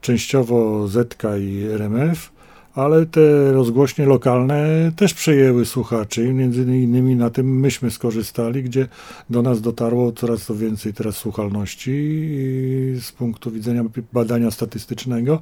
częściowo 0.00 0.88
ZK 0.88 1.22
i 1.40 1.62
RMF, 1.62 2.33
ale 2.74 3.06
te 3.06 3.52
rozgłośnie 3.52 4.06
lokalne 4.06 4.92
też 4.96 5.14
przejęły 5.14 5.66
słuchaczy. 5.66 6.34
Między 6.34 6.62
innymi 6.62 7.16
na 7.16 7.30
tym 7.30 7.60
myśmy 7.60 7.90
skorzystali, 7.90 8.62
gdzie 8.62 8.88
do 9.30 9.42
nas 9.42 9.60
dotarło 9.60 10.12
coraz 10.12 10.46
to 10.46 10.54
więcej 10.54 10.94
teraz 10.94 11.16
słuchalności 11.16 11.90
z 13.00 13.12
punktu 13.12 13.50
widzenia 13.50 13.84
badania 14.12 14.50
statystycznego. 14.50 15.40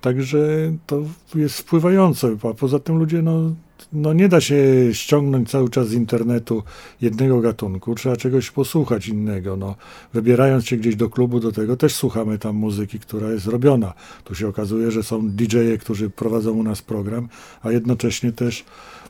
Także 0.00 0.72
to 0.86 1.02
jest 1.34 1.58
wpływające. 1.58 2.36
A 2.50 2.54
poza 2.54 2.78
tym 2.78 2.98
ludzie 2.98 3.22
no, 3.22 3.52
no 3.92 4.12
nie 4.12 4.28
da 4.28 4.40
się 4.40 4.56
ściągnąć 4.92 5.50
cały 5.50 5.70
czas 5.70 5.88
z 5.88 5.92
internetu 5.92 6.62
jednego 7.00 7.40
gatunku, 7.40 7.94
trzeba 7.94 8.16
czegoś 8.16 8.50
posłuchać 8.50 9.08
innego. 9.08 9.56
No, 9.56 9.74
wybierając 10.14 10.66
się 10.66 10.76
gdzieś 10.76 10.96
do 10.96 11.10
klubu, 11.10 11.40
do 11.40 11.52
tego 11.52 11.76
też 11.76 11.94
słuchamy 11.94 12.38
tam 12.38 12.56
muzyki, 12.56 12.98
która 12.98 13.30
jest 13.30 13.46
robiona. 13.46 13.94
Tu 14.24 14.34
się 14.34 14.48
okazuje, 14.48 14.90
że 14.90 15.02
są 15.02 15.30
DJ-e, 15.30 15.78
którzy 15.78 16.10
prowadzą 16.10 16.52
u 16.52 16.62
nas 16.62 16.82
program, 16.82 17.28
a 17.62 17.70
jednocześnie 17.70 18.32
też 18.32 18.64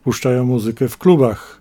puszczają 0.04 0.44
muzykę 0.44 0.88
w 0.88 0.98
klubach 0.98 1.60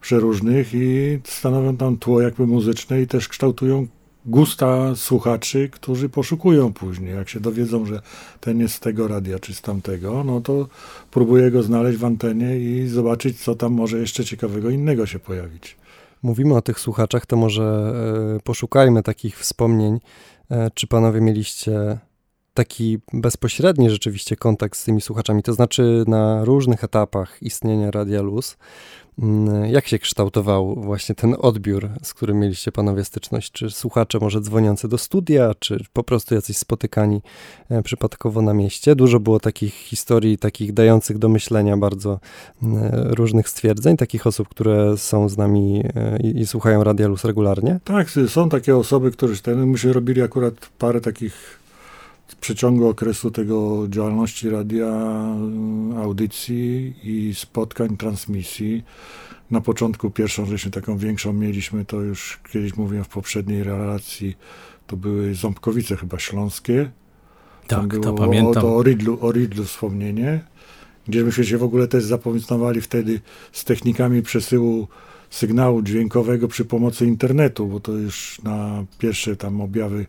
przeróżnych 0.00 0.74
i 0.74 1.18
stanowią 1.24 1.76
tam 1.76 1.96
tło 1.96 2.20
jakby 2.20 2.46
muzyczne 2.46 3.02
i 3.02 3.06
też 3.06 3.28
kształtują 3.28 3.86
gusta 4.28 4.96
słuchaczy, 4.96 5.68
którzy 5.72 6.08
poszukują 6.08 6.72
później. 6.72 7.14
Jak 7.14 7.28
się 7.28 7.40
dowiedzą, 7.40 7.86
że 7.86 8.02
ten 8.40 8.60
jest 8.60 8.74
z 8.74 8.80
tego 8.80 9.08
radia 9.08 9.38
czy 9.38 9.54
z 9.54 9.60
tamtego, 9.60 10.24
no 10.24 10.40
to 10.40 10.68
próbuję 11.10 11.50
go 11.50 11.62
znaleźć 11.62 11.98
w 11.98 12.04
antenie 12.04 12.58
i 12.58 12.88
zobaczyć, 12.88 13.40
co 13.40 13.54
tam 13.54 13.72
może 13.72 13.98
jeszcze 13.98 14.24
ciekawego 14.24 14.70
innego 14.70 15.06
się 15.06 15.18
pojawić. 15.18 15.76
Mówimy 16.22 16.56
o 16.56 16.62
tych 16.62 16.80
słuchaczach, 16.80 17.26
to 17.26 17.36
może 17.36 17.92
e, 18.36 18.40
poszukajmy 18.40 19.02
takich 19.02 19.38
wspomnień. 19.38 20.00
E, 20.50 20.70
czy 20.74 20.86
panowie 20.86 21.20
mieliście 21.20 21.98
taki 22.58 22.98
bezpośredni 23.12 23.90
rzeczywiście 23.90 24.36
kontakt 24.36 24.78
z 24.78 24.84
tymi 24.84 25.00
słuchaczami, 25.00 25.42
to 25.42 25.52
znaczy 25.52 26.04
na 26.06 26.44
różnych 26.44 26.84
etapach 26.84 27.42
istnienia 27.42 27.90
Radia 27.90 28.22
Luz. 28.22 28.56
Mm, 29.18 29.66
jak 29.66 29.88
się 29.88 29.98
kształtował 29.98 30.74
właśnie 30.74 31.14
ten 31.14 31.36
odbiór, 31.38 31.88
z 32.02 32.14
którym 32.14 32.38
mieliście 32.38 32.72
panowie 32.72 33.04
styczność? 33.04 33.52
Czy 33.52 33.70
słuchacze 33.70 34.18
może 34.20 34.40
dzwoniące 34.40 34.88
do 34.88 34.98
studia, 34.98 35.54
czy 35.58 35.84
po 35.92 36.02
prostu 36.02 36.34
jacyś 36.34 36.56
spotykani 36.56 37.22
e, 37.68 37.82
przypadkowo 37.82 38.42
na 38.42 38.54
mieście? 38.54 38.96
Dużo 38.96 39.20
było 39.20 39.40
takich 39.40 39.74
historii, 39.74 40.38
takich 40.38 40.72
dających 40.72 41.18
do 41.18 41.28
myślenia 41.28 41.76
bardzo 41.76 42.20
mm, 42.62 42.92
różnych 42.92 43.48
stwierdzeń, 43.48 43.96
takich 43.96 44.26
osób, 44.26 44.48
które 44.48 44.96
są 44.96 45.28
z 45.28 45.36
nami 45.36 45.82
e, 45.94 46.16
i, 46.16 46.46
słuchają 46.46 46.84
Radia 46.84 47.08
Luz 47.08 47.24
regularnie? 47.24 47.80
Tak, 47.84 48.10
są 48.28 48.48
takie 48.48 48.76
osoby, 48.76 49.10
które 49.10 49.36
ten, 49.36 49.66
myśmy 49.66 49.92
robili 49.92 50.22
akurat 50.22 50.54
parę 50.78 51.00
takich 51.00 51.58
w 52.28 52.36
przeciągu 52.36 52.88
okresu 52.88 53.30
tego 53.30 53.86
działalności 53.88 54.50
radia, 54.50 54.88
audycji 55.96 56.94
i 57.04 57.34
spotkań, 57.34 57.96
transmisji. 57.96 58.84
Na 59.50 59.60
początku 59.60 60.10
pierwszą 60.10 60.46
żeśmy 60.46 60.70
taką 60.70 60.98
większą 60.98 61.32
mieliśmy, 61.32 61.84
to 61.84 62.00
już 62.00 62.40
kiedyś 62.52 62.76
mówiłem 62.76 63.04
w 63.04 63.08
poprzedniej 63.08 63.64
relacji, 63.64 64.36
to 64.86 64.96
były 64.96 65.34
Ząbkowice 65.34 65.96
chyba 65.96 66.18
śląskie, 66.18 66.90
Tak, 67.66 67.78
Tam 67.78 67.88
było 67.88 68.04
to 68.04 68.12
pamiętam. 68.14 68.64
O, 68.64 68.76
o, 68.76 68.82
Ridlu, 68.82 69.18
o 69.20 69.32
Ridlu 69.32 69.64
wspomnienie, 69.64 70.40
gdzie 71.08 71.24
myśmy 71.24 71.44
się 71.44 71.58
w 71.58 71.62
ogóle 71.62 71.88
też 71.88 72.04
zapoznawali 72.04 72.80
wtedy 72.80 73.20
z 73.52 73.64
technikami 73.64 74.22
przesyłu 74.22 74.88
sygnału 75.30 75.82
dźwiękowego 75.82 76.48
przy 76.48 76.64
pomocy 76.64 77.06
internetu, 77.06 77.66
bo 77.66 77.80
to 77.80 77.92
już 77.92 78.40
na 78.42 78.84
pierwsze 78.98 79.36
tam 79.36 79.60
objawy 79.60 80.06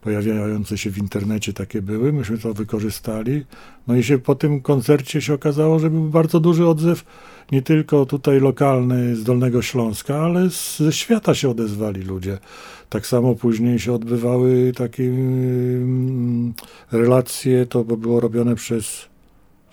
pojawiające 0.00 0.78
się 0.78 0.90
w 0.90 0.98
internecie 0.98 1.52
takie 1.52 1.82
były, 1.82 2.12
myśmy 2.12 2.38
to 2.38 2.54
wykorzystali. 2.54 3.44
No 3.86 3.96
i 3.96 4.02
się 4.02 4.18
po 4.18 4.34
tym 4.34 4.60
koncercie 4.60 5.20
się 5.20 5.34
okazało, 5.34 5.78
że 5.78 5.90
był 5.90 6.08
bardzo 6.08 6.40
duży 6.40 6.66
odzew, 6.66 7.04
nie 7.52 7.62
tylko 7.62 8.06
tutaj 8.06 8.40
lokalny 8.40 9.16
z 9.16 9.24
Dolnego 9.24 9.62
Śląska, 9.62 10.18
ale 10.18 10.50
z, 10.50 10.78
ze 10.78 10.92
świata 10.92 11.34
się 11.34 11.50
odezwali 11.50 12.02
ludzie. 12.02 12.38
Tak 12.88 13.06
samo 13.06 13.34
później 13.34 13.78
się 13.78 13.92
odbywały 13.92 14.72
takie 14.76 15.04
mm, 15.04 16.54
relacje, 16.92 17.66
to 17.66 17.84
było 17.84 18.20
robione 18.20 18.54
przez 18.54 19.08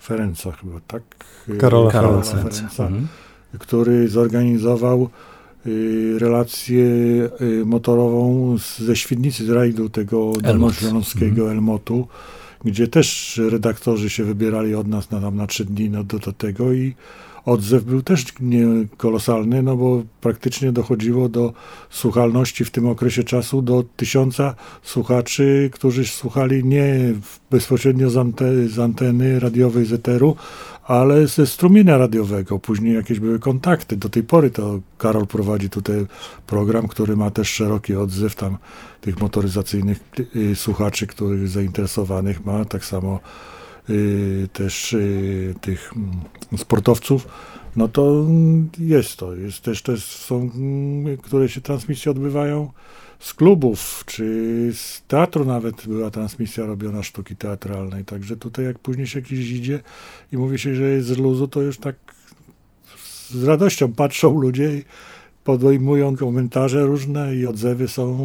Ferenca 0.02 0.52
chyba, 0.52 0.80
tak? 0.86 1.02
Karola, 1.58 1.90
Karola 1.90 2.22
Ferenca, 2.22 2.86
mhm. 2.86 3.06
który 3.58 4.08
zorganizował 4.08 5.08
relację 6.18 6.84
y, 7.40 7.62
motorową 7.66 8.56
ze 8.78 8.96
Świdnicy, 8.96 9.44
z 9.44 9.50
rajdu 9.50 9.88
tego 9.88 10.32
dolnośląskiego 10.42 11.42
mhm. 11.42 11.50
Elmotu, 11.50 12.08
gdzie 12.64 12.88
też 12.88 13.40
redaktorzy 13.50 14.10
się 14.10 14.24
wybierali 14.24 14.74
od 14.74 14.88
nas 14.88 15.10
na, 15.10 15.20
tam 15.20 15.36
na 15.36 15.46
trzy 15.46 15.64
dni 15.64 15.90
no, 15.90 16.04
do, 16.04 16.18
do 16.18 16.32
tego 16.32 16.72
i 16.72 16.94
odzew 17.44 17.84
był 17.84 18.02
też 18.02 18.24
nie 18.40 18.66
kolosalny, 18.96 19.62
no 19.62 19.76
bo 19.76 20.02
praktycznie 20.20 20.72
dochodziło 20.72 21.28
do 21.28 21.52
słuchalności 21.90 22.64
w 22.64 22.70
tym 22.70 22.88
okresie 22.88 23.24
czasu 23.24 23.62
do 23.62 23.84
tysiąca 23.96 24.54
słuchaczy, 24.82 25.70
którzy 25.72 26.06
słuchali 26.06 26.64
nie 26.64 27.14
bezpośrednio 27.50 28.10
z, 28.10 28.16
ante, 28.16 28.68
z 28.68 28.78
anteny 28.78 29.40
radiowej 29.40 29.84
z 29.84 30.02
ale 30.86 31.26
ze 31.26 31.46
strumienia 31.46 31.98
radiowego. 31.98 32.58
Później 32.58 32.94
jakieś 32.94 33.20
były 33.20 33.38
kontakty. 33.38 33.96
Do 33.96 34.08
tej 34.08 34.22
pory 34.22 34.50
to 34.50 34.80
Karol 34.98 35.26
prowadzi 35.26 35.70
tutaj 35.70 36.06
program, 36.46 36.88
który 36.88 37.16
ma 37.16 37.30
też 37.30 37.48
szeroki 37.48 37.96
odzew 37.96 38.34
tam 38.34 38.58
tych 39.00 39.20
motoryzacyjnych 39.20 40.00
y, 40.36 40.56
słuchaczy, 40.56 41.06
których 41.06 41.48
zainteresowanych 41.48 42.44
ma. 42.44 42.64
Tak 42.64 42.84
samo 42.84 43.20
też 44.52 44.92
y, 44.92 45.54
tych 45.60 45.92
mm, 45.96 46.10
sportowców, 46.58 47.28
no 47.76 47.88
to 47.88 48.26
jest 48.78 49.16
to. 49.16 49.34
Jest 49.34 49.60
też, 49.60 49.82
też 49.82 50.04
są, 50.04 50.50
mm, 50.54 51.16
które 51.16 51.48
się 51.48 51.60
transmisje 51.60 52.12
odbywają 52.12 52.72
z 53.18 53.34
klubów, 53.34 54.04
czy 54.06 54.24
z 54.74 55.02
teatru 55.08 55.44
nawet 55.44 55.86
była 55.86 56.10
transmisja 56.10 56.66
robiona 56.66 57.02
sztuki 57.02 57.36
teatralnej. 57.36 58.04
Także 58.04 58.36
tutaj 58.36 58.64
jak 58.64 58.78
później 58.78 59.06
się 59.06 59.18
jakiś 59.18 59.50
idzie 59.50 59.80
i 60.32 60.36
mówi 60.36 60.58
się, 60.58 60.74
że 60.74 60.84
jest 60.84 61.08
z 61.08 61.18
luzu, 61.18 61.48
to 61.48 61.62
już 61.62 61.78
tak 61.78 61.96
z 63.28 63.44
radością 63.44 63.92
patrzą 63.92 64.40
ludzie 64.40 64.74
i 64.74 64.84
podejmują 65.44 66.16
komentarze 66.16 66.86
różne 66.86 67.36
i 67.36 67.46
odzewy 67.46 67.88
są 67.88 68.18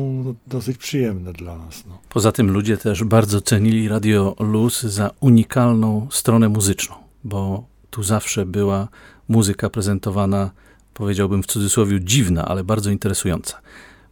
dosyć 0.48 0.78
przyjemne 0.78 1.34
dla 1.34 1.58
nas. 1.58 1.84
No. 1.88 2.00
Poza 2.10 2.32
tym 2.32 2.52
ludzie 2.52 2.78
też 2.78 3.04
bardzo 3.04 3.42
cenili 3.42 3.88
Radio 3.88 4.36
Luz 4.40 4.82
za 4.82 5.12
unikalną 5.20 6.08
stronę 6.12 6.50
muzyczną, 6.50 6.96
bo 7.24 7.66
tu 7.90 8.04
zawsze 8.04 8.46
była 8.46 8.88
muzyka 9.28 9.70
prezentowana, 9.70 10.52
powiedziałbym 10.94 11.44
w 11.44 11.48
cudzysłowie 11.48 12.00
dziwna, 12.02 12.46
ale 12.46 12.64
bardzo 12.64 12.92
interesująca. 12.92 13.62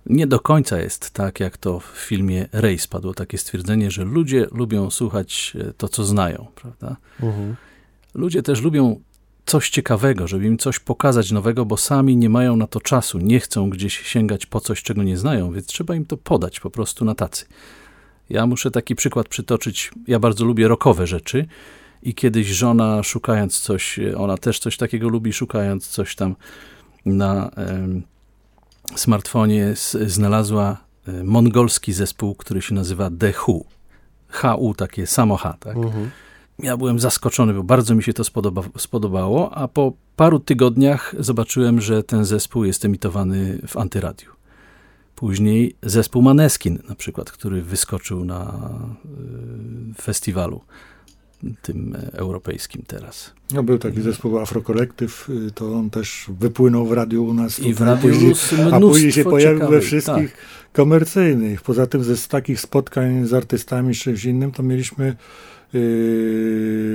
Nie 0.06 0.28
do 0.28 0.40
końca 0.40 0.80
jest 0.80 1.12
tak, 1.12 1.40
jak 1.40 1.58
to 1.58 1.80
w 1.80 1.86
filmie 1.86 2.48
Race 2.52 2.88
padło 2.90 3.14
takie 3.14 3.38
stwierdzenie, 3.38 3.92
że 3.92 4.04
ludzie 4.04 4.48
lubią 4.52 4.90
słuchać 4.92 5.58
e, 5.60 5.74
to, 5.74 5.88
co 5.88 6.04
znają, 6.04 6.48
prawda? 6.56 6.96
Mhm. 7.24 7.56
Ludzie 8.14 8.44
też 8.44 8.62
lubią 8.62 9.00
coś 9.48 9.70
ciekawego, 9.70 10.28
żeby 10.28 10.46
im 10.46 10.58
coś 10.58 10.80
pokazać 10.80 11.32
nowego, 11.32 11.66
bo 11.66 11.78
sami 11.78 12.18
nie 12.18 12.30
mają 12.30 12.56
na 12.56 12.68
to 12.68 12.82
czasu, 12.82 13.18
nie 13.18 13.40
chcą 13.40 13.70
gdzieś 13.70 13.98
sięgać 14.08 14.46
po 14.46 14.60
coś, 14.60 14.84
czego 14.84 15.04
nie 15.04 15.18
znają, 15.18 15.52
więc 15.52 15.68
trzeba 15.68 15.96
im 15.96 16.06
to 16.06 16.18
podać 16.18 16.60
po 16.60 16.70
prostu 16.70 17.06
na 17.06 17.16
tacy. 17.16 17.46
Ja 18.30 18.46
muszę 18.46 18.72
taki 18.72 18.96
przykład 18.96 19.28
przytoczyć. 19.28 19.92
Ja 20.08 20.20
bardzo 20.20 20.46
lubię 20.46 20.68
rokowe 20.68 21.08
rzeczy 21.08 21.46
i 22.04 22.14
kiedyś 22.14 22.48
żona 22.48 23.04
szukając 23.04 23.60
coś, 23.60 24.00
ona 24.18 24.38
też 24.38 24.60
coś 24.60 24.78
takiego 24.78 25.10
lubi, 25.10 25.34
szukając 25.34 25.88
coś 25.88 26.16
tam 26.16 26.36
na 27.06 27.52
smartfonie, 28.96 29.74
znalazła 30.06 30.78
e, 31.08 31.24
mongolski 31.24 31.94
zespół, 31.94 32.36
który 32.36 32.62
się 32.62 32.76
nazywa 32.76 33.10
The 33.20 33.34
Who. 33.48 33.64
HU, 34.30 34.74
takie 34.74 35.08
samo 35.08 35.38
H, 35.38 35.58
tak? 35.60 35.76
Mhm 35.78 36.10
ja 36.64 36.78
byłem 36.78 37.00
zaskoczony, 37.00 37.54
bo 37.54 37.64
bardzo 37.64 37.96
mi 37.96 38.04
się 38.04 38.14
to 38.14 38.24
spodoba, 38.24 38.62
spodobało, 38.78 39.54
a 39.54 39.68
po 39.68 39.94
paru 40.16 40.40
tygodniach 40.40 41.16
zobaczyłem, 41.20 41.82
że 41.82 42.04
ten 42.04 42.26
zespół 42.26 42.66
jest 42.66 42.86
emitowany 42.86 43.60
w 43.68 43.78
antyradiu. 43.78 44.32
Później 45.16 45.76
zespół 45.84 46.22
Maneskin, 46.22 46.80
na 46.90 46.96
przykład, 46.96 47.32
który 47.32 47.62
wyskoczył 47.62 48.26
na 48.26 48.70
y, 49.92 50.02
festiwalu 50.02 50.62
tym 51.62 51.98
europejskim 52.12 52.84
teraz. 52.88 53.34
No 53.54 53.64
był 53.64 53.78
taki 53.78 54.02
zespół 54.02 54.40
Afrokolektyw, 54.40 55.30
to 55.56 55.74
on 55.74 55.90
też 55.90 56.26
wypłynął 56.40 56.86
w 56.86 56.92
radiu 56.92 57.26
u 57.26 57.34
nas. 57.34 57.60
I 57.60 57.74
w 57.74 57.82
radiu 57.82 58.10
później, 58.10 58.34
A 58.72 58.80
później 58.80 59.12
się 59.12 59.24
pojawił 59.24 59.60
ciekawych, 59.60 59.80
we 59.80 59.86
wszystkich 59.86 60.32
tak. 60.32 60.72
komercyjnych. 60.74 61.62
Poza 61.62 61.88
tym 61.88 62.04
ze 62.04 62.18
z 62.18 62.28
takich 62.28 62.60
spotkań 62.60 63.28
z 63.28 63.34
artystami 63.34 63.94
czy 63.94 64.02
czymś 64.02 64.26
innym, 64.26 64.52
to 64.52 64.64
mieliśmy 64.64 65.16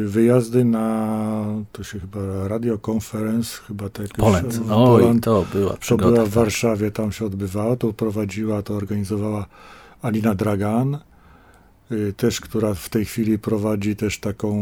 wyjazdy 0.06 0.64
na, 0.64 1.44
to 1.72 1.84
się 1.84 2.00
chyba 2.00 2.48
radiokonferenc, 2.48 3.52
chyba 3.52 3.88
tak. 3.88 4.08
Poland. 4.08 4.60
Oj, 4.70 5.20
to 5.20 5.44
była 5.52 5.76
przygoda. 5.76 6.04
To 6.04 6.12
była 6.12 6.24
w 6.24 6.28
tak. 6.28 6.34
Warszawie, 6.34 6.90
tam 6.90 7.12
się 7.12 7.24
odbywała, 7.24 7.76
to 7.76 7.92
prowadziła, 7.92 8.62
to 8.62 8.74
organizowała 8.74 9.46
Alina 10.02 10.34
Dragan, 10.34 10.98
yy, 11.90 12.12
też, 12.12 12.40
która 12.40 12.74
w 12.74 12.88
tej 12.88 13.04
chwili 13.04 13.38
prowadzi 13.38 13.96
też 13.96 14.20
taką 14.20 14.52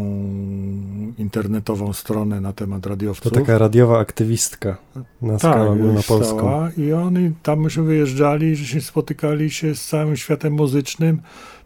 internetową 1.18 1.92
stronę 1.92 2.40
na 2.40 2.52
temat 2.52 2.86
radiowców. 2.86 3.32
To 3.32 3.40
taka 3.40 3.58
radiowa 3.58 3.98
aktywistka 3.98 4.76
na 5.22 5.38
tak, 5.38 5.52
skalę 5.52 5.70
ogólnopolską. 5.70 6.68
I 6.76 6.92
oni, 6.92 7.32
tam 7.42 7.60
myśmy 7.60 7.82
wyjeżdżali, 7.82 8.56
że 8.56 8.66
się 8.66 8.80
spotykali 8.80 9.50
się 9.50 9.74
z 9.74 9.86
całym 9.86 10.16
światem 10.16 10.52
muzycznym, 10.52 11.20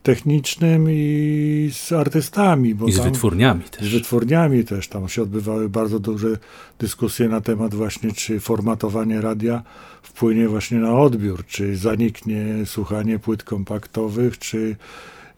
technicznym 0.04 0.86
i 0.90 1.70
z 1.72 1.92
artystami. 1.92 2.76
I 2.86 2.92
z 2.92 2.98
wytwórniami 2.98 3.62
też. 3.62 3.88
Z 3.88 3.92
wytwórniami 3.92 4.64
też. 4.64 4.88
Tam 4.88 5.08
się 5.08 5.22
odbywały 5.22 5.68
bardzo 5.68 5.98
duże 5.98 6.38
dyskusje 6.78 7.28
na 7.28 7.40
temat 7.40 7.74
właśnie, 7.74 8.12
czy 8.12 8.40
formatowanie 8.40 9.20
radia 9.20 9.62
wpłynie 10.02 10.48
właśnie 10.48 10.78
na 10.78 10.98
odbiór, 10.98 11.46
czy 11.46 11.76
zaniknie 11.76 12.44
słuchanie 12.64 13.18
płyt 13.18 13.42
kompaktowych, 13.42 14.38
czy 14.38 14.76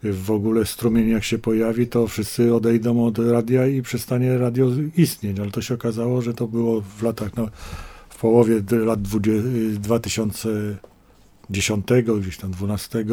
w 0.03 0.31
ogóle 0.31 0.65
strumień 0.65 1.09
jak 1.09 1.23
się 1.23 1.37
pojawi, 1.37 1.87
to 1.87 2.07
wszyscy 2.07 2.55
odejdą 2.55 3.05
od 3.05 3.19
radia 3.19 3.67
i 3.67 3.81
przestanie 3.81 4.37
radio 4.37 4.67
istnieć. 4.97 5.39
Ale 5.39 5.51
to 5.51 5.61
się 5.61 5.73
okazało, 5.73 6.21
że 6.21 6.33
to 6.33 6.47
było 6.47 6.81
w 6.81 7.03
latach, 7.03 7.31
no, 7.37 7.47
w 8.09 8.19
połowie 8.19 8.61
lat 8.71 9.01
2010, 9.01 11.87
gdzieś 12.19 12.37
tam 12.37 12.51
12, 12.51 13.05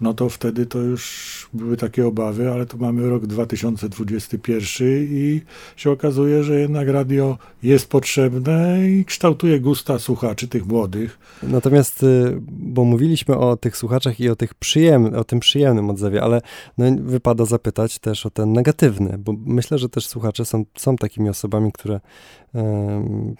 no 0.00 0.14
to 0.14 0.28
wtedy 0.28 0.66
to 0.66 0.78
już 0.78 1.39
były 1.52 1.76
takie 1.76 2.06
obawy, 2.06 2.52
ale 2.52 2.66
tu 2.66 2.78
mamy 2.78 3.10
rok 3.10 3.26
2021 3.26 4.88
i 5.10 5.40
się 5.76 5.90
okazuje, 5.90 6.44
że 6.44 6.60
jednak 6.60 6.88
radio 6.88 7.38
jest 7.62 7.88
potrzebne 7.88 8.88
i 8.90 9.04
kształtuje 9.04 9.60
gusta 9.60 9.98
słuchaczy, 9.98 10.48
tych 10.48 10.66
młodych. 10.66 11.18
Natomiast, 11.42 12.02
y, 12.02 12.38
bo 12.48 12.84
mówiliśmy 12.84 13.36
o 13.36 13.56
tych 13.56 13.76
słuchaczach 13.76 14.20
i 14.20 14.28
o, 14.28 14.36
tych 14.36 14.54
przyjemny, 14.54 15.18
o 15.18 15.24
tym 15.24 15.40
przyjemnym 15.40 15.90
odzewie, 15.90 16.22
ale 16.22 16.40
no, 16.78 16.86
wypada 17.00 17.44
zapytać 17.44 17.98
też 17.98 18.26
o 18.26 18.30
ten 18.30 18.52
negatywny, 18.52 19.18
bo 19.18 19.34
myślę, 19.46 19.78
że 19.78 19.88
też 19.88 20.06
słuchacze 20.06 20.44
są, 20.44 20.64
są 20.76 20.96
takimi 20.96 21.28
osobami, 21.28 21.72
które 21.72 22.00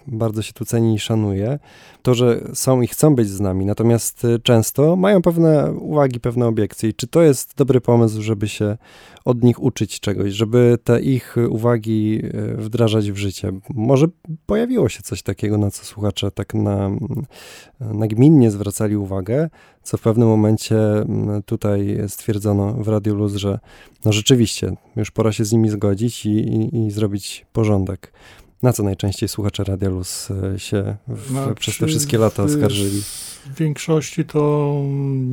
bardzo 0.07 0.41
się 0.41 0.53
tu 0.53 0.65
ceni 0.65 0.95
i 0.95 0.99
szanuje. 0.99 1.59
To, 2.01 2.13
że 2.13 2.41
są 2.53 2.81
i 2.81 2.87
chcą 2.87 3.15
być 3.15 3.29
z 3.29 3.39
nami, 3.39 3.65
natomiast 3.65 4.25
y, 4.25 4.39
często 4.39 4.95
mają 4.95 5.21
pewne 5.21 5.71
uwagi, 5.71 6.19
pewne 6.19 6.47
obiekcje. 6.47 6.89
I 6.89 6.93
czy 6.93 7.07
to 7.07 7.21
jest 7.21 7.57
dobry 7.57 7.81
pomysł, 7.81 8.00
żeby 8.07 8.47
się 8.47 8.77
od 9.25 9.43
nich 9.43 9.63
uczyć 9.63 9.99
czegoś, 9.99 10.33
żeby 10.33 10.77
te 10.83 11.01
ich 11.01 11.35
uwagi 11.49 12.21
y, 12.25 12.57
wdrażać 12.57 13.11
w 13.11 13.17
życie? 13.17 13.51
Może 13.69 14.07
pojawiło 14.45 14.89
się 14.89 15.01
coś 15.01 15.23
takiego, 15.23 15.57
na 15.57 15.71
co 15.71 15.85
słuchacze 15.85 16.31
tak 16.31 16.53
na, 16.53 16.91
nagminnie 17.79 18.51
zwracali 18.51 18.95
uwagę, 18.95 19.49
co 19.83 19.97
w 19.97 20.01
pewnym 20.01 20.27
momencie 20.27 20.77
tutaj 21.45 21.97
stwierdzono 22.07 22.73
w 22.73 22.87
Radiu 22.87 23.15
Luz, 23.15 23.35
że 23.35 23.59
no 24.05 24.13
rzeczywiście, 24.13 24.73
już 24.95 25.11
pora 25.11 25.31
się 25.31 25.45
z 25.45 25.51
nimi 25.51 25.69
zgodzić 25.69 26.25
i, 26.25 26.29
i, 26.29 26.85
i 26.85 26.91
zrobić 26.91 27.45
porządek. 27.53 28.13
Na 28.63 28.73
co 28.73 28.83
najczęściej 28.83 29.29
słuchacze 29.29 29.63
Radia 29.63 29.89
Luz 29.89 30.31
e, 30.31 30.59
się 30.59 30.95
w, 31.07 31.27
znaczy, 31.27 31.55
przez 31.55 31.77
te 31.77 31.87
wszystkie 31.87 32.17
lata 32.17 32.43
oskarżyli? 32.43 33.01
W 33.45 33.55
większości 33.57 34.25
to 34.25 34.73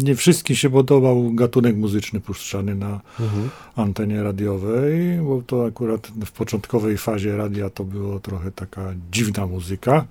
nie 0.02 0.14
wszystkim 0.14 0.56
się 0.56 0.70
podobał 0.70 1.32
gatunek 1.34 1.76
muzyczny 1.76 2.20
puszczany 2.20 2.74
na 2.74 3.00
mhm. 3.20 3.50
antenie 3.76 4.22
radiowej, 4.22 5.18
bo 5.22 5.42
to 5.42 5.66
akurat 5.66 6.06
w 6.26 6.32
początkowej 6.32 6.98
fazie 6.98 7.36
radia 7.36 7.70
to 7.70 7.84
było 7.84 8.20
trochę 8.20 8.52
taka 8.52 8.94
dziwna 9.12 9.46
muzyka, 9.46 10.04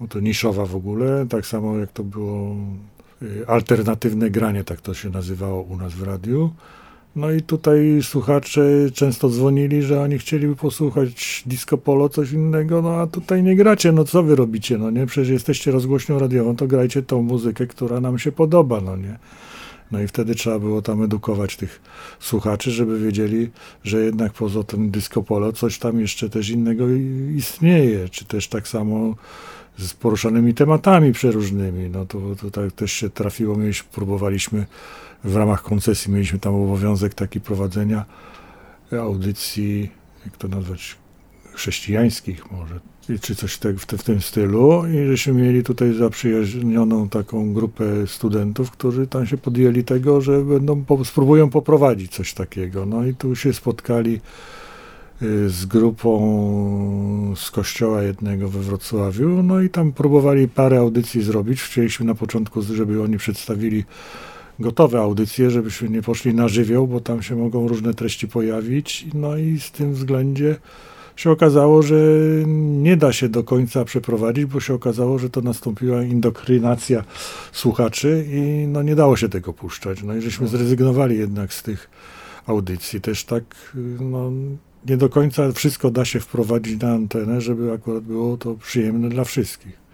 bo 0.00 0.08
to 0.08 0.20
niszowa 0.20 0.66
w 0.66 0.76
ogóle, 0.76 1.26
tak 1.28 1.46
samo 1.46 1.78
jak 1.78 1.92
to 1.92 2.04
było 2.04 2.56
y, 3.22 3.46
alternatywne 3.46 4.30
granie, 4.30 4.64
tak 4.64 4.80
to 4.80 4.94
się 4.94 5.10
nazywało 5.10 5.62
u 5.62 5.76
nas 5.76 5.92
w 5.92 6.02
radiu. 6.02 6.50
No 7.18 7.30
i 7.30 7.42
tutaj 7.42 7.98
słuchacze 8.02 8.62
często 8.94 9.28
dzwonili, 9.28 9.82
że 9.82 10.00
oni 10.00 10.18
chcieliby 10.18 10.56
posłuchać 10.56 11.42
disco 11.46 11.78
polo, 11.78 12.08
coś 12.08 12.32
innego, 12.32 12.82
no 12.82 12.94
a 12.94 13.06
tutaj 13.06 13.42
nie 13.42 13.56
gracie, 13.56 13.92
no 13.92 14.04
co 14.04 14.22
wy 14.22 14.36
robicie, 14.36 14.78
no 14.78 14.90
nie? 14.90 15.06
Przecież 15.06 15.28
jesteście 15.28 15.70
rozgłośnią 15.70 16.18
radiową, 16.18 16.56
to 16.56 16.66
grajcie 16.66 17.02
tą 17.02 17.22
muzykę, 17.22 17.66
która 17.66 18.00
nam 18.00 18.18
się 18.18 18.32
podoba, 18.32 18.80
no 18.80 18.96
nie? 18.96 19.18
No 19.92 20.00
i 20.00 20.08
wtedy 20.08 20.34
trzeba 20.34 20.58
było 20.58 20.82
tam 20.82 21.02
edukować 21.02 21.56
tych 21.56 21.80
słuchaczy, 22.20 22.70
żeby 22.70 22.98
wiedzieli, 23.00 23.50
że 23.84 24.04
jednak 24.04 24.32
poza 24.32 24.62
tym 24.62 24.90
disco 24.90 25.22
polo 25.22 25.52
coś 25.52 25.78
tam 25.78 26.00
jeszcze 26.00 26.30
też 26.30 26.48
innego 26.50 26.84
istnieje, 27.36 28.08
czy 28.08 28.24
też 28.24 28.48
tak 28.48 28.68
samo 28.68 29.14
z 29.78 29.94
poruszanymi 29.94 30.54
tematami 30.54 31.12
przeróżnymi. 31.12 31.90
No 31.90 32.06
to, 32.06 32.18
to 32.40 32.50
tak 32.50 32.72
też 32.72 32.92
się 32.92 33.10
trafiło, 33.10 33.56
mieliśmy, 33.56 33.88
próbowaliśmy 33.92 34.66
w 35.24 35.36
ramach 35.36 35.62
koncesji 35.62 36.12
mieliśmy 36.12 36.38
tam 36.38 36.54
obowiązek 36.54 37.14
taki 37.14 37.40
prowadzenia 37.40 38.04
audycji, 38.92 39.90
jak 40.24 40.36
to 40.36 40.48
nazwać, 40.48 40.96
chrześcijańskich 41.52 42.50
może, 42.50 42.80
czy 43.20 43.34
coś 43.34 43.52
w, 43.54 43.58
te, 43.58 43.72
w, 43.72 43.84
w 43.84 44.02
tym 44.02 44.20
stylu 44.20 44.82
i 44.86 45.06
żeśmy 45.06 45.32
mieli 45.32 45.64
tutaj 45.64 45.92
zaprzyjaźnioną 45.92 47.08
taką 47.08 47.52
grupę 47.52 47.84
studentów, 48.06 48.70
którzy 48.70 49.06
tam 49.06 49.26
się 49.26 49.36
podjęli 49.36 49.84
tego, 49.84 50.20
że 50.20 50.44
będą, 50.44 50.84
po, 50.84 51.04
spróbują 51.04 51.50
poprowadzić 51.50 52.12
coś 52.12 52.34
takiego. 52.34 52.86
No 52.86 53.06
i 53.06 53.14
tu 53.14 53.36
się 53.36 53.52
spotkali 53.52 54.20
z 55.46 55.66
grupą 55.66 57.34
z 57.36 57.50
kościoła 57.50 58.02
jednego 58.02 58.48
we 58.48 58.60
Wrocławiu, 58.60 59.42
no 59.42 59.60
i 59.60 59.70
tam 59.70 59.92
próbowali 59.92 60.48
parę 60.48 60.78
audycji 60.78 61.22
zrobić. 61.22 61.62
Chcieliśmy 61.62 62.06
na 62.06 62.14
początku, 62.14 62.62
żeby 62.62 63.02
oni 63.02 63.18
przedstawili 63.18 63.84
gotowe 64.58 65.00
audycje, 65.00 65.50
żebyśmy 65.50 65.88
nie 65.88 66.02
poszli 66.02 66.34
na 66.34 66.48
żywioł, 66.48 66.86
bo 66.86 67.00
tam 67.00 67.22
się 67.22 67.36
mogą 67.36 67.68
różne 67.68 67.94
treści 67.94 68.28
pojawić. 68.28 69.06
No 69.14 69.36
i 69.36 69.60
z 69.60 69.70
tym 69.70 69.92
względzie 69.92 70.56
się 71.16 71.30
okazało, 71.30 71.82
że 71.82 71.96
nie 72.82 72.96
da 72.96 73.12
się 73.12 73.28
do 73.28 73.44
końca 73.44 73.84
przeprowadzić, 73.84 74.44
bo 74.44 74.60
się 74.60 74.74
okazało, 74.74 75.18
że 75.18 75.30
to 75.30 75.40
nastąpiła 75.40 76.02
indokrynacja 76.02 77.04
słuchaczy 77.52 78.26
i 78.32 78.66
no 78.68 78.82
nie 78.82 78.94
dało 78.94 79.16
się 79.16 79.28
tego 79.28 79.52
puszczać. 79.52 80.02
No 80.02 80.16
i 80.16 80.20
żeśmy 80.20 80.48
zrezygnowali 80.48 81.18
jednak 81.18 81.52
z 81.52 81.62
tych 81.62 81.90
audycji. 82.46 83.00
Też 83.00 83.24
tak 83.24 83.44
no, 84.00 84.30
nie 84.88 84.96
do 84.96 85.08
końca 85.08 85.52
wszystko 85.52 85.90
da 85.90 86.04
się 86.04 86.20
wprowadzić 86.20 86.82
na 86.82 86.92
antenę, 86.92 87.40
żeby 87.40 87.72
akurat 87.72 88.04
było 88.04 88.36
to 88.36 88.54
przyjemne 88.54 89.08
dla 89.08 89.24
wszystkich. 89.24 89.88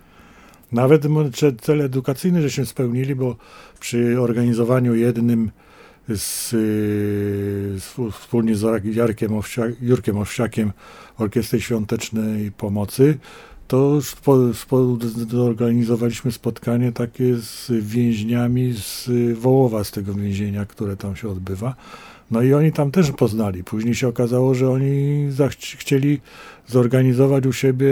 Nawet 0.72 1.06
cel 1.60 1.80
edukacyjny, 1.80 2.50
się 2.50 2.66
spełnili, 2.66 3.14
bo 3.14 3.36
przy 3.80 4.20
organizowaniu 4.20 4.94
jednym 4.94 5.50
z, 6.08 6.50
z 7.82 7.94
wspólnie 8.12 8.56
z 8.56 8.64
Jarkiem 8.84 9.34
Owsiak, 9.36 9.82
Jurkiem 9.82 10.18
Owsiakiem 10.18 10.72
Orkiestry 11.18 11.60
Świątecznej 11.60 12.52
Pomocy, 12.52 13.18
to 13.68 14.02
spo, 14.02 14.54
spo, 14.54 14.98
zorganizowaliśmy 15.30 16.32
spotkanie 16.32 16.92
takie 16.92 17.36
z 17.36 17.70
więźniami 17.70 18.72
z 18.72 19.10
Wołowa, 19.38 19.84
z 19.84 19.90
tego 19.90 20.14
więzienia, 20.14 20.66
które 20.66 20.96
tam 20.96 21.16
się 21.16 21.28
odbywa. 21.28 21.74
No 22.30 22.42
i 22.42 22.54
oni 22.54 22.72
tam 22.72 22.90
też 22.90 23.10
poznali. 23.10 23.64
Później 23.64 23.94
się 23.94 24.08
okazało, 24.08 24.54
że 24.54 24.70
oni 24.70 25.28
chcieli 25.76 26.20
zorganizować 26.66 27.46
u 27.46 27.52
siebie 27.52 27.88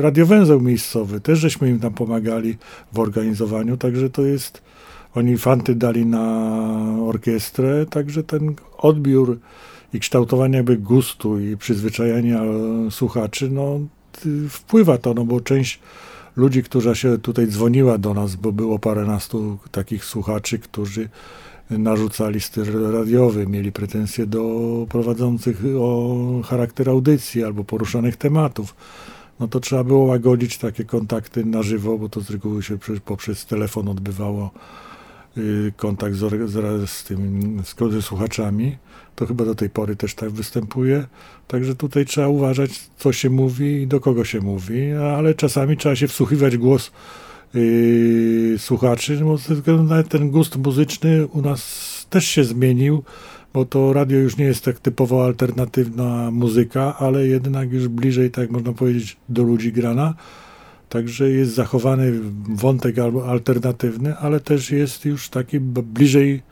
radiowęzeł 0.00 0.60
miejscowy. 0.60 1.20
Też 1.20 1.38
żeśmy 1.38 1.68
im 1.70 1.80
tam 1.80 1.94
pomagali 1.94 2.56
w 2.92 2.98
organizowaniu, 2.98 3.76
także 3.76 4.10
to 4.10 4.22
jest, 4.22 4.62
oni 5.14 5.38
fanty 5.38 5.74
dali 5.74 6.06
na 6.06 6.56
orkiestrę, 7.02 7.86
także 7.86 8.22
ten 8.22 8.54
odbiór 8.78 9.38
i 9.92 10.00
kształtowanie 10.00 10.56
jakby 10.56 10.76
gustu 10.76 11.40
i 11.40 11.56
przyzwyczajenia 11.56 12.42
słuchaczy, 12.90 13.50
no 13.50 13.80
wpływa 14.48 14.98
to, 14.98 15.14
no 15.14 15.24
bo 15.24 15.40
część 15.40 15.80
ludzi, 16.36 16.62
która 16.62 16.94
się 16.94 17.18
tutaj 17.18 17.46
dzwoniła 17.46 17.98
do 17.98 18.14
nas, 18.14 18.36
bo 18.36 18.52
było 18.52 18.78
paręnastu 18.78 19.58
takich 19.70 20.04
słuchaczy, 20.04 20.58
którzy 20.58 21.08
narzucali 21.70 22.40
styl 22.40 22.92
radiowy, 22.92 23.46
mieli 23.46 23.72
pretensje 23.72 24.26
do 24.26 24.86
prowadzących 24.88 25.62
o 25.78 26.16
charakter 26.44 26.88
audycji 26.88 27.44
albo 27.44 27.64
poruszanych 27.64 28.16
tematów, 28.16 28.74
no 29.40 29.48
to 29.48 29.60
trzeba 29.60 29.84
było 29.84 30.04
łagodzić 30.04 30.58
takie 30.58 30.84
kontakty 30.84 31.44
na 31.44 31.62
żywo, 31.62 31.98
bo 31.98 32.08
to 32.08 32.20
z 32.20 32.30
reguły 32.30 32.62
się 32.62 32.78
poprzez 33.04 33.46
telefon 33.46 33.88
odbywało 33.88 34.50
y, 35.38 35.72
kontakt 35.76 36.14
z, 36.14 36.50
z, 36.50 36.90
z 36.90 37.04
tym, 37.04 37.62
z, 37.64 37.92
ze 37.92 38.02
słuchaczami. 38.02 38.76
To 39.16 39.26
chyba 39.26 39.44
do 39.44 39.54
tej 39.54 39.70
pory 39.70 39.96
też 39.96 40.14
tak 40.14 40.30
występuje. 40.30 41.06
Także 41.48 41.74
tutaj 41.74 42.06
trzeba 42.06 42.28
uważać, 42.28 42.90
co 42.98 43.12
się 43.12 43.30
mówi 43.30 43.82
i 43.82 43.86
do 43.86 44.00
kogo 44.00 44.24
się 44.24 44.40
mówi, 44.40 44.92
ale 44.92 45.34
czasami 45.34 45.76
trzeba 45.76 45.96
się 45.96 46.08
wsłuchiwać 46.08 46.56
głos 46.56 46.92
yy, 47.54 48.58
słuchaczy, 48.58 49.20
bo 49.24 49.36
ze 49.36 49.54
względu 49.54 49.82
na 49.82 50.02
ten 50.02 50.30
gust 50.30 50.56
muzyczny 50.56 51.26
u 51.26 51.42
nas 51.42 52.06
też 52.10 52.24
się 52.24 52.44
zmienił, 52.44 53.02
bo 53.54 53.64
to 53.64 53.92
radio 53.92 54.18
już 54.18 54.36
nie 54.36 54.44
jest 54.44 54.64
tak 54.64 54.78
typowo 54.78 55.24
alternatywna 55.24 56.30
muzyka, 56.30 56.96
ale 56.98 57.26
jednak 57.26 57.72
już 57.72 57.88
bliżej, 57.88 58.30
tak 58.30 58.50
można 58.50 58.72
powiedzieć, 58.72 59.16
do 59.28 59.42
ludzi 59.42 59.72
grana. 59.72 60.14
Także 60.88 61.30
jest 61.30 61.54
zachowany 61.54 62.12
wątek 62.48 62.96
alternatywny, 63.26 64.16
ale 64.16 64.40
też 64.40 64.70
jest 64.70 65.04
już 65.04 65.28
taki 65.28 65.60
bliżej, 65.60 66.42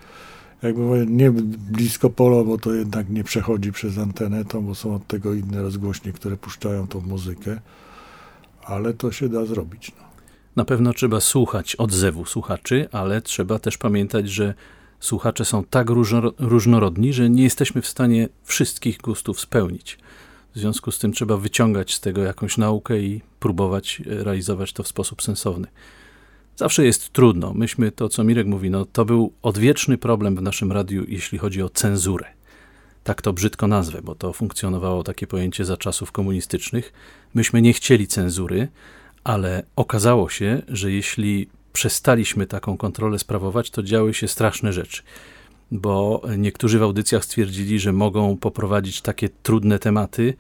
jakby 0.63 1.07
nie 1.09 1.31
blisko 1.71 2.11
polo, 2.11 2.45
bo 2.45 2.59
to 2.59 2.73
jednak 2.73 3.11
nie 3.11 3.25
przechodzi 3.25 3.73
przez 3.73 3.99
antenę, 3.99 4.45
to, 4.45 4.63
bo 4.63 4.75
są 4.75 4.95
od 4.95 5.07
tego 5.07 5.35
inne 5.35 5.63
rozgłośnie, 5.63 6.13
które 6.13 6.37
puszczają 6.37 6.87
tą 6.87 7.01
muzykę, 7.01 7.61
ale 8.65 8.95
to 8.95 9.13
się 9.13 9.29
da 9.29 9.47
zrobić. 9.47 9.93
No. 9.99 10.14
Na 10.57 10.65
pewno 10.65 10.93
trzeba 10.93 11.21
słuchać 11.21 11.77
odzewu 11.77 12.25
słuchaczy, 12.25 12.89
ale 12.93 13.23
trzeba 13.23 13.59
też 13.59 13.79
pamiętać, 13.79 14.31
że 14.31 14.55
słuchacze 15.01 15.45
są 15.45 15.65
tak 15.65 15.87
różnorodni, 16.39 17.13
że 17.13 17.31
nie 17.31 17.43
jesteśmy 17.43 17.83
w 17.83 17.87
stanie 17.87 18.29
wszystkich 18.45 18.99
gustów 18.99 19.41
spełnić. 19.41 19.99
W 20.55 20.59
związku 20.59 20.91
z 20.91 20.99
tym 20.99 21.13
trzeba 21.13 21.37
wyciągać 21.37 21.95
z 21.95 22.01
tego 22.01 22.23
jakąś 22.23 22.57
naukę 22.59 23.01
i 23.01 23.21
próbować 23.41 24.03
e, 24.07 24.25
realizować 24.25 24.73
to 24.73 24.83
w 24.83 24.89
sposób 24.89 25.23
sensowny. 25.23 25.67
Zawsze 26.57 26.85
jest 26.85 27.13
trudno. 27.13 27.55
Myśmy 27.55 27.93
to, 27.93 28.09
co 28.09 28.25
Mirek 28.25 28.47
mówi, 28.47 28.71
no 28.71 28.85
to 28.85 29.05
był 29.05 29.33
odwieczny 29.43 29.99
problem 29.99 30.37
w 30.37 30.43
naszym 30.43 30.73
radiu, 30.73 31.05
jeśli 31.09 31.39
chodzi 31.39 31.63
o 31.63 31.69
cenzurę. 31.69 32.27
Tak 33.05 33.23
to 33.23 33.33
brzydko 33.33 33.67
nazwę, 33.67 34.03
bo 34.03 34.15
to 34.15 34.33
funkcjonowało 34.33 35.03
takie 35.03 35.27
pojęcie 35.27 35.65
za 35.65 35.77
czasów 35.77 36.13
komunistycznych. 36.13 36.93
Myśmy 37.35 37.63
nie 37.63 37.73
chcieli 37.73 38.07
cenzury, 38.07 38.69
ale 39.25 39.63
okazało 39.77 40.29
się, 40.29 40.63
że 40.69 40.93
jeśli 40.93 41.49
przestaliśmy 41.73 42.47
taką 42.47 42.77
kontrolę 42.77 43.19
sprawować, 43.19 43.71
to 43.71 43.83
działy 43.83 44.15
się 44.15 44.29
straszne 44.29 44.73
rzeczy. 44.73 45.03
Bo 45.71 46.23
niektórzy 46.39 46.79
w 46.79 46.83
audycjach 46.83 47.25
stwierdzili, 47.25 47.79
że 47.79 47.93
mogą 47.93 48.37
poprowadzić 48.37 49.03
takie 49.03 49.29
trudne 49.29 49.79
tematy, 49.79 50.35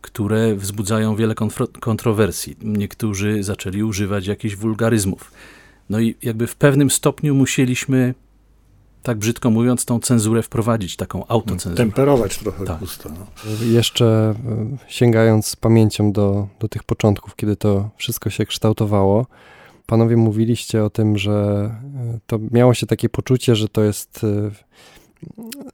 które 0.00 0.54
wzbudzają 0.54 1.16
wiele 1.16 1.34
kontrowersji. 1.80 2.56
Niektórzy 2.62 3.42
zaczęli 3.42 3.82
używać 3.82 4.26
jakichś 4.26 4.56
wulgaryzmów. 4.56 5.32
No 5.90 6.00
i 6.00 6.14
jakby 6.22 6.46
w 6.46 6.56
pewnym 6.56 6.90
stopniu 6.90 7.34
musieliśmy 7.34 8.14
tak 9.06 9.18
brzydko 9.18 9.50
mówiąc, 9.50 9.84
tą 9.84 10.00
cenzurę 10.00 10.42
wprowadzić, 10.42 10.96
taką 10.96 11.26
autocenzurę. 11.26 11.76
Temperować 11.76 12.38
trochę 12.38 12.64
tak. 12.64 12.82
usta. 12.82 13.10
No. 13.18 13.26
Jeszcze 13.66 14.34
e, 14.46 14.76
sięgając 14.88 15.56
pamięcią 15.56 16.12
do, 16.12 16.48
do 16.60 16.68
tych 16.68 16.84
początków, 16.84 17.36
kiedy 17.36 17.56
to 17.56 17.90
wszystko 17.96 18.30
się 18.30 18.46
kształtowało, 18.46 19.26
panowie 19.86 20.16
mówiliście 20.16 20.84
o 20.84 20.90
tym, 20.90 21.18
że 21.18 21.32
e, 21.34 22.18
to 22.26 22.38
miało 22.50 22.74
się 22.74 22.86
takie 22.86 23.08
poczucie, 23.08 23.56
że 23.56 23.68
to 23.68 23.82
jest 23.82 24.24
e, 24.24 24.50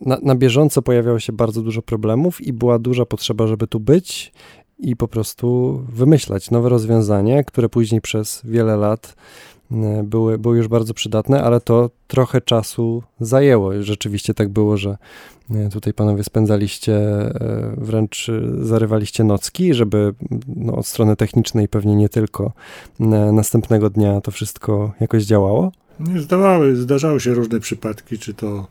na, 0.00 0.18
na 0.22 0.34
bieżąco 0.34 0.82
pojawiało 0.82 1.18
się 1.18 1.32
bardzo 1.32 1.62
dużo 1.62 1.82
problemów 1.82 2.40
i 2.40 2.52
była 2.52 2.78
duża 2.78 3.06
potrzeba, 3.06 3.46
żeby 3.46 3.66
tu 3.66 3.80
być 3.80 4.32
i 4.78 4.96
po 4.96 5.08
prostu 5.08 5.78
wymyślać 5.88 6.50
nowe 6.50 6.68
rozwiązanie, 6.68 7.44
które 7.44 7.68
później 7.68 8.00
przez 8.00 8.40
wiele 8.44 8.76
lat 8.76 9.14
były, 10.04 10.38
były 10.38 10.56
już 10.56 10.68
bardzo 10.68 10.94
przydatne, 10.94 11.42
ale 11.42 11.60
to 11.60 11.90
trochę 12.06 12.40
czasu 12.40 13.02
zajęło. 13.20 13.82
Rzeczywiście 13.82 14.34
tak 14.34 14.48
było, 14.48 14.76
że 14.76 14.96
tutaj 15.72 15.92
panowie 15.94 16.24
spędzaliście, 16.24 17.00
wręcz 17.76 18.30
zarywaliście 18.60 19.24
nocki, 19.24 19.74
żeby 19.74 20.14
no, 20.56 20.76
od 20.76 20.86
strony 20.86 21.16
technicznej 21.16 21.68
pewnie 21.68 21.96
nie 21.96 22.08
tylko 22.08 22.52
następnego 23.32 23.90
dnia 23.90 24.20
to 24.20 24.30
wszystko 24.30 24.92
jakoś 25.00 25.24
działało. 25.24 25.72
Nie 26.00 26.20
zdawały, 26.20 26.76
zdarzały 26.76 27.20
się 27.20 27.34
różne 27.34 27.60
przypadki, 27.60 28.18
czy 28.18 28.34
to 28.34 28.66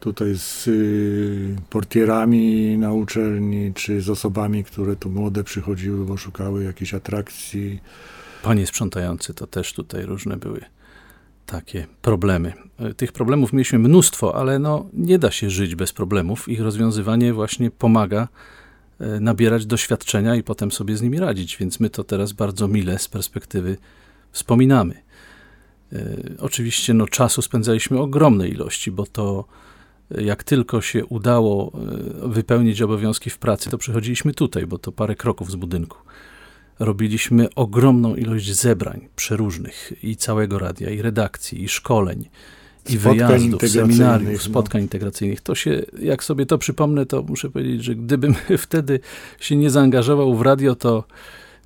tutaj 0.00 0.34
z 0.36 0.68
y, 0.68 1.56
portierami 1.70 2.78
na 2.78 2.92
uczelni, 2.92 3.72
czy 3.74 4.00
z 4.00 4.10
osobami, 4.10 4.64
które 4.64 4.96
tu 4.96 5.10
młode 5.10 5.44
przychodziły, 5.44 6.06
bo 6.06 6.16
szukały 6.16 6.64
jakiejś 6.64 6.94
atrakcji. 6.94 7.80
Panie 8.44 8.66
sprzątający, 8.66 9.34
to 9.34 9.46
też 9.46 9.72
tutaj 9.72 10.06
różne 10.06 10.36
były 10.36 10.60
takie 11.46 11.86
problemy. 12.02 12.52
E, 12.78 12.94
tych 12.94 13.12
problemów 13.12 13.52
mieliśmy 13.52 13.78
mnóstwo, 13.78 14.36
ale 14.36 14.58
no, 14.58 14.86
nie 14.92 15.18
da 15.18 15.30
się 15.30 15.50
żyć 15.50 15.74
bez 15.74 15.92
problemów. 15.92 16.48
Ich 16.48 16.60
rozwiązywanie 16.60 17.32
właśnie 17.32 17.70
pomaga 17.70 18.28
e, 19.00 19.20
nabierać 19.20 19.66
doświadczenia 19.66 20.36
i 20.36 20.42
potem 20.42 20.72
sobie 20.72 20.96
z 20.96 21.02
nimi 21.02 21.20
radzić, 21.20 21.56
więc 21.56 21.80
my 21.80 21.90
to 21.90 22.04
teraz 22.04 22.32
bardzo 22.32 22.68
mile 22.68 22.98
z 22.98 23.08
perspektywy 23.08 23.76
wspominamy. 24.32 24.94
E, 25.92 26.06
oczywiście 26.38 26.94
no, 26.94 27.06
czasu 27.06 27.42
spędzaliśmy 27.42 28.00
ogromne 28.00 28.48
ilości, 28.48 28.90
bo 28.90 29.06
to 29.06 29.44
jak 30.10 30.44
tylko 30.44 30.80
się 30.80 31.06
udało 31.06 31.72
wypełnić 32.22 32.82
obowiązki 32.82 33.30
w 33.30 33.38
pracy, 33.38 33.70
to 33.70 33.78
przychodziliśmy 33.78 34.34
tutaj, 34.34 34.66
bo 34.66 34.78
to 34.78 34.92
parę 34.92 35.14
kroków 35.14 35.50
z 35.50 35.56
budynku. 35.56 35.98
Robiliśmy 36.78 37.48
ogromną 37.54 38.14
ilość 38.14 38.54
zebrań 38.54 39.08
przeróżnych 39.16 39.92
i 40.02 40.16
całego 40.16 40.58
radia, 40.58 40.90
i 40.90 41.02
redakcji, 41.02 41.62
i 41.64 41.68
szkoleń, 41.68 42.28
i 42.90 42.98
wyjazdów, 42.98 43.62
seminariów, 43.62 44.32
no. 44.32 44.38
spotkań 44.38 44.82
integracyjnych. 44.82 45.40
To 45.40 45.54
się, 45.54 45.82
jak 45.98 46.24
sobie 46.24 46.46
to 46.46 46.58
przypomnę, 46.58 47.06
to 47.06 47.22
muszę 47.22 47.50
powiedzieć, 47.50 47.84
że 47.84 47.94
gdybym 47.94 48.34
wtedy 48.58 49.00
się 49.40 49.56
nie 49.56 49.70
zaangażował 49.70 50.34
w 50.34 50.42
radio, 50.42 50.74
to, 50.74 51.04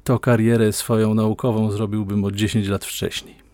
to 0.05 0.19
karierę 0.19 0.73
swoją 0.73 1.15
naukową 1.15 1.71
zrobiłbym 1.71 2.25
od 2.25 2.35
10 2.35 2.69
lat 2.69 2.85
wcześniej 2.85 3.49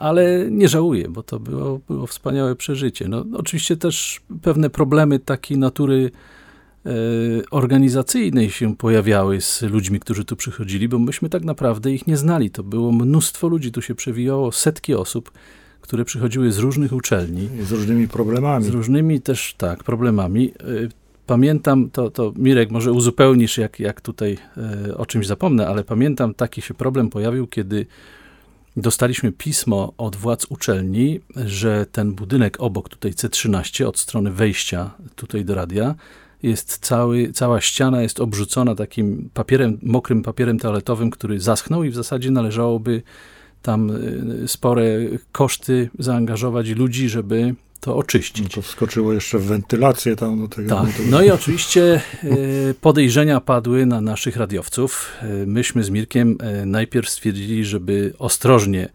ale 0.00 0.50
nie 0.50 0.68
żałuję, 0.68 1.08
bo 1.08 1.22
to 1.22 1.40
było, 1.40 1.80
było 1.88 2.06
wspaniałe 2.06 2.56
przeżycie. 2.56 3.08
No, 3.08 3.24
oczywiście 3.32 3.76
też 3.76 4.20
pewne 4.42 4.70
problemy 4.70 5.18
takiej 5.18 5.58
natury 5.58 6.10
organizacyjnej 7.50 8.50
się 8.50 8.76
pojawiały 8.76 9.40
z 9.40 9.62
ludźmi, 9.62 10.00
którzy 10.00 10.24
tu 10.24 10.36
przychodzili, 10.36 10.88
bo 10.88 10.98
myśmy 10.98 11.28
tak 11.28 11.44
naprawdę 11.44 11.92
ich 11.92 12.06
nie 12.06 12.16
znali. 12.16 12.50
To 12.50 12.62
było 12.62 12.92
mnóstwo 12.92 13.48
ludzi, 13.48 13.72
tu 13.72 13.82
się 13.82 13.94
przewijało 13.94 14.52
setki 14.52 14.94
osób, 14.94 15.32
które 15.80 16.04
przychodziły 16.04 16.52
z 16.52 16.58
różnych 16.58 16.92
uczelni. 16.92 17.48
Z 17.62 17.72
różnymi 17.72 18.08
problemami. 18.08 18.64
Z 18.64 18.68
różnymi 18.68 19.20
też, 19.20 19.54
tak, 19.58 19.84
problemami. 19.84 20.52
E, 20.60 20.88
pamiętam, 21.26 21.90
to, 21.90 22.10
to 22.10 22.32
Mirek, 22.36 22.70
może 22.70 22.92
uzupełnisz, 22.92 23.58
jak, 23.58 23.80
jak 23.80 24.00
tutaj 24.00 24.38
e, 24.88 24.96
o 24.96 25.06
czymś 25.06 25.26
zapomnę, 25.26 25.68
ale 25.68 25.84
pamiętam, 25.84 26.34
taki 26.34 26.62
się 26.62 26.74
problem 26.74 27.10
pojawił, 27.10 27.46
kiedy 27.46 27.86
dostaliśmy 28.76 29.32
pismo 29.32 29.92
od 29.98 30.16
władz 30.16 30.46
uczelni, 30.48 31.20
że 31.36 31.86
ten 31.92 32.12
budynek 32.12 32.56
obok 32.60 32.88
tutaj 32.88 33.12
C13 33.12 33.84
od 33.84 33.98
strony 33.98 34.30
wejścia 34.30 34.90
tutaj 35.16 35.44
do 35.44 35.54
radia 35.54 35.94
jest 36.42 36.78
cały, 36.78 37.32
cała 37.32 37.60
ściana 37.60 38.02
jest 38.02 38.20
obrzucona 38.20 38.74
takim 38.74 39.30
papierem, 39.34 39.78
mokrym 39.82 40.22
papierem 40.22 40.58
toaletowym, 40.58 41.10
który 41.10 41.40
zaschnął 41.40 41.84
i 41.84 41.90
w 41.90 41.94
zasadzie 41.94 42.30
należałoby 42.30 43.02
tam 43.62 43.90
y, 43.90 44.48
spore 44.48 44.82
koszty 45.32 45.90
zaangażować 45.98 46.68
ludzi, 46.68 47.08
żeby 47.08 47.54
to 47.80 47.96
oczyścić. 47.96 48.44
No 48.44 48.48
to 48.48 48.62
wskoczyło 48.62 49.12
jeszcze 49.12 49.38
w 49.38 49.44
wentylację 49.44 50.16
tam 50.16 50.40
do 50.40 50.48
tego. 50.48 50.76
Tak. 50.76 50.88
No 51.10 51.22
i 51.22 51.30
oczywiście 51.30 52.00
e, 52.24 52.28
podejrzenia 52.80 53.40
padły 53.40 53.86
na 53.86 54.00
naszych 54.00 54.36
radiowców. 54.36 55.08
E, 55.22 55.46
myśmy 55.46 55.84
z 55.84 55.90
Mirkiem 55.90 56.38
najpierw 56.66 57.10
stwierdzili, 57.10 57.64
żeby 57.64 58.12
ostrożnie 58.18 58.88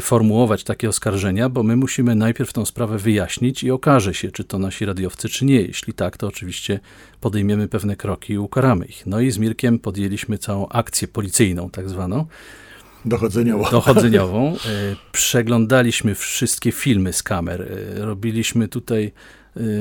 formułować 0.00 0.64
takie 0.64 0.88
oskarżenia, 0.88 1.48
bo 1.48 1.62
my 1.62 1.76
musimy 1.76 2.14
najpierw 2.14 2.52
tą 2.52 2.64
sprawę 2.64 2.98
wyjaśnić 2.98 3.62
i 3.62 3.70
okaże 3.70 4.14
się, 4.14 4.30
czy 4.30 4.44
to 4.44 4.58
nasi 4.58 4.84
radiowcy, 4.84 5.28
czy 5.28 5.44
nie. 5.44 5.60
Jeśli 5.60 5.92
tak, 5.92 6.16
to 6.16 6.26
oczywiście 6.26 6.80
podejmiemy 7.20 7.68
pewne 7.68 7.96
kroki 7.96 8.32
i 8.32 8.38
ukaramy 8.38 8.86
ich. 8.86 9.06
No 9.06 9.20
i 9.20 9.30
z 9.30 9.38
Mirkiem 9.38 9.78
podjęliśmy 9.78 10.38
całą 10.38 10.68
akcję 10.68 11.08
policyjną, 11.08 11.70
tak 11.70 11.88
zwaną 11.88 12.26
Dochodzeniową. 13.04 13.70
Dochodzeniową. 13.70 14.52
E, 14.52 14.56
przeglądaliśmy 15.12 16.14
wszystkie 16.14 16.72
filmy 16.72 17.12
z 17.12 17.22
kamer. 17.22 17.62
E, 17.62 18.04
robiliśmy 18.04 18.68
tutaj 18.68 19.12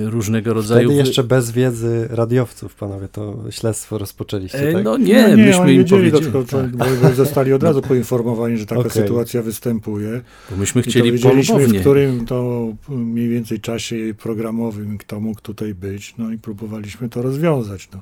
różnego 0.05 0.53
rodzaju... 0.53 0.89
Wtedy 0.89 0.99
jeszcze 0.99 1.23
bez 1.23 1.51
wiedzy 1.51 2.07
radiowców, 2.09 2.75
panowie, 2.75 3.07
to 3.07 3.43
śledztwo 3.49 3.97
rozpoczęliście, 3.97 4.73
tak? 4.73 4.83
No 4.83 4.97
nie, 4.97 5.21
no 5.21 5.35
nie 5.35 5.45
myśmy 5.45 5.73
im 5.73 5.85
powiedzieli. 5.85 6.31
To, 6.31 6.43
to, 6.43 6.63
tak. 6.77 7.15
Zostali 7.15 7.53
od 7.53 7.63
razu 7.63 7.81
poinformowani, 7.81 8.57
że 8.57 8.65
taka 8.65 8.81
okay. 8.81 8.91
sytuacja 8.91 9.41
występuje. 9.41 10.21
Bo 10.49 10.57
myśmy 10.57 10.81
chcieli 10.81 11.09
I 11.09 11.11
wiedzieliśmy, 11.11 11.67
w 11.67 11.79
którym 11.79 12.25
to 12.25 12.67
mniej 12.89 13.29
więcej 13.29 13.59
czasie 13.59 13.95
programowym 14.17 14.97
kto 14.97 15.19
mógł 15.19 15.41
tutaj 15.41 15.73
być, 15.73 16.13
no 16.17 16.31
i 16.31 16.37
próbowaliśmy 16.37 17.09
to 17.09 17.21
rozwiązać. 17.21 17.89
No. 17.93 18.01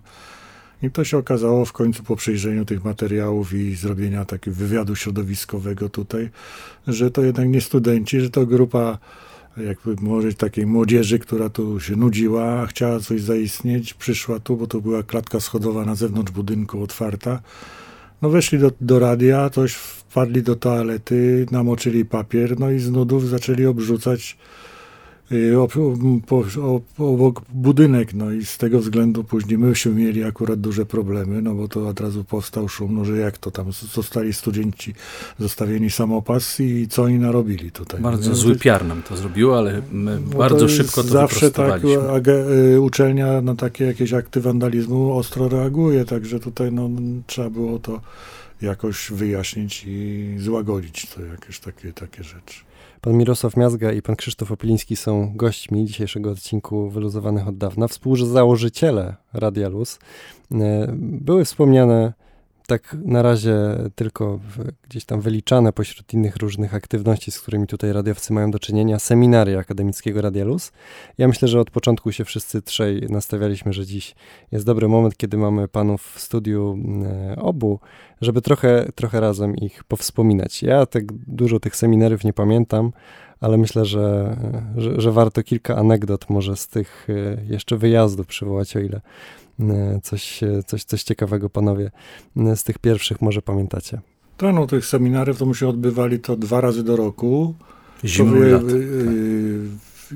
I 0.83 0.91
to 0.91 1.03
się 1.03 1.17
okazało 1.17 1.65
w 1.65 1.73
końcu 1.73 2.03
po 2.03 2.15
przejrzeniu 2.15 2.65
tych 2.65 2.83
materiałów 2.83 3.53
i 3.53 3.75
zrobienia 3.75 4.25
takiego 4.25 4.57
wywiadu 4.57 4.95
środowiskowego 4.95 5.89
tutaj, 5.89 6.29
że 6.87 7.11
to 7.11 7.23
jednak 7.23 7.49
nie 7.49 7.61
studenci, 7.61 8.21
że 8.21 8.29
to 8.29 8.45
grupa 8.45 8.97
jakby 9.57 9.95
może 10.01 10.33
takiej 10.33 10.65
młodzieży, 10.65 11.19
która 11.19 11.49
tu 11.49 11.79
się 11.79 11.95
nudziła, 11.95 12.65
chciała 12.65 12.99
coś 12.99 13.21
zaistnieć, 13.21 13.93
przyszła 13.93 14.39
tu, 14.39 14.57
bo 14.57 14.67
to 14.67 14.81
była 14.81 15.03
klatka 15.03 15.39
schodowa 15.39 15.85
na 15.85 15.95
zewnątrz 15.95 16.31
budynku 16.31 16.83
otwarta. 16.83 17.41
No 18.21 18.29
weszli 18.29 18.59
do, 18.59 18.71
do 18.81 18.99
radia, 18.99 19.49
coś 19.49 19.73
wpadli 19.73 20.43
do 20.43 20.55
toalety, 20.55 21.45
namoczyli 21.51 22.05
papier, 22.05 22.59
no 22.59 22.71
i 22.71 22.79
z 22.79 22.91
nudów 22.91 23.29
zaczęli 23.29 23.65
obrzucać 23.65 24.37
obok 26.97 27.41
budynek, 27.53 28.13
no 28.13 28.31
i 28.31 28.45
z 28.45 28.57
tego 28.57 28.79
względu 28.79 29.23
później 29.23 29.57
myśmy 29.57 29.91
mieli 29.91 30.23
akurat 30.23 30.59
duże 30.59 30.85
problemy, 30.85 31.41
no 31.41 31.55
bo 31.55 31.67
to 31.67 31.87
od 31.87 31.99
razu 31.99 32.23
powstał 32.23 32.69
szum, 32.69 32.95
no 32.95 33.05
że 33.05 33.17
jak 33.17 33.37
to 33.37 33.51
tam 33.51 33.71
zostali 33.71 34.33
studenci 34.33 34.93
zostawieni 35.39 35.89
samopas 35.89 36.59
i 36.59 36.87
co 36.87 37.03
oni 37.03 37.19
narobili 37.19 37.71
tutaj. 37.71 38.01
Bardzo 38.01 38.29
no, 38.29 38.35
zły 38.35 38.55
piar 38.55 38.85
nam 38.85 39.01
to 39.01 39.17
zrobiło, 39.17 39.57
ale 39.57 39.81
my 39.91 40.19
bardzo 40.19 40.59
to 40.59 40.69
szybko 40.69 41.03
to 41.03 41.09
Zawsze 41.09 41.51
tak 41.51 41.81
y, 42.75 42.81
uczelnia 42.81 43.41
na 43.41 43.55
takie 43.55 43.85
jakieś 43.85 44.13
akty 44.13 44.41
wandalizmu 44.41 45.17
ostro 45.17 45.49
reaguje, 45.49 46.05
także 46.05 46.39
tutaj 46.39 46.71
no, 46.71 46.89
trzeba 47.27 47.49
było 47.49 47.79
to 47.79 48.01
jakoś 48.61 49.11
wyjaśnić 49.11 49.83
i 49.87 50.35
złagodzić 50.37 51.05
to 51.05 51.21
jakieś 51.21 51.59
takie, 51.59 51.93
takie 51.93 52.23
rzeczy. 52.23 52.74
Pan 53.05 53.13
Mirosław 53.13 53.57
Miazga 53.57 53.91
i 53.91 54.01
pan 54.01 54.15
Krzysztof 54.15 54.51
Opieliński 54.51 54.95
są 54.95 55.31
gośćmi 55.35 55.85
dzisiejszego 55.85 56.31
odcinku 56.31 56.89
Wyluzowanych 56.89 57.47
od 57.47 57.57
dawna. 57.57 57.87
Współzałożyciele 57.87 59.15
Radia 59.33 59.69
Luz. 59.69 59.99
E, 60.51 60.87
były 60.97 61.45
wspomniane 61.45 62.13
tak 62.67 62.97
na 63.05 63.21
razie 63.21 63.55
tylko 63.95 64.39
gdzieś 64.89 65.05
tam 65.05 65.21
wyliczane 65.21 65.73
pośród 65.73 66.13
innych 66.13 66.35
różnych 66.35 66.73
aktywności, 66.73 67.31
z 67.31 67.39
którymi 67.39 67.67
tutaj 67.67 67.93
radiowcy 67.93 68.33
mają 68.33 68.51
do 68.51 68.59
czynienia, 68.59 68.99
seminaria 68.99 69.59
akademickiego 69.59 70.21
Radia 70.21 70.45
Luz. 70.45 70.71
Ja 71.17 71.27
myślę, 71.27 71.47
że 71.47 71.59
od 71.59 71.71
początku 71.71 72.11
się 72.11 72.25
wszyscy 72.25 72.61
trzej 72.61 73.01
nastawialiśmy, 73.09 73.73
że 73.73 73.85
dziś 73.85 74.15
jest 74.51 74.65
dobry 74.65 74.87
moment, 74.87 75.17
kiedy 75.17 75.37
mamy 75.37 75.67
panów 75.67 76.11
w 76.15 76.19
studiu 76.19 76.77
e, 77.05 77.35
obu, 77.35 77.79
żeby 78.21 78.41
trochę, 78.41 78.89
trochę 78.95 79.19
razem 79.19 79.55
ich 79.55 79.83
powspominać. 79.83 80.63
Ja 80.63 80.85
tak 80.85 81.03
dużo 81.13 81.59
tych 81.59 81.75
seminariów 81.75 82.23
nie 82.23 82.33
pamiętam, 82.33 82.91
ale 83.39 83.57
myślę, 83.57 83.85
że, 83.85 84.37
że, 84.77 85.01
że 85.01 85.11
warto 85.11 85.43
kilka 85.43 85.75
anegdot 85.75 86.29
może 86.29 86.55
z 86.55 86.67
tych 86.67 87.07
e, 87.09 87.45
jeszcze 87.45 87.77
wyjazdów 87.77 88.27
przywołać, 88.27 88.77
o 88.77 88.79
ile 88.79 89.01
E, 89.44 89.44
coś, 90.03 90.43
e, 90.43 90.63
coś, 90.63 90.83
coś 90.83 91.03
ciekawego, 91.03 91.49
panowie, 91.49 91.91
e, 92.37 92.55
z 92.55 92.63
tych 92.63 92.79
pierwszych 92.79 93.21
może 93.21 93.41
pamiętacie. 93.41 94.01
Tak, 94.37 94.55
no 94.55 94.67
tych 94.67 94.85
seminariów 94.85 95.37
to 95.37 95.45
my 95.45 95.55
się 95.55 95.67
odbywali 95.67 96.19
to 96.19 96.35
dwa 96.35 96.61
razy 96.61 96.83
do 96.83 96.95
roku. 96.95 97.55
Zimą 98.03 98.35
y, 98.35 98.51
tak. 98.51 98.63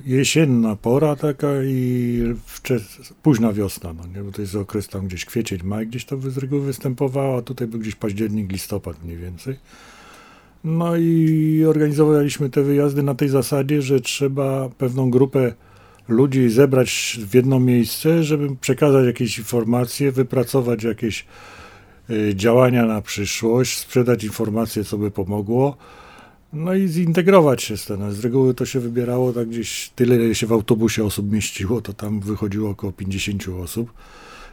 Jesienna 0.05 0.75
pora 0.75 1.15
taka 1.15 1.47
i 1.63 2.23
wczes- 2.47 3.13
późna 3.23 3.53
wiosna, 3.53 3.93
no 3.93 4.03
nie? 4.15 4.23
bo 4.23 4.31
to 4.31 4.41
jest 4.41 4.55
okres 4.55 4.87
tam 4.87 5.07
gdzieś 5.07 5.25
kwiecień, 5.25 5.59
maj, 5.63 5.87
gdzieś 5.87 6.05
to 6.05 6.17
z 6.17 6.37
reguły 6.37 6.61
występowało, 6.61 7.37
a 7.37 7.41
tutaj 7.41 7.67
był 7.67 7.79
gdzieś 7.79 7.95
październik, 7.95 8.51
listopad 8.51 9.03
mniej 9.03 9.17
więcej. 9.17 9.55
No 10.63 10.97
i 10.97 11.65
organizowaliśmy 11.67 12.49
te 12.49 12.63
wyjazdy 12.63 13.03
na 13.03 13.15
tej 13.15 13.29
zasadzie, 13.29 13.81
że 13.81 14.01
trzeba 14.01 14.69
pewną 14.69 15.11
grupę 15.11 15.53
ludzi 16.11 16.49
zebrać 16.49 17.19
w 17.21 17.35
jedno 17.35 17.59
miejsce, 17.59 18.23
żeby 18.23 18.55
przekazać 18.55 19.05
jakieś 19.05 19.37
informacje, 19.37 20.11
wypracować 20.11 20.83
jakieś 20.83 21.25
y, 22.09 22.35
działania 22.35 22.85
na 22.85 23.01
przyszłość, 23.01 23.77
sprzedać 23.77 24.23
informacje, 24.23 24.83
co 24.83 24.97
by 24.97 25.11
pomogło. 25.11 25.77
No 26.53 26.73
i 26.73 26.87
zintegrować 26.87 27.63
się 27.63 27.77
z 27.77 27.85
tym. 27.85 28.13
Z 28.13 28.19
reguły 28.19 28.53
to 28.53 28.65
się 28.65 28.79
wybierało 28.79 29.33
tak 29.33 29.49
gdzieś, 29.49 29.91
tyle 29.95 30.15
ile 30.15 30.35
się 30.35 30.47
w 30.47 30.51
autobusie 30.51 31.03
osób 31.03 31.31
mieściło, 31.31 31.81
to 31.81 31.93
tam 31.93 32.19
wychodziło 32.19 32.69
około 32.69 32.93
50 32.93 33.45
osób. 33.63 33.93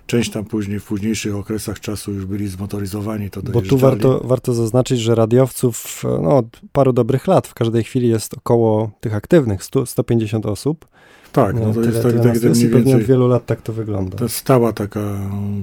Część 0.06 0.30
tam 0.30 0.44
później, 0.44 0.80
w 0.80 0.84
późniejszych 0.84 1.36
okresach 1.36 1.80
czasu 1.80 2.12
już 2.12 2.26
byli 2.26 2.48
zmotoryzowani, 2.48 3.30
to 3.30 3.42
Bo 3.42 3.62
tu 3.62 3.78
warto, 3.78 4.20
warto 4.24 4.54
zaznaczyć, 4.54 5.00
że 5.00 5.14
radiowców 5.14 6.02
no, 6.22 6.36
od 6.36 6.46
paru 6.72 6.92
dobrych 6.92 7.26
lat 7.26 7.46
w 7.46 7.54
każdej 7.54 7.84
chwili 7.84 8.08
jest 8.08 8.34
około 8.34 8.90
tych 9.00 9.14
aktywnych 9.14 9.64
100, 9.64 9.86
150 9.86 10.46
osób. 10.46 10.88
Tak, 11.36 11.54
no 11.54 11.60
to 11.60 11.72
tyle, 11.72 11.86
jest 11.86 12.02
tak, 12.02 12.12
tak, 12.12 12.22
tak 12.22 12.42
mniej 12.42 12.68
więcej, 12.68 12.94
od 12.94 13.02
wielu 13.02 13.28
lat 13.28 13.46
tak 13.46 13.62
to 13.62 13.72
wygląda. 13.72 14.16
To 14.16 14.24
jest 14.24 14.36
stała 14.36 14.72
taka 14.72 15.00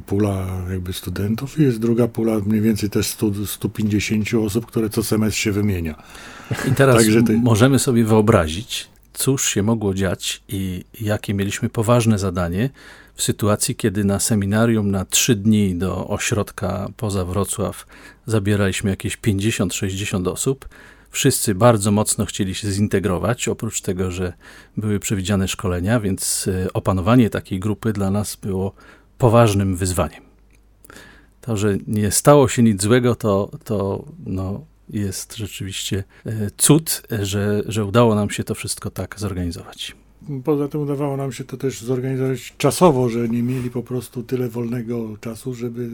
pula 0.06 0.48
jakby 0.72 0.94
studentów 0.94 1.60
i 1.60 1.64
jest 1.64 1.80
druga 1.80 2.08
pula 2.08 2.40
mniej 2.46 2.62
więcej 2.62 2.90
też 2.90 3.08
100, 3.08 3.32
150 3.46 4.34
osób, 4.34 4.66
które 4.66 4.90
co 4.90 5.04
semestr 5.04 5.40
się 5.40 5.52
wymienia. 5.52 6.04
I 6.72 6.72
teraz 6.72 7.04
ty... 7.28 7.38
możemy 7.38 7.80
sobie 7.80 8.04
wyobrazić, 8.04 8.90
cóż 9.14 9.46
się 9.46 9.64
mogło 9.64 9.94
dziać 9.94 10.44
i 10.48 10.84
jakie 11.02 11.34
mieliśmy 11.34 11.70
poważne 11.70 12.20
zadanie 12.20 12.70
w 13.16 13.24
sytuacji, 13.24 13.76
kiedy 13.76 14.04
na 14.04 14.20
seminarium 14.20 14.92
na 14.92 15.06
trzy 15.06 15.36
dni 15.36 15.76
do 15.76 16.08
ośrodka 16.08 16.88
poza 16.98 17.26
Wrocław 17.26 17.86
zabieraliśmy 18.26 18.90
jakieś 18.90 19.18
50-60 19.18 20.28
osób. 20.28 20.66
Wszyscy 21.14 21.56
bardzo 21.56 21.92
mocno 21.92 22.26
chcieli 22.26 22.56
się 22.56 22.72
zintegrować, 22.72 23.48
oprócz 23.48 23.82
tego, 23.82 24.12
że 24.12 24.34
były 24.78 25.00
przewidziane 25.00 25.48
szkolenia, 25.48 26.00
więc 26.00 26.48
e, 26.48 26.74
opanowanie 26.74 27.30
takiej 27.30 27.60
grupy 27.60 27.94
dla 27.94 28.12
nas 28.12 28.36
było 28.36 28.74
poważnym 29.18 29.76
wyzwaniem. 29.76 30.24
To, 31.42 31.58
że 31.58 31.78
nie 31.88 32.12
stało 32.12 32.48
się 32.48 32.64
nic 32.64 32.82
złego, 32.82 33.16
to, 33.16 33.52
to 33.64 34.06
no, 34.26 34.66
jest 34.90 35.36
rzeczywiście 35.36 36.04
e, 36.26 36.32
cud, 36.58 37.02
że, 37.22 37.62
że 37.66 37.86
udało 37.86 38.16
nam 38.16 38.30
się 38.30 38.44
to 38.44 38.56
wszystko 38.56 38.90
tak 38.90 39.20
zorganizować. 39.20 39.96
Poza 40.44 40.68
tym 40.68 40.82
udawało 40.82 41.18
nam 41.18 41.32
się 41.32 41.44
to 41.44 41.58
też 41.58 41.82
zorganizować 41.82 42.54
czasowo, 42.58 43.10
że 43.10 43.30
nie 43.30 43.44
mieli 43.44 43.70
po 43.70 43.84
prostu 43.84 44.24
tyle 44.24 44.50
wolnego 44.50 45.18
czasu, 45.22 45.54
żeby 45.54 45.90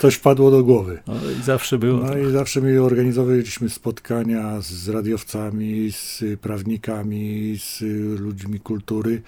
coś 0.00 0.14
wpadło 0.14 0.50
do 0.50 0.64
głowy. 0.64 1.02
No 1.06 1.14
i 1.40 1.42
zawsze 1.42 1.78
było. 1.78 2.00
No 2.04 2.18
i 2.18 2.32
zawsze 2.32 2.60
my 2.60 2.82
organizowaliśmy 2.82 3.68
spotkania 3.68 4.60
z 4.60 4.88
radiowcami, 4.88 5.92
z 5.92 6.22
prawnikami, 6.40 7.56
z 7.58 7.80
ludźmi 8.20 8.60
kultury, 8.60 9.22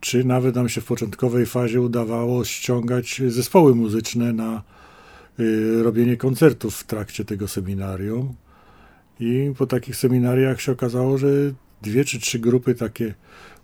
czy 0.00 0.24
nawet 0.24 0.54
nam 0.54 0.68
się 0.68 0.80
w 0.80 0.84
początkowej 0.84 1.46
fazie 1.46 1.80
udawało 1.80 2.44
ściągać 2.44 3.22
zespoły 3.28 3.74
muzyczne 3.74 4.32
na 4.32 4.62
y, 5.40 5.82
robienie 5.82 6.16
koncertów 6.16 6.76
w 6.76 6.84
trakcie 6.84 7.24
tego 7.24 7.48
seminarium. 7.48 8.34
I 9.20 9.52
po 9.58 9.66
takich 9.66 9.96
seminariach 9.96 10.60
się 10.60 10.72
okazało, 10.72 11.18
że 11.18 11.28
dwie 11.82 12.04
czy 12.04 12.20
trzy 12.20 12.38
grupy 12.38 12.74
takie 12.74 13.14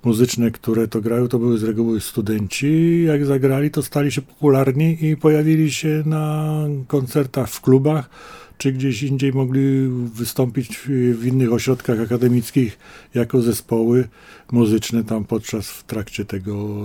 muzyczne, 0.05 0.51
które 0.51 0.89
to 0.89 1.01
grają, 1.01 1.29
to 1.29 1.39
były 1.39 1.59
z 1.59 1.63
reguły 1.63 2.01
studenci. 2.01 3.03
Jak 3.05 3.27
zagrali, 3.27 3.71
to 3.71 3.83
stali 3.83 4.13
się 4.13 4.23
popularni 4.23 5.05
i 5.05 5.17
pojawili 5.17 5.73
się 5.73 6.03
na 6.07 6.55
koncertach 6.89 7.51
w 7.51 7.61
klubach, 7.61 8.11
czy 8.59 8.73
gdzieś 8.73 9.03
indziej 9.03 9.33
mogli 9.33 9.89
wystąpić 10.15 10.79
w 10.89 11.27
innych 11.27 11.53
ośrodkach 11.53 12.01
akademickich 12.01 12.79
jako 13.15 13.43
zespoły 13.43 14.09
muzyczne 14.53 15.05
tam 15.05 15.25
podczas, 15.25 15.71
w 15.71 15.85
trakcie 15.85 16.25
tego 16.25 16.85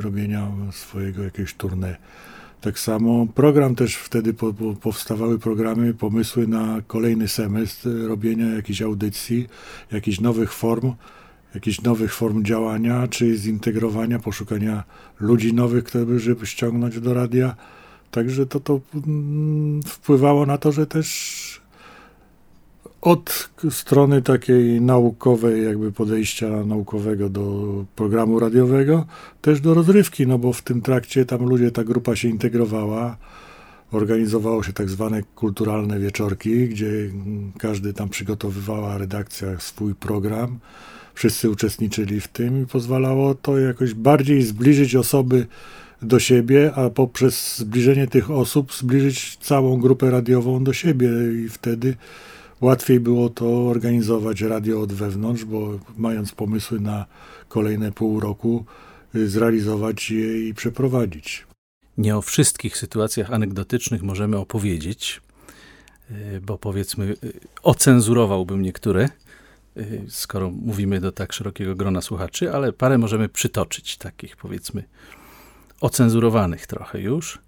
robienia 0.00 0.52
swojego 0.72 1.22
jakiegoś 1.22 1.54
tournée. 1.54 1.94
Tak 2.60 2.78
samo 2.78 3.26
program 3.26 3.74
też 3.74 3.96
wtedy 3.96 4.34
po, 4.34 4.52
po, 4.52 4.74
powstawały 4.74 5.38
programy, 5.38 5.94
pomysły 5.94 6.46
na 6.46 6.82
kolejny 6.86 7.28
semestr 7.28 7.88
robienia 8.06 8.46
jakichś 8.46 8.82
audycji, 8.82 9.46
jakichś 9.92 10.20
nowych 10.20 10.52
form 10.52 10.92
jakichś 11.54 11.82
nowych 11.82 12.14
form 12.14 12.44
działania, 12.44 13.08
czy 13.08 13.36
zintegrowania, 13.36 14.18
poszukania 14.18 14.84
ludzi 15.20 15.54
nowych, 15.54 15.84
które 15.84 16.18
żeby 16.18 16.46
ściągnąć 16.46 17.00
do 17.00 17.14
radia. 17.14 17.56
Także 18.10 18.46
to, 18.46 18.60
to 18.60 18.80
mm, 18.94 19.82
wpływało 19.82 20.46
na 20.46 20.58
to, 20.58 20.72
że 20.72 20.86
też 20.86 21.59
od 23.00 23.50
strony 23.70 24.22
takiej 24.22 24.80
naukowej, 24.80 25.64
jakby 25.64 25.92
podejścia 25.92 26.48
naukowego 26.48 27.28
do 27.28 27.84
programu 27.96 28.40
radiowego, 28.40 29.06
też 29.40 29.60
do 29.60 29.74
rozrywki, 29.74 30.26
no 30.26 30.38
bo 30.38 30.52
w 30.52 30.62
tym 30.62 30.80
trakcie 30.80 31.24
tam 31.24 31.44
ludzie, 31.46 31.70
ta 31.70 31.84
grupa 31.84 32.16
się 32.16 32.28
integrowała. 32.28 33.16
Organizowało 33.92 34.62
się 34.62 34.72
tak 34.72 34.88
zwane 34.88 35.22
kulturalne 35.22 35.98
wieczorki, 35.98 36.68
gdzie 36.68 36.90
każdy 37.58 37.92
tam 37.92 38.08
przygotowywała 38.08 38.98
redakcja 38.98 39.60
swój 39.60 39.94
program 39.94 40.58
wszyscy 41.14 41.50
uczestniczyli 41.50 42.20
w 42.20 42.28
tym 42.28 42.62
i 42.62 42.66
pozwalało 42.66 43.34
to 43.34 43.58
jakoś 43.58 43.94
bardziej 43.94 44.42
zbliżyć 44.42 44.96
osoby 44.96 45.46
do 46.02 46.18
siebie, 46.20 46.72
a 46.74 46.90
poprzez 46.90 47.58
zbliżenie 47.58 48.06
tych 48.06 48.30
osób 48.30 48.74
zbliżyć 48.74 49.36
całą 49.36 49.80
grupę 49.80 50.10
radiową 50.10 50.64
do 50.64 50.72
siebie 50.72 51.08
i 51.44 51.48
wtedy 51.48 51.96
łatwiej 52.60 53.00
było 53.00 53.28
to 53.28 53.68
organizować 53.68 54.40
radio 54.40 54.80
od 54.80 54.92
wewnątrz, 54.92 55.44
bo 55.44 55.78
mając 55.96 56.32
pomysły 56.32 56.80
na 56.80 57.06
kolejne 57.48 57.92
pół 57.92 58.20
roku, 58.20 58.64
y, 59.14 59.28
zrealizować 59.28 60.10
je 60.10 60.48
i 60.48 60.54
przeprowadzić. 60.54 61.46
Nie 61.98 62.16
o 62.16 62.22
wszystkich 62.22 62.76
sytuacjach 62.76 63.32
anegdotycznych 63.32 64.02
możemy 64.02 64.36
opowiedzieć, 64.36 65.20
y, 66.10 66.40
bo 66.40 66.58
powiedzmy, 66.58 67.16
y, 67.24 67.32
ocenzurowałbym 67.62 68.62
niektóre. 68.62 69.08
Skoro 70.08 70.50
mówimy 70.50 71.00
do 71.00 71.12
tak 71.12 71.32
szerokiego 71.32 71.74
grona 71.76 72.00
słuchaczy, 72.00 72.52
ale 72.52 72.72
parę 72.72 72.98
możemy 72.98 73.28
przytoczyć, 73.28 73.96
takich 73.96 74.36
powiedzmy 74.36 74.84
ocenzurowanych 75.80 76.66
trochę 76.66 77.00
już. 77.00 77.38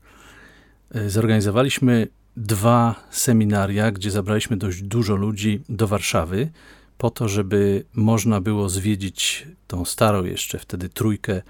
Zorganizowaliśmy 1.06 2.08
dwa 2.36 2.94
seminaria, 3.10 3.90
gdzie 3.90 4.10
zabraliśmy 4.10 4.56
dość 4.56 4.82
dużo 4.82 5.16
ludzi 5.16 5.62
do 5.68 5.88
Warszawy, 5.88 6.50
po 6.98 7.10
to, 7.10 7.28
żeby 7.28 7.84
można 7.94 8.40
było 8.40 8.68
zwiedzić 8.68 9.46
tą 9.66 9.84
starą 9.84 10.24
jeszcze 10.24 10.58
wtedy 10.58 10.88
trójkę. 10.88 11.42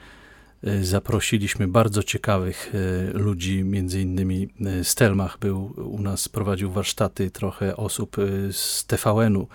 Y, 0.66 0.84
zaprosiliśmy 0.84 1.68
bardzo 1.68 2.02
ciekawych 2.02 2.72
ludzi, 3.14 3.64
między 3.64 4.00
innymi 4.00 4.48
Stelmach 4.82 5.38
był 5.38 5.74
u 5.76 6.02
nas, 6.02 6.28
prowadził 6.28 6.70
warsztaty, 6.70 7.30
trochę 7.30 7.76
osób 7.76 8.16
z 8.52 8.86
TVN-u, 8.86 9.48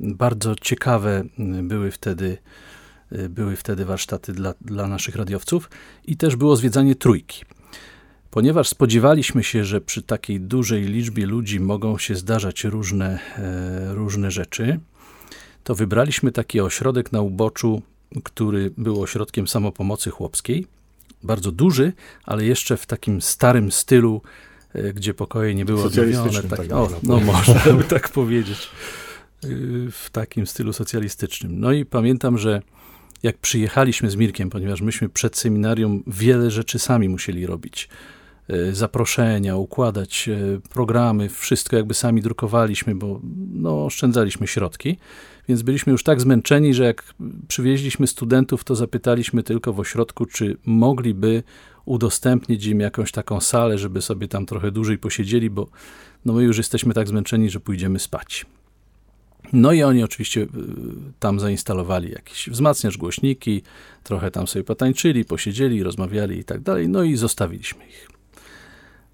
bardzo 0.00 0.54
ciekawe 0.54 1.24
były 1.62 1.90
wtedy, 1.90 2.38
były 3.28 3.56
wtedy 3.56 3.84
warsztaty 3.84 4.32
dla, 4.32 4.54
dla 4.60 4.86
naszych 4.86 5.16
radiowców 5.16 5.70
i 6.04 6.16
też 6.16 6.36
było 6.36 6.56
zwiedzanie 6.56 6.94
trójki. 6.94 7.44
Ponieważ 8.30 8.68
spodziewaliśmy 8.68 9.44
się, 9.44 9.64
że 9.64 9.80
przy 9.80 10.02
takiej 10.02 10.40
dużej 10.40 10.82
liczbie 10.82 11.26
ludzi 11.26 11.60
mogą 11.60 11.98
się 11.98 12.14
zdarzać 12.14 12.64
różne, 12.64 13.18
e, 13.38 13.94
różne 13.94 14.30
rzeczy, 14.30 14.80
to 15.64 15.74
wybraliśmy 15.74 16.32
taki 16.32 16.60
ośrodek 16.60 17.12
na 17.12 17.20
uboczu, 17.20 17.82
który 18.24 18.70
był 18.76 19.02
ośrodkiem 19.02 19.48
samopomocy 19.48 20.10
chłopskiej. 20.10 20.66
Bardzo 21.22 21.52
duży, 21.52 21.92
ale 22.24 22.44
jeszcze 22.44 22.76
w 22.76 22.86
takim 22.86 23.22
starym 23.22 23.72
stylu, 23.72 24.22
e, 24.72 24.92
gdzie 24.92 25.14
pokoje 25.14 25.54
nie 25.54 25.64
były 25.64 25.82
odnowione. 25.82 26.42
Tak, 26.42 26.58
tak 26.58 26.72
o, 26.72 26.88
no 27.02 27.20
można 27.20 27.72
by 27.72 27.84
tak 27.84 28.08
powiedzieć 28.08 28.70
w 29.90 30.10
takim 30.12 30.46
stylu 30.46 30.72
socjalistycznym. 30.72 31.60
No 31.60 31.72
i 31.72 31.84
pamiętam, 31.84 32.38
że 32.38 32.62
jak 33.22 33.38
przyjechaliśmy 33.38 34.10
z 34.10 34.16
Mirkiem, 34.16 34.50
ponieważ 34.50 34.80
myśmy 34.80 35.08
przed 35.08 35.36
seminarium 35.36 36.02
wiele 36.06 36.50
rzeczy 36.50 36.78
sami 36.78 37.08
musieli 37.08 37.46
robić. 37.46 37.88
E, 38.48 38.74
zaproszenia, 38.74 39.56
układać 39.56 40.28
e, 40.28 40.60
programy, 40.70 41.28
wszystko 41.28 41.76
jakby 41.76 41.94
sami 41.94 42.22
drukowaliśmy, 42.22 42.94
bo 42.94 43.20
no, 43.52 43.84
oszczędzaliśmy 43.84 44.46
środki. 44.46 44.98
Więc 45.48 45.62
byliśmy 45.62 45.92
już 45.92 46.02
tak 46.02 46.20
zmęczeni, 46.20 46.74
że 46.74 46.84
jak 46.84 47.14
przywieźliśmy 47.48 48.06
studentów, 48.06 48.64
to 48.64 48.74
zapytaliśmy 48.74 49.42
tylko 49.42 49.72
w 49.72 49.80
ośrodku, 49.80 50.26
czy 50.26 50.56
mogliby 50.66 51.42
udostępnić 51.84 52.66
im 52.66 52.80
jakąś 52.80 53.12
taką 53.12 53.40
salę, 53.40 53.78
żeby 53.78 54.02
sobie 54.02 54.28
tam 54.28 54.46
trochę 54.46 54.70
dłużej 54.70 54.98
posiedzieli, 54.98 55.50
bo 55.50 55.68
no 56.24 56.32
my 56.32 56.42
już 56.42 56.58
jesteśmy 56.58 56.94
tak 56.94 57.08
zmęczeni, 57.08 57.50
że 57.50 57.60
pójdziemy 57.60 57.98
spać. 57.98 58.46
No 59.52 59.72
i 59.72 59.82
oni 59.82 60.02
oczywiście 60.02 60.40
y, 60.40 60.48
tam 61.18 61.40
zainstalowali 61.40 62.10
jakiś 62.10 62.48
wzmacniacz, 62.50 62.96
głośniki, 62.96 63.62
trochę 64.04 64.30
tam 64.30 64.46
sobie 64.46 64.64
potańczyli, 64.64 65.24
posiedzieli, 65.24 65.82
rozmawiali 65.82 66.38
i 66.38 66.44
tak 66.44 66.60
dalej, 66.60 66.88
no 66.88 67.02
i 67.02 67.16
zostawiliśmy 67.16 67.86
ich. 67.86 68.17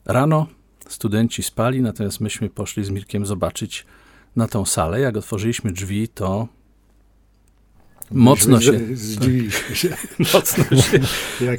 Rano 0.04 0.46
studenci 0.88 1.42
spali, 1.42 1.82
natomiast 1.82 2.20
myśmy 2.20 2.50
poszli 2.50 2.84
z 2.84 2.90
Mirkiem 2.90 3.26
zobaczyć 3.26 3.86
na 4.36 4.48
tą 4.48 4.64
salę. 4.64 5.00
Jak 5.00 5.16
otworzyliśmy 5.16 5.72
drzwi, 5.72 6.08
to 6.08 6.48
Mocno 8.10 8.60
się. 8.60 8.80
Zdziwiliśmy 8.96 9.76
się. 9.76 9.88
Mocno 10.34 10.64
się 10.64 11.00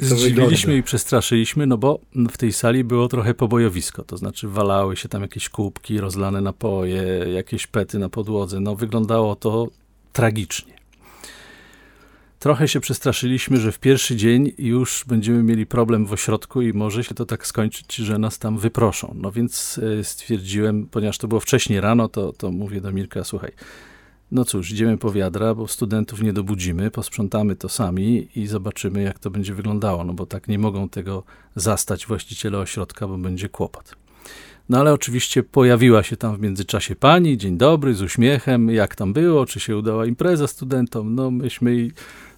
zdziwiliśmy 0.00 0.76
i 0.76 0.82
przestraszyliśmy, 0.82 1.66
no 1.66 1.78
bo 1.78 2.00
w 2.30 2.36
tej 2.36 2.52
sali 2.52 2.84
było 2.84 3.08
trochę 3.08 3.34
pobojowisko, 3.34 4.04
to 4.04 4.16
znaczy 4.16 4.48
walały 4.48 4.96
się 4.96 5.08
tam 5.08 5.22
jakieś 5.22 5.48
kubki, 5.48 6.00
rozlane 6.00 6.40
napoje, 6.40 7.02
jakieś 7.34 7.66
pety 7.66 7.98
na 7.98 8.08
podłodze. 8.08 8.60
No 8.60 8.76
wyglądało 8.76 9.36
to 9.36 9.68
tragicznie. 10.12 10.74
Trochę 12.46 12.68
się 12.68 12.80
przestraszyliśmy, 12.80 13.56
że 13.56 13.72
w 13.72 13.78
pierwszy 13.78 14.16
dzień 14.16 14.52
już 14.58 15.04
będziemy 15.08 15.42
mieli 15.42 15.66
problem 15.66 16.06
w 16.06 16.12
ośrodku 16.12 16.62
i 16.62 16.72
może 16.72 17.04
się 17.04 17.14
to 17.14 17.26
tak 17.26 17.46
skończyć, 17.46 17.94
że 17.94 18.18
nas 18.18 18.38
tam 18.38 18.58
wyproszą. 18.58 19.14
No 19.14 19.32
więc 19.32 19.80
e, 20.00 20.04
stwierdziłem, 20.04 20.86
ponieważ 20.86 21.18
to 21.18 21.28
było 21.28 21.40
wcześniej 21.40 21.80
rano, 21.80 22.08
to, 22.08 22.32
to 22.32 22.50
mówię 22.50 22.80
do 22.80 22.92
Mirka, 22.92 23.24
słuchaj, 23.24 23.52
no 24.32 24.44
cóż, 24.44 24.70
idziemy 24.70 24.98
po 24.98 25.12
wiadra, 25.12 25.54
bo 25.54 25.68
studentów 25.68 26.22
nie 26.22 26.32
dobudzimy, 26.32 26.90
posprzątamy 26.90 27.56
to 27.56 27.68
sami 27.68 28.28
i 28.36 28.46
zobaczymy, 28.46 29.02
jak 29.02 29.18
to 29.18 29.30
będzie 29.30 29.54
wyglądało, 29.54 30.04
no 30.04 30.12
bo 30.12 30.26
tak 30.26 30.48
nie 30.48 30.58
mogą 30.58 30.88
tego 30.88 31.22
zastać 31.56 32.06
właściciele 32.06 32.58
ośrodka, 32.58 33.08
bo 33.08 33.18
będzie 33.18 33.48
kłopot. 33.48 33.96
No 34.68 34.78
ale 34.78 34.92
oczywiście 34.92 35.42
pojawiła 35.42 36.02
się 36.02 36.16
tam 36.16 36.36
w 36.36 36.40
międzyczasie 36.40 36.96
pani, 36.96 37.36
dzień 37.36 37.56
dobry, 37.56 37.94
z 37.94 38.02
uśmiechem, 38.02 38.70
jak 38.70 38.94
tam 38.94 39.12
było, 39.12 39.46
czy 39.46 39.60
się 39.60 39.76
udała 39.76 40.06
impreza 40.06 40.46
studentom. 40.46 41.14
No 41.14 41.30
myśmy 41.30 41.88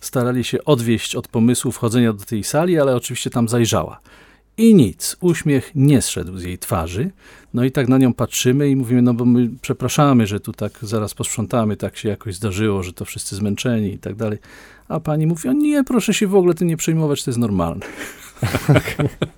starali 0.00 0.44
się 0.44 0.64
odwieść 0.64 1.14
od 1.14 1.28
pomysłu 1.28 1.72
wchodzenia 1.72 2.12
do 2.12 2.24
tej 2.24 2.44
sali, 2.44 2.78
ale 2.78 2.96
oczywiście 2.96 3.30
tam 3.30 3.48
zajrzała. 3.48 4.00
I 4.58 4.74
nic, 4.74 5.16
uśmiech 5.20 5.70
nie 5.74 6.02
zszedł 6.02 6.38
z 6.38 6.42
jej 6.42 6.58
twarzy. 6.58 7.10
No 7.54 7.64
i 7.64 7.72
tak 7.72 7.88
na 7.88 7.98
nią 7.98 8.14
patrzymy 8.14 8.70
i 8.70 8.76
mówimy, 8.76 9.02
no 9.02 9.14
bo 9.14 9.24
my 9.24 9.50
przepraszamy, 9.62 10.26
że 10.26 10.40
tu 10.40 10.52
tak 10.52 10.78
zaraz 10.82 11.14
posprzątamy, 11.14 11.76
tak 11.76 11.96
się 11.96 12.08
jakoś 12.08 12.34
zdarzyło, 12.34 12.82
że 12.82 12.92
to 12.92 13.04
wszyscy 13.04 13.36
zmęczeni 13.36 13.92
i 13.92 13.98
tak 13.98 14.14
dalej. 14.14 14.38
A 14.88 15.00
pani 15.00 15.26
mówi, 15.26 15.48
o 15.48 15.52
nie, 15.52 15.84
proszę 15.84 16.14
się 16.14 16.26
w 16.26 16.34
ogóle 16.34 16.54
tym 16.54 16.68
nie 16.68 16.76
przejmować, 16.76 17.24
to 17.24 17.30
jest 17.30 17.38
normalne. 17.38 17.86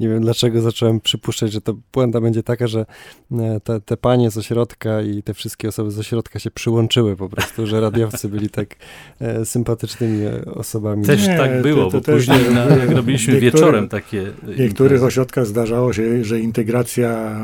nie 0.00 0.08
wiem 0.08 0.20
dlaczego 0.20 0.60
zacząłem 0.60 1.00
przypuszczać, 1.00 1.52
że 1.52 1.60
to 1.60 1.74
puenta 1.90 2.20
będzie 2.20 2.42
taka, 2.42 2.66
że 2.66 2.86
e, 3.32 3.60
te, 3.60 3.80
te 3.80 3.96
panie 3.96 4.30
z 4.30 4.38
ośrodka 4.38 5.02
i 5.02 5.22
te 5.22 5.34
wszystkie 5.34 5.68
osoby 5.68 5.90
z 5.90 5.98
ośrodka 5.98 6.38
się 6.38 6.50
przyłączyły 6.50 7.16
po 7.16 7.28
prostu, 7.28 7.66
że 7.66 7.80
radiowcy 7.80 8.28
byli 8.28 8.50
tak 8.50 8.76
e, 9.20 9.44
sympatycznymi 9.44 10.26
osobami. 10.54 11.04
Też 11.04 11.26
nie, 11.26 11.36
tak 11.36 11.62
było, 11.62 11.84
to, 11.84 11.90
to 11.90 11.98
bo 11.98 12.04
też 12.04 12.14
później 12.14 12.54
na, 12.54 12.64
jak 12.64 12.90
robiliśmy 12.90 13.40
wieczorem 13.40 13.88
takie 13.88 14.26
W 14.42 14.58
niektórych 14.58 15.02
ośrodkach 15.02 15.46
zdarzało 15.46 15.92
się, 15.92 16.24
że 16.24 16.40
integracja 16.40 17.40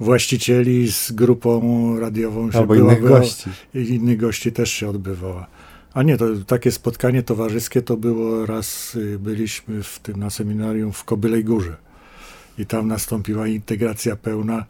właścicieli 0.00 0.92
z 0.92 1.12
grupą 1.12 1.60
radiową 2.00 2.52
się 2.52 2.58
Albo 2.58 2.74
innych 2.74 3.02
gości. 3.02 3.50
I 3.74 3.78
innych 3.78 4.16
gości 4.16 4.52
też 4.52 4.70
się 4.70 4.88
odbywała. 4.88 5.46
A 5.94 6.02
nie, 6.02 6.16
to 6.16 6.26
takie 6.46 6.72
spotkanie 6.72 7.22
towarzyskie 7.22 7.82
to 7.82 7.96
było 7.96 8.46
raz, 8.46 8.94
y, 8.94 9.18
byliśmy 9.18 9.82
w 9.82 9.98
tym 9.98 10.16
na 10.16 10.30
seminarium 10.30 10.92
w 10.92 11.04
Kobylej 11.04 11.44
Górze 11.44 11.76
i 12.58 12.66
tam 12.66 12.88
nastąpiła 12.88 13.48
integracja 13.48 14.16
pełna 14.16 14.64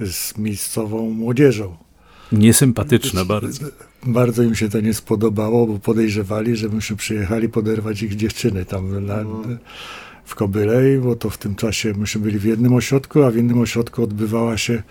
z 0.00 0.38
miejscową 0.38 1.10
młodzieżą. 1.10 1.76
Niesympatyczna 2.32 3.24
bardzo. 3.24 3.66
Bardzo 4.06 4.42
im 4.42 4.54
się 4.54 4.68
to 4.68 4.80
nie 4.80 4.94
spodobało, 4.94 5.66
bo 5.66 5.78
podejrzewali, 5.78 6.56
że 6.56 6.68
myśmy 6.68 6.96
przyjechali 6.96 7.48
poderwać 7.48 8.02
ich 8.02 8.16
dziewczyny 8.16 8.64
tam 8.64 9.06
na, 9.06 9.24
w 10.24 10.34
Kobylej, 10.34 10.98
bo 10.98 11.16
to 11.16 11.30
w 11.30 11.38
tym 11.38 11.54
czasie 11.54 11.94
myśmy 11.94 12.20
byli 12.20 12.38
w 12.38 12.44
jednym 12.44 12.74
ośrodku, 12.74 13.22
a 13.22 13.30
w 13.30 13.36
innym 13.36 13.60
ośrodku 13.60 14.02
odbywała 14.02 14.58
się 14.58 14.82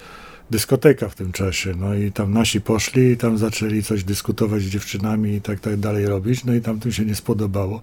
dyskoteka 0.52 1.10
w 1.10 1.16
tym 1.16 1.32
czasie. 1.32 1.74
No 1.80 1.95
i 1.95 2.12
tam 2.12 2.34
nasi 2.34 2.62
poszli 2.62 3.12
i 3.12 3.18
tam 3.18 3.38
zaczęli 3.38 3.84
coś 3.84 4.04
dyskutować 4.04 4.62
z 4.62 4.70
dziewczynami 4.70 5.34
i 5.34 5.41
tak, 5.41 5.60
tak 5.60 5.78
dalej 5.78 6.06
robić. 6.06 6.45
No 6.45 6.54
i 6.54 6.62
tam 6.62 6.80
tym 6.80 6.91
się 6.91 7.06
nie 7.06 7.16
spodobało. 7.16 7.82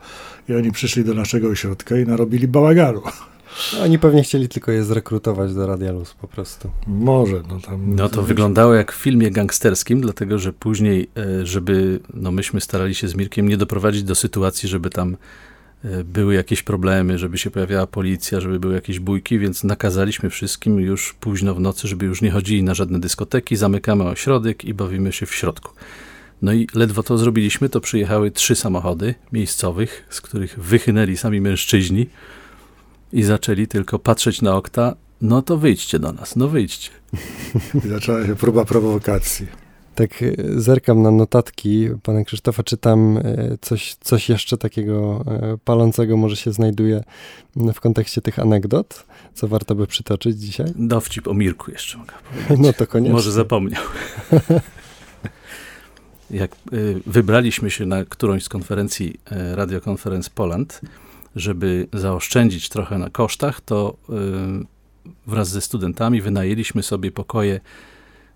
I 0.48 0.54
oni 0.54 0.72
przyszli 0.72 1.04
do 1.04 1.14
naszego 1.14 1.48
ośrodka 1.48 1.98
i 1.98 2.06
narobili 2.06 2.48
bałaganu. 2.48 3.02
No, 3.72 3.82
oni 3.82 3.98
pewnie 3.98 4.22
chcieli 4.22 4.48
tylko 4.48 4.72
je 4.72 4.84
zrekrutować 4.84 5.54
do 5.54 5.66
Radialus 5.66 6.14
po 6.14 6.28
prostu. 6.28 6.70
Może. 6.86 7.42
No, 7.48 7.60
tam 7.60 7.94
no 7.94 8.08
to 8.08 8.22
wyglądało 8.22 8.74
jak 8.74 8.92
w 8.92 8.96
filmie 8.96 9.30
gangsterskim, 9.30 10.00
dlatego 10.00 10.38
że 10.38 10.52
później, 10.52 11.10
e, 11.16 11.46
żeby, 11.46 12.00
no 12.14 12.30
myśmy 12.30 12.60
starali 12.60 12.94
się 12.94 13.08
z 13.08 13.14
Mirkiem 13.14 13.48
nie 13.48 13.56
doprowadzić 13.56 14.02
do 14.02 14.14
sytuacji, 14.14 14.68
żeby 14.68 14.90
tam 14.90 15.16
były 16.04 16.34
jakieś 16.34 16.62
problemy, 16.62 17.18
żeby 17.18 17.38
się 17.38 17.50
pojawiała 17.50 17.86
policja, 17.86 18.40
żeby 18.40 18.60
były 18.60 18.74
jakieś 18.74 19.00
bójki, 19.00 19.38
więc 19.38 19.64
nakazaliśmy 19.64 20.30
wszystkim 20.30 20.80
już 20.80 21.14
późno 21.20 21.54
w 21.54 21.60
nocy, 21.60 21.88
żeby 21.88 22.06
już 22.06 22.22
nie 22.22 22.30
chodzili 22.30 22.62
na 22.62 22.74
żadne 22.74 23.00
dyskoteki, 23.00 23.56
zamykamy 23.56 24.04
ośrodek 24.04 24.64
i 24.64 24.74
bawimy 24.74 25.12
się 25.12 25.26
w 25.26 25.34
środku. 25.34 25.72
No 26.42 26.52
i 26.52 26.66
ledwo 26.74 27.02
to 27.02 27.18
zrobiliśmy, 27.18 27.68
to 27.68 27.80
przyjechały 27.80 28.30
trzy 28.30 28.54
samochody 28.54 29.14
miejscowych, 29.32 30.06
z 30.10 30.20
których 30.20 30.58
wychynęli 30.58 31.16
sami 31.16 31.40
mężczyźni 31.40 32.06
i 33.12 33.22
zaczęli 33.22 33.66
tylko 33.66 33.98
patrzeć 33.98 34.42
na 34.42 34.56
okta, 34.56 34.94
no 35.20 35.42
to 35.42 35.56
wyjdźcie 35.56 35.98
do 35.98 36.12
nas, 36.12 36.36
no 36.36 36.48
wyjdźcie. 36.48 36.90
Zaczęła 37.90 38.26
się 38.26 38.36
próba 38.36 38.64
prowokacji 38.64 39.67
tak 39.98 40.22
e, 40.22 40.32
zerkam 40.56 41.02
na 41.02 41.10
notatki 41.10 41.88
pana 42.02 42.24
Krzysztofa, 42.24 42.62
czy 42.62 42.76
tam 42.76 43.16
e, 43.16 43.22
coś, 43.60 43.94
coś 43.94 44.28
jeszcze 44.28 44.56
takiego 44.56 45.24
e, 45.26 45.58
palącego 45.64 46.16
może 46.16 46.36
się 46.36 46.52
znajduje 46.52 47.04
w 47.56 47.80
kontekście 47.80 48.20
tych 48.20 48.38
anegdot, 48.38 49.06
co 49.34 49.48
warto 49.48 49.74
by 49.74 49.86
przytoczyć 49.86 50.36
dzisiaj? 50.40 50.66
Dowcip 50.76 51.28
o 51.28 51.34
Mirku 51.34 51.70
jeszcze 51.70 51.98
mogę 51.98 52.12
powiedzieć. 52.22 52.58
No 52.66 52.72
to 52.72 52.86
koniecznie. 52.86 53.12
Może 53.12 53.32
zapomniał. 53.32 53.82
Jak 56.30 56.56
wybraliśmy 57.06 57.70
się 57.70 57.86
na 57.86 58.04
którąś 58.04 58.44
z 58.44 58.48
konferencji 58.48 59.20
Radio 59.30 59.80
Conference 59.90 60.30
Poland, 60.34 60.80
żeby 61.36 61.88
zaoszczędzić 61.92 62.68
trochę 62.68 62.98
na 62.98 63.10
kosztach, 63.10 63.60
to 63.60 63.96
wraz 65.26 65.48
ze 65.48 65.60
studentami 65.60 66.20
wynajęliśmy 66.20 66.82
sobie 66.82 67.10
pokoje 67.10 67.60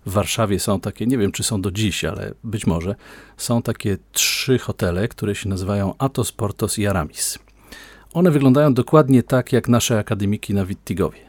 w 0.05 0.11
Warszawie 0.11 0.59
są 0.59 0.79
takie, 0.79 1.05
nie 1.05 1.17
wiem 1.17 1.31
czy 1.31 1.43
są 1.43 1.61
do 1.61 1.71
dziś, 1.71 2.05
ale 2.05 2.33
być 2.43 2.67
może, 2.67 2.95
są 3.37 3.61
takie 3.61 3.97
trzy 4.11 4.59
hotele, 4.59 5.07
które 5.07 5.35
się 5.35 5.49
nazywają 5.49 5.93
Atos, 5.97 6.31
Portos 6.31 6.79
i 6.79 6.87
Aramis. 6.87 7.39
One 8.13 8.31
wyglądają 8.31 8.73
dokładnie 8.73 9.23
tak 9.23 9.53
jak 9.53 9.67
nasze 9.67 9.99
akademiki 9.99 10.53
na 10.53 10.65
Wittigowie. 10.65 11.19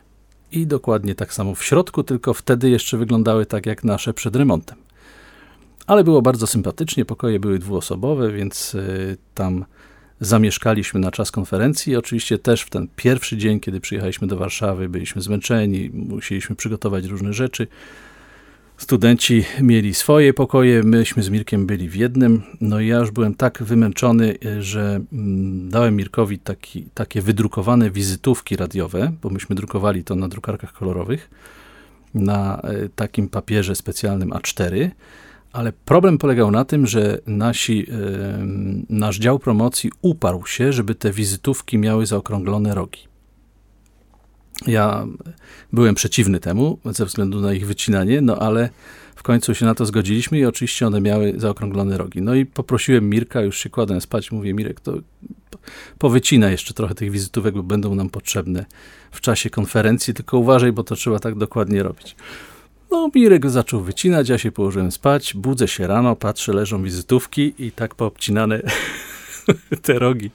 I 0.52 0.66
dokładnie 0.66 1.14
tak 1.14 1.34
samo 1.34 1.54
w 1.54 1.64
środku, 1.64 2.02
tylko 2.02 2.34
wtedy 2.34 2.70
jeszcze 2.70 2.96
wyglądały 2.96 3.46
tak 3.46 3.66
jak 3.66 3.84
nasze 3.84 4.14
przed 4.14 4.36
remontem. 4.36 4.78
Ale 5.86 6.04
było 6.04 6.22
bardzo 6.22 6.46
sympatycznie, 6.46 7.04
pokoje 7.04 7.40
były 7.40 7.58
dwuosobowe, 7.58 8.32
więc 8.32 8.74
y, 8.74 9.16
tam 9.34 9.64
zamieszkaliśmy 10.20 11.00
na 11.00 11.10
czas 11.10 11.30
konferencji. 11.30 11.96
Oczywiście 11.96 12.38
też 12.38 12.62
w 12.62 12.70
ten 12.70 12.88
pierwszy 12.96 13.36
dzień, 13.36 13.60
kiedy 13.60 13.80
przyjechaliśmy 13.80 14.26
do 14.26 14.36
Warszawy, 14.36 14.88
byliśmy 14.88 15.22
zmęczeni, 15.22 15.90
musieliśmy 15.92 16.56
przygotować 16.56 17.04
różne 17.04 17.32
rzeczy. 17.32 17.66
Studenci 18.84 19.44
mieli 19.60 19.94
swoje 19.94 20.34
pokoje, 20.34 20.82
myśmy 20.82 21.22
z 21.22 21.28
Mirkiem 21.30 21.66
byli 21.66 21.88
w 21.88 21.94
jednym. 21.94 22.42
No 22.60 22.80
i 22.80 22.86
ja 22.86 22.98
już 22.98 23.10
byłem 23.10 23.34
tak 23.34 23.62
wymęczony, 23.62 24.34
że 24.60 25.00
mm, 25.12 25.70
dałem 25.70 25.96
Mirkowi 25.96 26.38
taki, 26.38 26.88
takie 26.94 27.22
wydrukowane 27.22 27.90
wizytówki 27.90 28.56
radiowe, 28.56 29.12
bo 29.22 29.30
myśmy 29.30 29.56
drukowali 29.56 30.04
to 30.04 30.14
na 30.14 30.28
drukarkach 30.28 30.72
kolorowych, 30.72 31.30
na 32.14 32.60
e, 32.60 32.88
takim 32.88 33.28
papierze 33.28 33.74
specjalnym 33.74 34.30
A4. 34.30 34.90
Ale 35.52 35.72
problem 35.72 36.18
polegał 36.18 36.50
na 36.50 36.64
tym, 36.64 36.86
że 36.86 37.18
nasi, 37.26 37.86
nasz 38.88 39.18
dział 39.18 39.38
promocji 39.38 39.90
uparł 40.02 40.46
się, 40.46 40.72
żeby 40.72 40.94
te 40.94 41.12
wizytówki 41.12 41.78
miały 41.78 42.06
zaokrąglone 42.06 42.74
rogi. 42.74 43.13
Ja 44.66 45.06
byłem 45.72 45.94
przeciwny 45.94 46.40
temu 46.40 46.78
ze 46.84 47.06
względu 47.06 47.40
na 47.40 47.52
ich 47.52 47.66
wycinanie, 47.66 48.20
no 48.20 48.38
ale 48.38 48.70
w 49.16 49.22
końcu 49.22 49.54
się 49.54 49.66
na 49.66 49.74
to 49.74 49.86
zgodziliśmy 49.86 50.38
i 50.38 50.44
oczywiście 50.44 50.86
one 50.86 51.00
miały 51.00 51.34
zaokrąglone 51.36 51.98
rogi. 51.98 52.22
No 52.22 52.34
i 52.34 52.46
poprosiłem 52.46 53.10
Mirka, 53.10 53.40
już 53.40 53.58
się 53.58 53.70
kładłem 53.70 54.00
spać, 54.00 54.32
mówię 54.32 54.54
Mirek, 54.54 54.80
to 54.80 54.92
powycina 55.98 56.50
jeszcze 56.50 56.74
trochę 56.74 56.94
tych 56.94 57.10
wizytówek, 57.10 57.54
bo 57.54 57.62
będą 57.62 57.94
nam 57.94 58.10
potrzebne 58.10 58.64
w 59.10 59.20
czasie 59.20 59.50
konferencji, 59.50 60.14
tylko 60.14 60.38
uważaj, 60.38 60.72
bo 60.72 60.84
to 60.84 60.94
trzeba 60.94 61.18
tak 61.18 61.34
dokładnie 61.34 61.82
robić. 61.82 62.16
No, 62.90 63.10
Mirek 63.14 63.50
zaczął 63.50 63.80
wycinać, 63.80 64.28
ja 64.28 64.38
się 64.38 64.52
położyłem 64.52 64.92
spać, 64.92 65.34
budzę 65.34 65.68
się 65.68 65.86
rano, 65.86 66.16
patrzę, 66.16 66.52
leżą 66.52 66.82
wizytówki 66.82 67.54
i 67.58 67.72
tak 67.72 67.94
poobcinane 67.94 68.62
te 69.82 69.98
rogi 69.98 70.30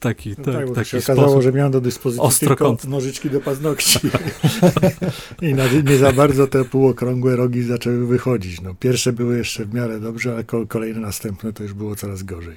taki, 0.00 0.34
no 0.38 0.44
tak, 0.44 0.54
tak, 0.54 0.74
taki 0.74 0.90
się 0.90 0.98
okazało, 0.98 1.28
sposób. 1.28 1.42
że 1.42 1.52
miałem 1.52 1.72
do 1.72 1.80
dyspozycji 1.80 2.26
Ostrokąt. 2.26 2.80
tylko 2.80 2.90
nożyczki 2.96 3.30
do 3.30 3.40
paznokci. 3.40 3.98
I 5.42 5.54
na, 5.54 5.64
nie 5.90 5.96
za 5.96 6.12
bardzo 6.12 6.46
te 6.46 6.64
półokrągłe 6.64 7.36
rogi 7.36 7.62
zaczęły 7.62 8.06
wychodzić. 8.06 8.60
No, 8.60 8.74
pierwsze 8.74 9.12
były 9.12 9.38
jeszcze 9.38 9.64
w 9.64 9.74
miarę 9.74 10.00
dobrze, 10.00 10.32
ale 10.32 10.66
kolejne 10.68 11.00
następne 11.00 11.52
to 11.52 11.62
już 11.62 11.72
było 11.72 11.96
coraz 11.96 12.22
gorzej. 12.22 12.56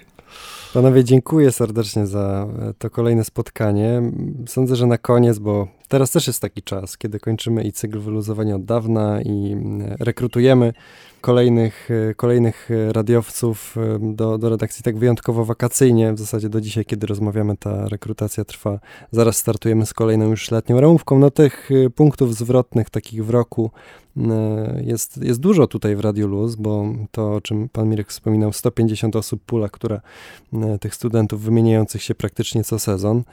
Panowie, 0.73 1.03
dziękuję 1.03 1.51
serdecznie 1.51 2.07
za 2.07 2.47
e, 2.61 2.73
to 2.77 2.89
kolejne 2.89 3.23
spotkanie. 3.23 4.11
Sądzę, 4.47 4.75
że 4.75 4.85
na 4.85 4.97
koniec, 4.97 5.39
bo 5.39 5.67
teraz 5.93 6.11
też 6.11 6.27
jest 6.27 6.41
taki 6.41 6.61
czas, 6.61 6.97
kiedy 6.97 7.19
kończymy 7.19 7.63
i 7.63 7.71
cykl 7.71 7.99
wyluzowania 7.99 8.55
od 8.55 8.65
dawna 8.65 9.21
i 9.21 9.51
mm, 9.51 9.95
rekrutujemy 9.99 10.73
kolejnych, 11.21 11.89
e, 11.91 12.13
kolejnych 12.13 12.69
radiowców 12.91 13.75
do, 13.99 14.37
do 14.37 14.49
redakcji 14.49 14.83
tak 14.83 14.97
wyjątkowo 14.97 15.45
wakacyjnie. 15.45 16.13
W 16.13 16.19
zasadzie 16.19 16.49
do 16.49 16.61
dzisiaj, 16.61 16.85
kiedy 16.85 17.07
rozmawiamy, 17.07 17.57
ta 17.57 17.89
rekrutacja 17.89 18.45
trwa. 18.45 18.79
Zaraz 19.11 19.37
startujemy 19.37 19.85
z 19.85 19.93
kolejną 19.93 20.29
już 20.29 20.51
letnią 20.51 20.81
ramówką. 20.81 21.19
No 21.19 21.31
tych 21.31 21.69
punktów 21.95 22.35
zwrotnych 22.35 22.89
takich 22.89 23.25
w 23.25 23.29
roku 23.29 23.71
jest, 24.81 25.17
jest 25.23 25.39
dużo 25.39 25.67
tutaj 25.67 25.95
w 25.95 25.99
Radio 25.99 26.27
Luz, 26.27 26.55
bo 26.55 26.85
to, 27.11 27.33
o 27.33 27.41
czym 27.41 27.69
pan 27.69 27.89
Mirek 27.89 28.09
wspominał, 28.09 28.53
150 28.53 29.15
osób 29.15 29.43
pula, 29.45 29.69
która 29.69 30.01
tych 30.81 30.95
studentów 30.95 31.41
wymieniających 31.41 32.03
się 32.03 32.15
praktycznie 32.15 32.63
co 32.63 32.79
sezon. 32.79 33.23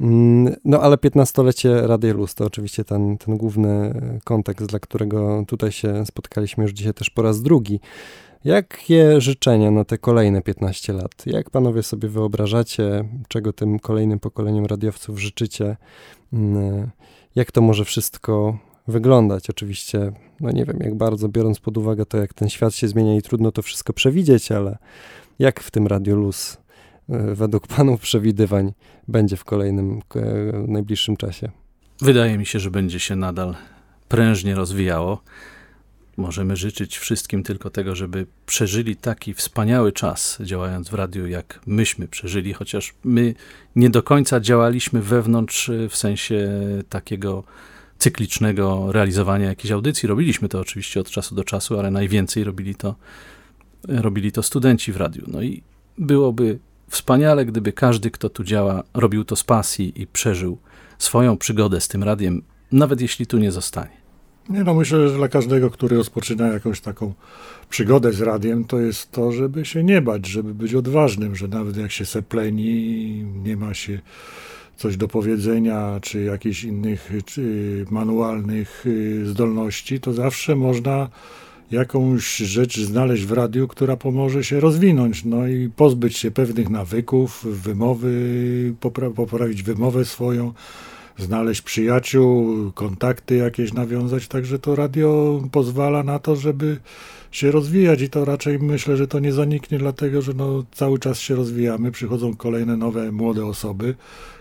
Mm, 0.00 0.56
no 0.64 0.80
ale 0.80 0.96
15-lecie 0.96 1.86
Radio 1.86 2.14
Luz 2.14 2.34
to 2.34 2.44
oczywiście 2.44 2.84
ten, 2.84 3.18
ten 3.18 3.36
główny 3.36 4.00
kontekst, 4.24 4.66
dla 4.66 4.78
którego 4.78 5.44
tutaj 5.46 5.72
się 5.72 6.06
spotkaliśmy 6.06 6.64
już 6.64 6.72
dzisiaj 6.72 6.94
też 6.94 7.10
po 7.10 7.22
raz 7.22 7.42
drugi. 7.42 7.80
Jakie 8.44 9.20
życzenia 9.20 9.70
na 9.70 9.84
te 9.84 9.98
kolejne 9.98 10.42
15 10.42 10.92
lat? 10.92 11.26
Jak 11.26 11.50
panowie 11.50 11.82
sobie 11.82 12.08
wyobrażacie, 12.08 13.04
czego 13.28 13.52
tym 13.52 13.78
kolejnym 13.78 14.18
pokoleniom 14.18 14.66
radiowców 14.66 15.20
życzycie? 15.20 15.76
Mm, 16.32 16.90
jak 17.34 17.52
to 17.52 17.60
może 17.60 17.84
wszystko 17.84 18.58
wyglądać? 18.88 19.50
Oczywiście, 19.50 20.12
no 20.40 20.50
nie 20.50 20.64
wiem, 20.64 20.78
jak 20.80 20.94
bardzo, 20.94 21.28
biorąc 21.28 21.60
pod 21.60 21.78
uwagę 21.78 22.06
to, 22.06 22.18
jak 22.18 22.34
ten 22.34 22.48
świat 22.48 22.74
się 22.74 22.88
zmienia 22.88 23.16
i 23.16 23.22
trudno 23.22 23.52
to 23.52 23.62
wszystko 23.62 23.92
przewidzieć, 23.92 24.52
ale 24.52 24.78
jak 25.38 25.60
w 25.60 25.70
tym 25.70 25.86
Radio 25.86 26.16
Luz 26.16 26.58
według 27.34 27.66
panów 27.66 28.00
przewidywań 28.00 28.72
będzie 29.08 29.36
w 29.36 29.44
kolejnym, 29.44 30.00
w 30.64 30.68
najbliższym 30.68 31.16
czasie? 31.16 31.50
Wydaje 32.00 32.38
mi 32.38 32.46
się, 32.46 32.60
że 32.60 32.70
będzie 32.70 33.00
się 33.00 33.16
nadal 33.16 33.54
prężnie 34.08 34.54
rozwijało. 34.54 35.22
Możemy 36.16 36.56
życzyć 36.56 36.98
wszystkim 36.98 37.42
tylko 37.42 37.70
tego, 37.70 37.94
żeby 37.94 38.26
przeżyli 38.46 38.96
taki 38.96 39.34
wspaniały 39.34 39.92
czas 39.92 40.38
działając 40.40 40.88
w 40.88 40.94
radiu, 40.94 41.26
jak 41.26 41.60
myśmy 41.66 42.08
przeżyli, 42.08 42.52
chociaż 42.52 42.94
my 43.04 43.34
nie 43.76 43.90
do 43.90 44.02
końca 44.02 44.40
działaliśmy 44.40 45.02
wewnątrz 45.02 45.68
e, 45.68 45.88
w 45.88 45.96
sensie 45.96 46.48
takiego 46.88 47.44
cyklicznego 47.98 48.92
realizowania 48.92 49.48
jakiejś 49.48 49.72
audycji. 49.72 50.08
Robiliśmy 50.08 50.48
to 50.48 50.60
oczywiście 50.60 51.00
od 51.00 51.10
czasu 51.10 51.34
do 51.34 51.44
czasu, 51.44 51.78
ale 51.78 51.90
najwięcej 51.90 52.44
robili 52.44 52.74
to, 52.74 52.94
robili 53.88 54.32
to 54.32 54.42
studenci 54.42 54.92
w 54.92 54.96
radiu. 54.96 55.24
No 55.26 55.42
i 55.42 55.62
byłoby 55.98 56.58
Wspaniale, 56.90 57.46
gdyby 57.46 57.72
każdy, 57.72 58.10
kto 58.10 58.30
tu 58.30 58.44
działa, 58.44 58.82
robił 58.94 59.24
to 59.24 59.36
z 59.36 59.44
pasji 59.44 60.02
i 60.02 60.06
przeżył 60.06 60.58
swoją 60.98 61.36
przygodę 61.36 61.80
z 61.80 61.88
tym 61.88 62.02
radiem, 62.02 62.42
nawet 62.72 63.00
jeśli 63.00 63.26
tu 63.26 63.38
nie 63.38 63.52
zostanie. 63.52 64.00
Nie 64.48 64.64
no, 64.64 64.74
myślę, 64.74 65.08
że 65.08 65.16
dla 65.16 65.28
każdego, 65.28 65.70
który 65.70 65.96
rozpoczyna 65.96 66.46
jakąś 66.48 66.80
taką 66.80 67.14
przygodę 67.68 68.12
z 68.12 68.20
radiem, 68.20 68.64
to 68.64 68.78
jest 68.78 69.10
to, 69.10 69.32
żeby 69.32 69.64
się 69.64 69.84
nie 69.84 70.02
bać, 70.02 70.26
żeby 70.26 70.54
być 70.54 70.74
odważnym, 70.74 71.36
że 71.36 71.48
nawet 71.48 71.76
jak 71.76 71.92
się 71.92 72.06
sepleni, 72.06 73.24
nie 73.24 73.56
ma 73.56 73.74
się 73.74 74.00
coś 74.76 74.96
do 74.96 75.08
powiedzenia, 75.08 75.98
czy 76.02 76.22
jakichś 76.22 76.64
innych 76.64 77.10
czy 77.24 77.84
manualnych 77.90 78.86
y, 78.86 79.26
zdolności, 79.26 80.00
to 80.00 80.12
zawsze 80.12 80.56
można 80.56 81.08
jakąś 81.70 82.36
rzecz 82.36 82.80
znaleźć 82.80 83.24
w 83.24 83.32
radiu, 83.32 83.68
która 83.68 83.96
pomoże 83.96 84.44
się 84.44 84.60
rozwinąć, 84.60 85.24
no 85.24 85.48
i 85.48 85.70
pozbyć 85.76 86.16
się 86.16 86.30
pewnych 86.30 86.70
nawyków, 86.70 87.44
wymowy, 87.44 88.74
popra 88.80 89.10
poprawić 89.10 89.62
wymowę 89.62 90.04
swoją, 90.04 90.52
znaleźć 91.18 91.62
przyjaciół, 91.62 92.54
kontakty 92.72 93.36
jakieś 93.36 93.72
nawiązać, 93.72 94.28
także 94.28 94.58
to 94.58 94.76
radio 94.76 95.40
pozwala 95.52 96.02
na 96.02 96.18
to, 96.18 96.36
żeby 96.36 96.76
się 97.30 97.50
rozwijać 97.50 98.02
i 98.02 98.10
to 98.10 98.24
raczej 98.24 98.58
myślę, 98.58 98.96
że 98.96 99.06
to 99.06 99.18
nie 99.18 99.32
zaniknie, 99.32 99.78
dlatego 99.78 100.22
że 100.22 100.34
no, 100.34 100.64
cały 100.72 100.98
czas 100.98 101.18
się 101.18 101.34
rozwijamy, 101.34 101.90
przychodzą 101.90 102.36
kolejne 102.36 102.76
nowe 102.76 103.12
młode 103.12 103.46
osoby, 103.46 103.94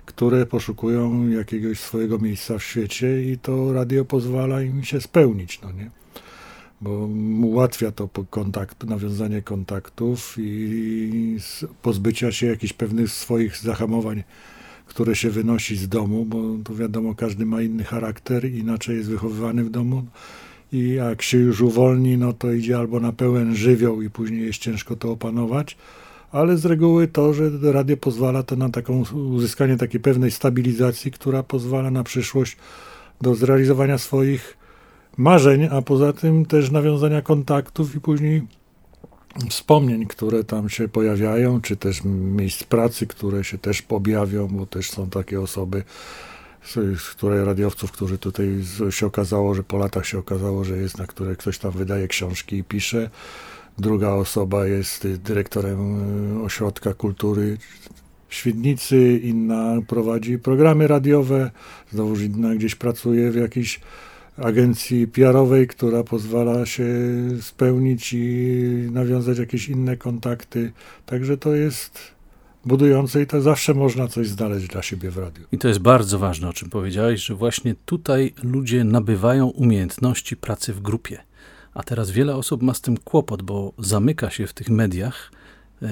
które 0.05 0.45
poszukują 0.45 1.29
jakiegoś 1.29 1.79
swojego 1.79 2.19
miejsca 2.19 2.57
w 2.57 2.63
świecie 2.63 3.23
i 3.23 3.37
to 3.37 3.73
radio 3.73 4.05
pozwala 4.05 4.61
im 4.61 4.83
się 4.83 5.01
spełnić, 5.01 5.61
no 5.61 5.71
nie? 5.71 5.98
Bo 6.81 7.09
ułatwia 7.43 7.91
to 7.91 8.09
kontakt, 8.29 8.83
nawiązanie 8.83 9.41
kontaktów 9.41 10.35
i 10.37 11.37
pozbycia 11.81 12.31
się 12.31 12.47
jakichś 12.47 12.73
pewnych 12.73 13.11
swoich 13.11 13.57
zahamowań, 13.57 14.23
które 14.87 15.15
się 15.15 15.29
wynosi 15.29 15.75
z 15.75 15.89
domu, 15.89 16.25
bo 16.25 16.43
to 16.63 16.75
wiadomo, 16.75 17.15
każdy 17.15 17.45
ma 17.45 17.61
inny 17.61 17.83
charakter, 17.83 18.51
inaczej 18.51 18.97
jest 18.97 19.09
wychowywany 19.09 19.63
w 19.63 19.69
domu. 19.69 20.05
I 20.71 20.89
jak 20.89 21.21
się 21.21 21.37
już 21.37 21.61
uwolni, 21.61 22.17
no 22.17 22.33
to 22.33 22.51
idzie 22.51 22.77
albo 22.77 22.99
na 22.99 23.13
pełen 23.13 23.55
żywioł 23.55 24.01
i 24.01 24.09
później 24.09 24.45
jest 24.45 24.59
ciężko 24.59 24.95
to 24.95 25.11
opanować, 25.11 25.77
ale 26.31 26.57
z 26.57 26.65
reguły 26.65 27.07
to, 27.07 27.33
że 27.33 27.51
radio 27.61 27.97
pozwala 27.97 28.43
to 28.43 28.55
na 28.55 28.69
taką 28.69 29.03
uzyskanie 29.13 29.77
takiej 29.77 29.99
pewnej 29.99 30.31
stabilizacji, 30.31 31.11
która 31.11 31.43
pozwala 31.43 31.91
na 31.91 32.03
przyszłość 32.03 32.57
do 33.21 33.35
zrealizowania 33.35 33.97
swoich 33.97 34.58
marzeń, 35.19 35.67
a 35.71 35.81
poza 35.81 36.13
tym 36.13 36.45
też 36.45 36.71
nawiązania 36.71 37.21
kontaktów 37.21 37.95
i 37.95 38.01
później 38.01 38.41
wspomnień, 39.49 40.05
które 40.05 40.43
tam 40.43 40.69
się 40.69 40.87
pojawiają, 40.87 41.61
czy 41.61 41.75
też 41.77 42.01
miejsc 42.05 42.63
pracy, 42.63 43.07
które 43.07 43.43
się 43.43 43.57
też 43.57 43.81
pojawią, 43.81 44.47
bo 44.47 44.65
też 44.65 44.91
są 44.91 45.09
takie 45.09 45.41
osoby, 45.41 45.83
które 47.11 47.45
radiowców, 47.45 47.91
którzy 47.91 48.17
tutaj 48.17 48.47
się 48.89 49.05
okazało, 49.05 49.55
że 49.55 49.63
po 49.63 49.77
latach 49.77 50.05
się 50.05 50.19
okazało, 50.19 50.63
że 50.63 50.77
jest, 50.77 50.97
na 50.97 51.07
które 51.07 51.35
ktoś 51.35 51.57
tam 51.57 51.71
wydaje 51.71 52.07
książki 52.07 52.55
i 52.55 52.63
pisze. 52.63 53.09
Druga 53.77 54.09
osoba 54.09 54.65
jest 54.65 55.07
dyrektorem 55.07 55.79
e, 56.39 56.43
Ośrodka 56.43 56.93
Kultury 56.93 57.57
Świdnicy, 58.29 59.19
inna 59.23 59.75
prowadzi 59.87 60.37
programy 60.37 60.87
radiowe, 60.87 61.51
znowu 61.91 62.15
inna 62.15 62.55
gdzieś 62.55 62.75
pracuje 62.75 63.31
w 63.31 63.35
jakiejś 63.35 63.79
agencji 64.43 65.07
PR-owej, 65.07 65.67
która 65.67 66.03
pozwala 66.03 66.65
się 66.65 66.87
spełnić 67.41 68.13
i 68.13 68.89
nawiązać 68.91 69.37
jakieś 69.37 69.69
inne 69.69 69.97
kontakty. 69.97 70.71
Także 71.05 71.37
to 71.37 71.55
jest 71.55 71.99
budujące 72.65 73.21
i 73.21 73.27
to 73.27 73.41
zawsze 73.41 73.73
można 73.73 74.07
coś 74.07 74.27
znaleźć 74.27 74.67
dla 74.67 74.81
siebie 74.81 75.11
w 75.11 75.17
radiu. 75.17 75.43
I 75.51 75.57
to 75.57 75.67
jest 75.67 75.79
bardzo 75.79 76.19
ważne, 76.19 76.49
o 76.49 76.53
czym 76.53 76.69
powiedziałeś, 76.69 77.21
że 77.21 77.35
właśnie 77.35 77.75
tutaj 77.85 78.33
ludzie 78.43 78.83
nabywają 78.83 79.47
umiejętności 79.47 80.37
pracy 80.37 80.73
w 80.73 80.81
grupie. 80.81 81.17
A 81.73 81.83
teraz 81.83 82.11
wiele 82.11 82.35
osób 82.35 82.61
ma 82.61 82.73
z 82.73 82.81
tym 82.81 82.97
kłopot, 82.97 83.41
bo 83.41 83.73
zamyka 83.77 84.29
się 84.29 84.47
w 84.47 84.53
tych 84.53 84.69
mediach 84.69 85.31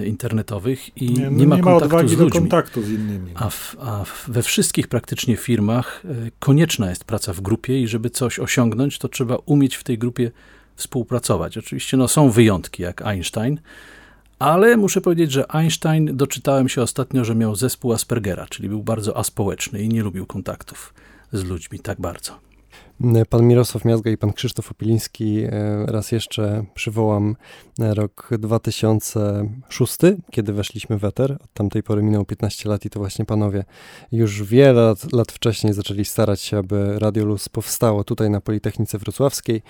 internetowych 0.05 0.97
i 0.97 1.11
nie, 1.11 1.23
no 1.23 1.29
nie 1.29 1.47
ma, 1.47 1.55
nie 1.55 1.63
ma 1.63 1.71
kontaktu 1.71 2.07
z 2.07 2.11
ludźmi. 2.11 2.27
do 2.27 2.39
kontaktu 2.39 2.83
z 2.83 2.89
innymi. 2.89 3.31
A, 3.35 3.49
w, 3.49 3.75
a 3.79 4.03
we 4.27 4.43
wszystkich 4.43 4.87
praktycznie 4.87 5.37
firmach 5.37 6.03
e, 6.05 6.31
konieczna 6.39 6.89
jest 6.89 7.03
praca 7.03 7.33
w 7.33 7.41
grupie 7.41 7.81
i 7.81 7.87
żeby 7.87 8.09
coś 8.09 8.39
osiągnąć, 8.39 8.97
to 8.97 9.09
trzeba 9.09 9.37
umieć 9.45 9.75
w 9.75 9.83
tej 9.83 9.97
grupie 9.97 10.31
współpracować. 10.75 11.57
Oczywiście 11.57 11.97
no, 11.97 12.07
są 12.07 12.29
wyjątki, 12.29 12.83
jak 12.83 13.01
Einstein, 13.01 13.59
ale 14.39 14.77
muszę 14.77 15.01
powiedzieć, 15.01 15.31
że 15.31 15.51
Einstein, 15.51 16.17
doczytałem 16.17 16.69
się 16.69 16.81
ostatnio, 16.81 17.25
że 17.25 17.35
miał 17.35 17.55
zespół 17.55 17.93
Aspergera, 17.93 18.47
czyli 18.49 18.69
był 18.69 18.83
bardzo 18.83 19.17
aspołeczny 19.17 19.83
i 19.83 19.89
nie 19.89 20.03
lubił 20.03 20.25
kontaktów 20.25 20.93
z 21.33 21.43
ludźmi 21.43 21.79
tak 21.79 22.01
bardzo. 22.01 22.46
Pan 23.29 23.47
Mirosław 23.47 23.85
Miazga 23.85 24.11
i 24.11 24.17
pan 24.17 24.33
Krzysztof 24.33 24.71
Opiliński, 24.71 25.43
e, 25.43 25.85
raz 25.85 26.11
jeszcze 26.11 26.65
przywołam 26.73 27.35
e, 27.79 27.93
rok 27.93 28.29
2006, 28.39 29.97
kiedy 30.31 30.53
weszliśmy 30.53 30.97
w 30.97 31.05
Eter. 31.05 31.31
Od 31.31 31.53
tamtej 31.53 31.83
pory 31.83 32.03
minęło 32.03 32.25
15 32.25 32.69
lat 32.69 32.85
i 32.85 32.89
to 32.89 32.99
właśnie 32.99 33.25
panowie 33.25 33.63
już 34.11 34.43
wiele 34.43 34.81
lat, 34.81 35.13
lat 35.13 35.31
wcześniej 35.31 35.73
zaczęli 35.73 36.05
starać 36.05 36.41
się, 36.41 36.57
aby 36.57 36.99
Radio 36.99 37.25
Luz 37.25 37.49
powstało 37.49 38.03
tutaj 38.03 38.29
na 38.29 38.41
Politechnice 38.41 38.97
Wrocławskiej. 38.97 39.61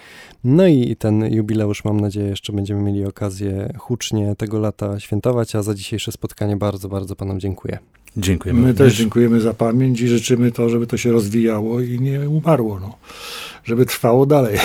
No 0.43 0.67
i 0.67 0.95
ten 0.95 1.33
jubileusz, 1.33 1.85
mam 1.85 1.99
nadzieję, 1.99 2.27
jeszcze 2.27 2.53
będziemy 2.53 2.81
mieli 2.81 3.05
okazję 3.05 3.73
hucznie 3.79 4.35
tego 4.35 4.59
lata 4.59 4.99
świętować, 4.99 5.55
a 5.55 5.63
za 5.63 5.73
dzisiejsze 5.73 6.11
spotkanie 6.11 6.57
bardzo, 6.57 6.89
bardzo 6.89 7.15
panom 7.15 7.39
dziękuję. 7.39 7.79
Dziękujemy. 8.17 8.61
My 8.61 8.73
też 8.73 8.95
dziękujemy 8.95 9.41
za 9.41 9.53
pamięć 9.53 10.01
i 10.01 10.07
życzymy 10.07 10.51
to, 10.51 10.69
żeby 10.69 10.87
to 10.87 10.97
się 10.97 11.11
rozwijało 11.11 11.81
i 11.81 11.99
nie 11.99 12.29
umarło, 12.29 12.79
no. 12.79 12.97
żeby 13.63 13.85
trwało 13.85 14.25
dalej. 14.25 14.57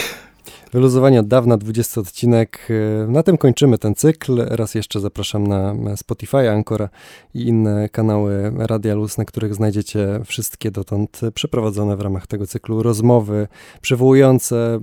Wyluzowanie 0.72 1.20
od 1.20 1.26
dawna, 1.26 1.56
20 1.56 2.00
odcinek. 2.00 2.68
Na 3.08 3.22
tym 3.22 3.38
kończymy 3.38 3.78
ten 3.78 3.94
cykl. 3.94 4.46
Raz 4.48 4.74
jeszcze 4.74 5.00
zapraszam 5.00 5.46
na 5.46 5.96
Spotify, 5.96 6.50
Ancora 6.50 6.88
i 7.34 7.42
inne 7.42 7.88
kanały 7.88 8.52
Radia 8.56 8.94
Luz, 8.94 9.18
na 9.18 9.24
których 9.24 9.54
znajdziecie 9.54 10.20
wszystkie 10.24 10.70
dotąd 10.70 11.20
przeprowadzone 11.34 11.96
w 11.96 12.00
ramach 12.00 12.26
tego 12.26 12.46
cyklu 12.46 12.82
rozmowy 12.82 13.48
przywołujące 13.80 14.80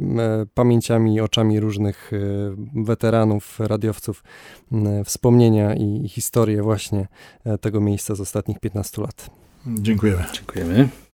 pamięciami, 0.54 1.22
oczami 1.22 1.60
różnych 1.60 2.12
e, 2.14 2.18
weteranów, 2.84 3.60
radiowców, 3.60 4.24
wspomnienia 5.06 5.76
i 5.76 6.10
historię 6.10 6.64
właśnie 6.64 7.08
e, 7.46 7.58
tego 7.58 7.82
miejsca 7.82 8.16
z 8.16 8.22
ostatnich 8.22 8.60
15 8.60 9.02
lat. 9.02 9.30
Dziękujemy. 9.68 10.24
Dziękujemy. 10.34 10.90